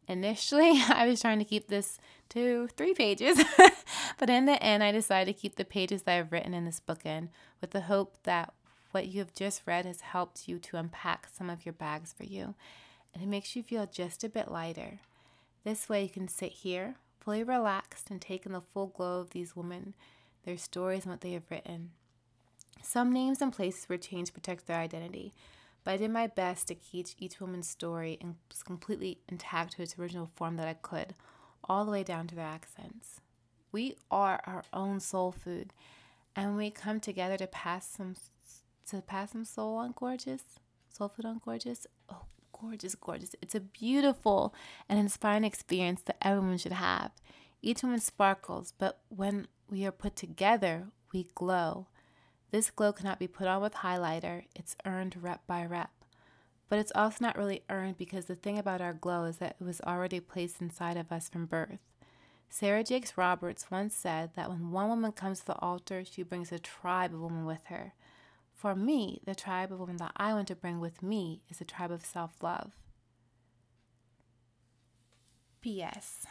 Initially, 0.07 0.81
I 0.89 1.07
was 1.07 1.21
trying 1.21 1.39
to 1.39 1.45
keep 1.45 1.67
this 1.67 1.99
to 2.29 2.67
three 2.75 2.93
pages, 2.93 3.43
but 4.17 4.29
in 4.29 4.45
the 4.45 4.61
end, 4.63 4.83
I 4.83 4.91
decided 4.91 5.33
to 5.33 5.41
keep 5.41 5.55
the 5.55 5.65
pages 5.65 6.03
that 6.03 6.17
I've 6.17 6.31
written 6.31 6.53
in 6.53 6.65
this 6.65 6.79
book 6.79 7.05
in 7.05 7.29
with 7.59 7.71
the 7.71 7.81
hope 7.81 8.17
that 8.23 8.53
what 8.91 9.07
you 9.07 9.19
have 9.19 9.33
just 9.33 9.61
read 9.65 9.85
has 9.85 10.01
helped 10.01 10.47
you 10.47 10.59
to 10.59 10.77
unpack 10.77 11.27
some 11.31 11.49
of 11.49 11.65
your 11.65 11.73
bags 11.73 12.13
for 12.13 12.25
you 12.25 12.55
and 13.13 13.23
it 13.23 13.27
makes 13.27 13.55
you 13.55 13.63
feel 13.63 13.85
just 13.85 14.23
a 14.23 14.29
bit 14.29 14.51
lighter. 14.51 14.99
This 15.63 15.89
way, 15.89 16.03
you 16.03 16.09
can 16.09 16.27
sit 16.27 16.51
here 16.51 16.95
fully 17.19 17.43
relaxed 17.43 18.09
and 18.09 18.19
take 18.19 18.45
in 18.45 18.51
the 18.51 18.61
full 18.61 18.87
glow 18.87 19.19
of 19.19 19.29
these 19.29 19.55
women, 19.55 19.93
their 20.43 20.57
stories, 20.57 21.03
and 21.03 21.11
what 21.11 21.21
they 21.21 21.33
have 21.33 21.49
written. 21.51 21.91
Some 22.81 23.13
names 23.13 23.41
and 23.41 23.53
places 23.53 23.87
were 23.87 23.97
changed 23.97 24.27
to 24.27 24.33
protect 24.33 24.65
their 24.65 24.79
identity, 24.79 25.33
but 25.83 25.91
I 25.91 25.97
did 25.97 26.11
my 26.11 26.27
best 26.27 26.67
to 26.67 26.75
keep 26.75 27.07
each 27.17 27.39
woman's 27.39 27.69
story 27.69 28.19
completely 28.65 29.19
intact 29.27 29.73
to 29.73 29.81
its 29.81 29.97
original 29.97 30.31
form 30.35 30.57
that 30.57 30.67
I 30.67 30.73
could, 30.73 31.15
all 31.63 31.85
the 31.85 31.91
way 31.91 32.03
down 32.03 32.27
to 32.27 32.35
their 32.35 32.45
accents. 32.45 33.21
We 33.71 33.95
are 34.09 34.41
our 34.45 34.63
own 34.73 34.99
soul 34.99 35.31
food, 35.31 35.73
and 36.35 36.57
we 36.57 36.69
come 36.69 36.99
together 36.99 37.37
to 37.37 37.47
pass 37.47 37.87
some 37.87 38.15
to 38.87 39.01
pass 39.01 39.31
some 39.31 39.45
soul 39.45 39.77
on 39.77 39.93
gorgeous, 39.95 40.43
soul 40.89 41.07
food 41.07 41.25
on 41.25 41.41
gorgeous, 41.43 41.87
oh 42.09 42.25
gorgeous, 42.51 42.95
gorgeous. 42.95 43.35
It's 43.41 43.55
a 43.55 43.61
beautiful 43.61 44.53
and 44.89 44.99
inspiring 44.99 45.43
experience 45.43 46.01
that 46.03 46.17
everyone 46.21 46.57
should 46.57 46.73
have. 46.73 47.11
Each 47.61 47.83
woman 47.83 47.99
sparkles, 47.99 48.73
but 48.77 48.99
when 49.09 49.47
we 49.69 49.85
are 49.85 49.91
put 49.91 50.15
together, 50.15 50.87
we 51.13 51.27
glow. 51.35 51.87
This 52.51 52.69
glow 52.69 52.91
cannot 52.91 53.19
be 53.19 53.27
put 53.27 53.47
on 53.47 53.61
with 53.61 53.75
highlighter, 53.75 54.43
it's 54.55 54.75
earned 54.85 55.15
rep 55.21 55.47
by 55.47 55.65
rep. 55.65 55.91
But 56.67 56.79
it's 56.79 56.91
also 56.93 57.17
not 57.21 57.37
really 57.37 57.63
earned 57.69 57.97
because 57.97 58.25
the 58.25 58.35
thing 58.35 58.57
about 58.57 58.81
our 58.81 58.93
glow 58.93 59.23
is 59.25 59.37
that 59.37 59.55
it 59.59 59.63
was 59.63 59.81
already 59.81 60.19
placed 60.19 60.61
inside 60.61 60.97
of 60.97 61.11
us 61.11 61.29
from 61.29 61.45
birth. 61.45 61.79
Sarah 62.49 62.83
Jakes 62.83 63.17
Roberts 63.17 63.71
once 63.71 63.95
said 63.95 64.31
that 64.35 64.49
when 64.49 64.71
one 64.71 64.89
woman 64.89 65.13
comes 65.13 65.39
to 65.39 65.45
the 65.47 65.59
altar, 65.59 66.03
she 66.03 66.23
brings 66.23 66.51
a 66.51 66.59
tribe 66.59 67.13
of 67.13 67.21
women 67.21 67.45
with 67.45 67.65
her. 67.67 67.93
For 68.53 68.75
me, 68.75 69.21
the 69.25 69.33
tribe 69.33 69.71
of 69.71 69.79
women 69.79 69.97
that 69.97 70.11
I 70.17 70.33
want 70.33 70.49
to 70.49 70.55
bring 70.55 70.81
with 70.81 71.01
me 71.01 71.41
is 71.49 71.61
a 71.61 71.65
tribe 71.65 71.91
of 71.91 72.05
self 72.05 72.31
love. 72.43 72.73
P.S. 75.61 76.25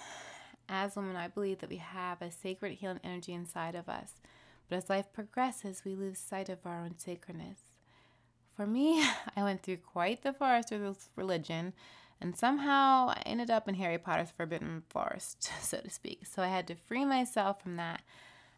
As 0.69 0.95
women, 0.95 1.17
I 1.17 1.29
believe 1.29 1.59
that 1.61 1.71
we 1.71 1.79
have 1.79 2.21
a 2.21 2.31
sacred 2.31 2.75
healing 2.75 3.01
energy 3.03 3.33
inside 3.33 3.75
of 3.75 3.89
us, 3.89 4.13
but 4.71 4.77
as 4.77 4.89
life 4.89 5.13
progresses, 5.13 5.83
we 5.85 5.97
lose 5.97 6.19
sight 6.19 6.49
of 6.49 6.65
our 6.65 6.81
own 6.81 6.97
sacredness. 6.97 7.59
For 8.57 8.67
me, 8.67 9.05
I 9.37 9.43
went 9.43 9.63
through 9.63 9.79
quite 9.79 10.23
the 10.23 10.33
forest 10.33 10.71
with 10.71 11.09
religion, 11.17 11.73
and 12.21 12.37
somehow 12.37 13.09
I 13.09 13.23
ended 13.27 13.51
up 13.51 13.69
in 13.69 13.75
Harry 13.75 13.99
Potter's 13.99 14.31
Forbidden 14.31 14.85
Forest, 14.89 15.51
so 15.61 15.81
to 15.81 15.91
speak. 15.91 16.27
So 16.27 16.43
I 16.43 16.49
had 16.49 16.69
to 16.69 16.77
free 16.77 17.05
myself 17.05 17.61
from 17.63 17.77
that. 17.77 18.03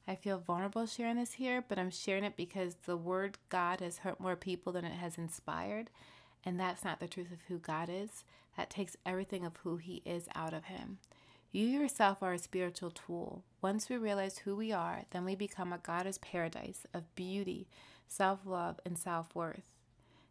I 0.07 0.15
feel 0.17 0.39
vulnerable 0.39 0.85
sharing 0.85 1.17
this 1.17 1.35
here, 1.35 1.65
but 1.67 1.79
I'm 1.79 1.91
sharing 1.91 2.25
it 2.25 2.37
because 2.37 2.75
the 2.85 2.97
word 2.97 3.39
God 3.49 3.81
has 3.81 3.99
hurt 3.99 4.21
more 4.21 4.37
people 4.37 4.73
than 4.73 4.85
it 4.85 4.95
has 4.95 5.17
inspired. 5.17 5.91
And 6.45 6.59
that's 6.59 6.85
not 6.85 7.01
the 7.01 7.09
truth 7.09 7.33
of 7.33 7.39
who 7.49 7.59
God 7.59 7.89
is. 7.89 8.25
That 8.57 8.69
takes 8.69 8.97
everything 9.07 9.47
of 9.47 9.57
who 9.59 9.77
He 9.77 10.03
is 10.05 10.29
out 10.35 10.53
of 10.53 10.65
Him. 10.65 10.99
You 11.55 11.67
yourself 11.67 12.23
are 12.23 12.33
a 12.33 12.39
spiritual 12.39 12.91
tool. 12.91 13.45
Once 13.61 13.91
we 13.91 13.99
realize 13.99 14.39
who 14.39 14.57
we 14.57 14.73
are, 14.73 15.03
then 15.11 15.27
we 15.27 15.35
become 15.35 15.71
a 15.71 15.77
goddess 15.77 16.19
paradise 16.23 16.87
of 16.95 17.15
beauty, 17.15 17.69
self 18.09 18.41
love, 18.47 18.81
and 18.87 18.97
self 18.97 19.35
worth. 19.35 19.69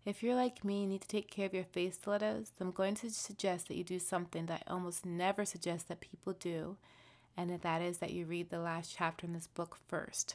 If 0.04 0.24
you're 0.24 0.34
like 0.34 0.66
me 0.66 0.82
and 0.82 0.92
need 0.92 1.02
to 1.02 1.08
take 1.08 1.30
care 1.30 1.46
of 1.46 1.54
your 1.54 1.64
face 1.64 1.94
stilettos, 1.94 2.54
I'm 2.60 2.72
going 2.72 2.96
to 2.96 3.12
suggest 3.12 3.68
that 3.68 3.78
you 3.78 3.84
do 3.84 4.00
something 4.00 4.48
that 4.48 4.64
I 4.68 4.72
almost 4.74 5.06
never 5.06 5.46
suggest 5.46 5.90
that 5.90 6.02
people 6.02 6.34
do, 6.34 6.78
and 7.38 7.52
that 7.62 7.82
is 7.84 8.00
that 8.00 8.14
you 8.14 8.26
read 8.26 8.50
the 8.50 8.58
last 8.58 8.96
chapter 8.98 9.28
in 9.28 9.34
this 9.34 9.46
book 9.46 9.78
first. 9.88 10.34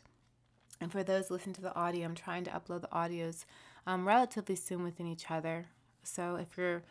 And 0.80 0.93
for 0.93 1.03
those 1.03 1.32
listening 1.32 1.57
to 1.57 1.62
the 1.62 1.74
audio, 1.74 2.05
I'm 2.05 2.14
trying 2.14 2.45
to 2.45 2.53
upload 2.53 2.82
the 2.82 2.89
audios 2.89 3.45
um, 3.89 4.07
relatively 4.07 4.55
soon 4.55 4.84
within 4.84 5.09
each 5.09 5.32
other. 5.32 5.66
So 6.05 6.37
if 6.37 6.57
you're 6.57 6.84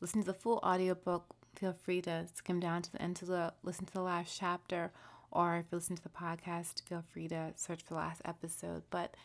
listening 0.00 0.24
to 0.24 0.32
the 0.32 0.38
full 0.38 0.58
audiobook, 0.64 1.36
feel 1.54 1.72
free 1.72 2.02
to 2.02 2.26
skim 2.34 2.60
down 2.60 2.82
to 2.82 2.92
the 2.92 3.02
end 3.02 3.16
to 3.16 3.24
the 3.24 3.52
listen 3.62 3.86
to 3.86 3.92
the 3.92 4.02
last 4.02 4.36
chapter, 4.38 4.92
or 5.30 5.56
if 5.56 5.66
you 5.70 5.76
listen 5.78 5.96
to 5.96 6.02
the 6.02 6.08
podcast, 6.08 6.82
feel 6.88 7.04
free 7.12 7.28
to 7.28 7.52
search 7.56 7.82
for 7.82 7.94
the 7.94 8.00
last 8.00 8.22
episode. 8.24 8.82
But 8.90 9.16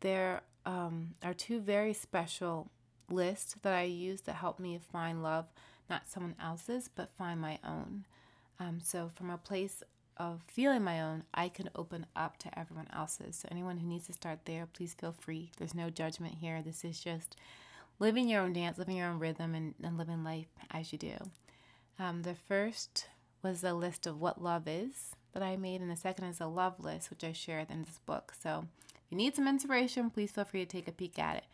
there 0.00 0.42
um, 0.64 1.14
are 1.22 1.34
two 1.34 1.60
very 1.60 1.92
special 1.92 2.70
lists 3.10 3.56
that 3.62 3.74
I 3.74 3.82
use 3.82 4.20
to 4.22 4.32
help 4.32 4.58
me 4.58 4.78
find 4.92 5.22
love, 5.22 5.46
not 5.88 6.08
someone 6.08 6.34
else's, 6.42 6.90
but 6.94 7.10
find 7.10 7.40
my 7.40 7.58
own. 7.64 8.04
Um, 8.58 8.80
so, 8.82 9.10
from 9.14 9.30
a 9.30 9.38
place 9.38 9.82
of 10.16 10.40
feeling 10.48 10.82
my 10.82 11.00
own, 11.00 11.24
I 11.34 11.48
can 11.48 11.70
open 11.74 12.06
up 12.16 12.38
to 12.38 12.58
everyone 12.58 12.88
else's. 12.92 13.36
So, 13.36 13.48
anyone 13.50 13.78
who 13.78 13.86
needs 13.86 14.06
to 14.06 14.12
start 14.12 14.40
there, 14.44 14.66
please 14.66 14.94
feel 14.94 15.14
free. 15.18 15.50
There's 15.58 15.74
no 15.74 15.90
judgment 15.90 16.36
here. 16.40 16.62
This 16.62 16.84
is 16.84 17.00
just 17.00 17.36
living 17.98 18.28
your 18.28 18.42
own 18.42 18.52
dance, 18.52 18.78
living 18.78 18.96
your 18.96 19.08
own 19.08 19.18
rhythm, 19.18 19.54
and, 19.54 19.74
and 19.82 19.98
living 19.98 20.24
life 20.24 20.48
as 20.70 20.92
you 20.92 20.98
do. 20.98 21.16
Um, 21.98 22.22
the 22.22 22.34
first 22.34 23.06
was 23.42 23.64
a 23.64 23.72
list 23.72 24.06
of 24.06 24.20
what 24.20 24.42
love 24.42 24.68
is 24.68 25.16
that 25.32 25.42
I 25.42 25.56
made, 25.56 25.80
and 25.80 25.90
the 25.90 25.96
second 25.96 26.26
is 26.26 26.40
a 26.40 26.46
love 26.46 26.78
list, 26.78 27.10
which 27.10 27.24
I 27.24 27.32
shared 27.32 27.70
in 27.70 27.84
this 27.84 28.00
book. 28.04 28.32
So, 28.42 28.66
if 28.94 29.10
you 29.10 29.16
need 29.16 29.34
some 29.36 29.48
inspiration, 29.48 30.10
please 30.10 30.32
feel 30.32 30.44
free 30.44 30.64
to 30.64 30.66
take 30.66 30.88
a 30.88 30.92
peek 30.92 31.18
at 31.18 31.36
it. 31.36 31.44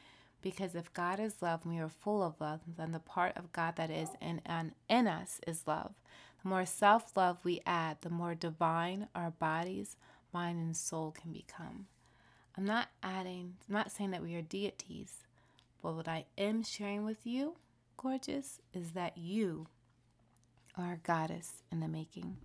Because 0.40 0.74
if 0.74 0.92
God 0.92 1.20
is 1.20 1.42
love 1.42 1.60
and 1.64 1.74
we 1.74 1.80
are 1.80 1.88
full 1.88 2.22
of 2.22 2.40
love, 2.40 2.60
then 2.76 2.90
the 2.90 2.98
part 2.98 3.36
of 3.36 3.52
God 3.52 3.76
that 3.76 3.90
is 3.90 4.08
in, 4.20 4.40
in, 4.48 4.72
in 4.88 5.06
us 5.06 5.40
is 5.46 5.66
love. 5.66 5.92
The 6.42 6.48
more 6.48 6.66
self 6.66 7.16
love 7.16 7.38
we 7.44 7.60
add, 7.64 7.98
the 8.00 8.10
more 8.10 8.34
divine 8.34 9.08
our 9.14 9.30
bodies, 9.30 9.96
mind, 10.32 10.58
and 10.58 10.76
soul 10.76 11.12
can 11.12 11.32
become. 11.32 11.86
I'm 12.56 12.64
not 12.64 12.88
adding, 13.02 13.54
I'm 13.68 13.74
not 13.74 13.92
saying 13.92 14.10
that 14.10 14.22
we 14.22 14.34
are 14.34 14.42
deities, 14.42 15.18
but 15.82 15.94
what 15.94 16.08
I 16.08 16.24
am 16.36 16.64
sharing 16.64 17.04
with 17.04 17.24
you, 17.24 17.54
gorgeous, 17.96 18.58
is 18.74 18.90
that 18.90 19.16
you 19.16 19.68
are 20.76 20.94
a 20.94 21.06
goddess 21.06 21.62
in 21.70 21.80
the 21.80 21.88
making. 21.88 22.36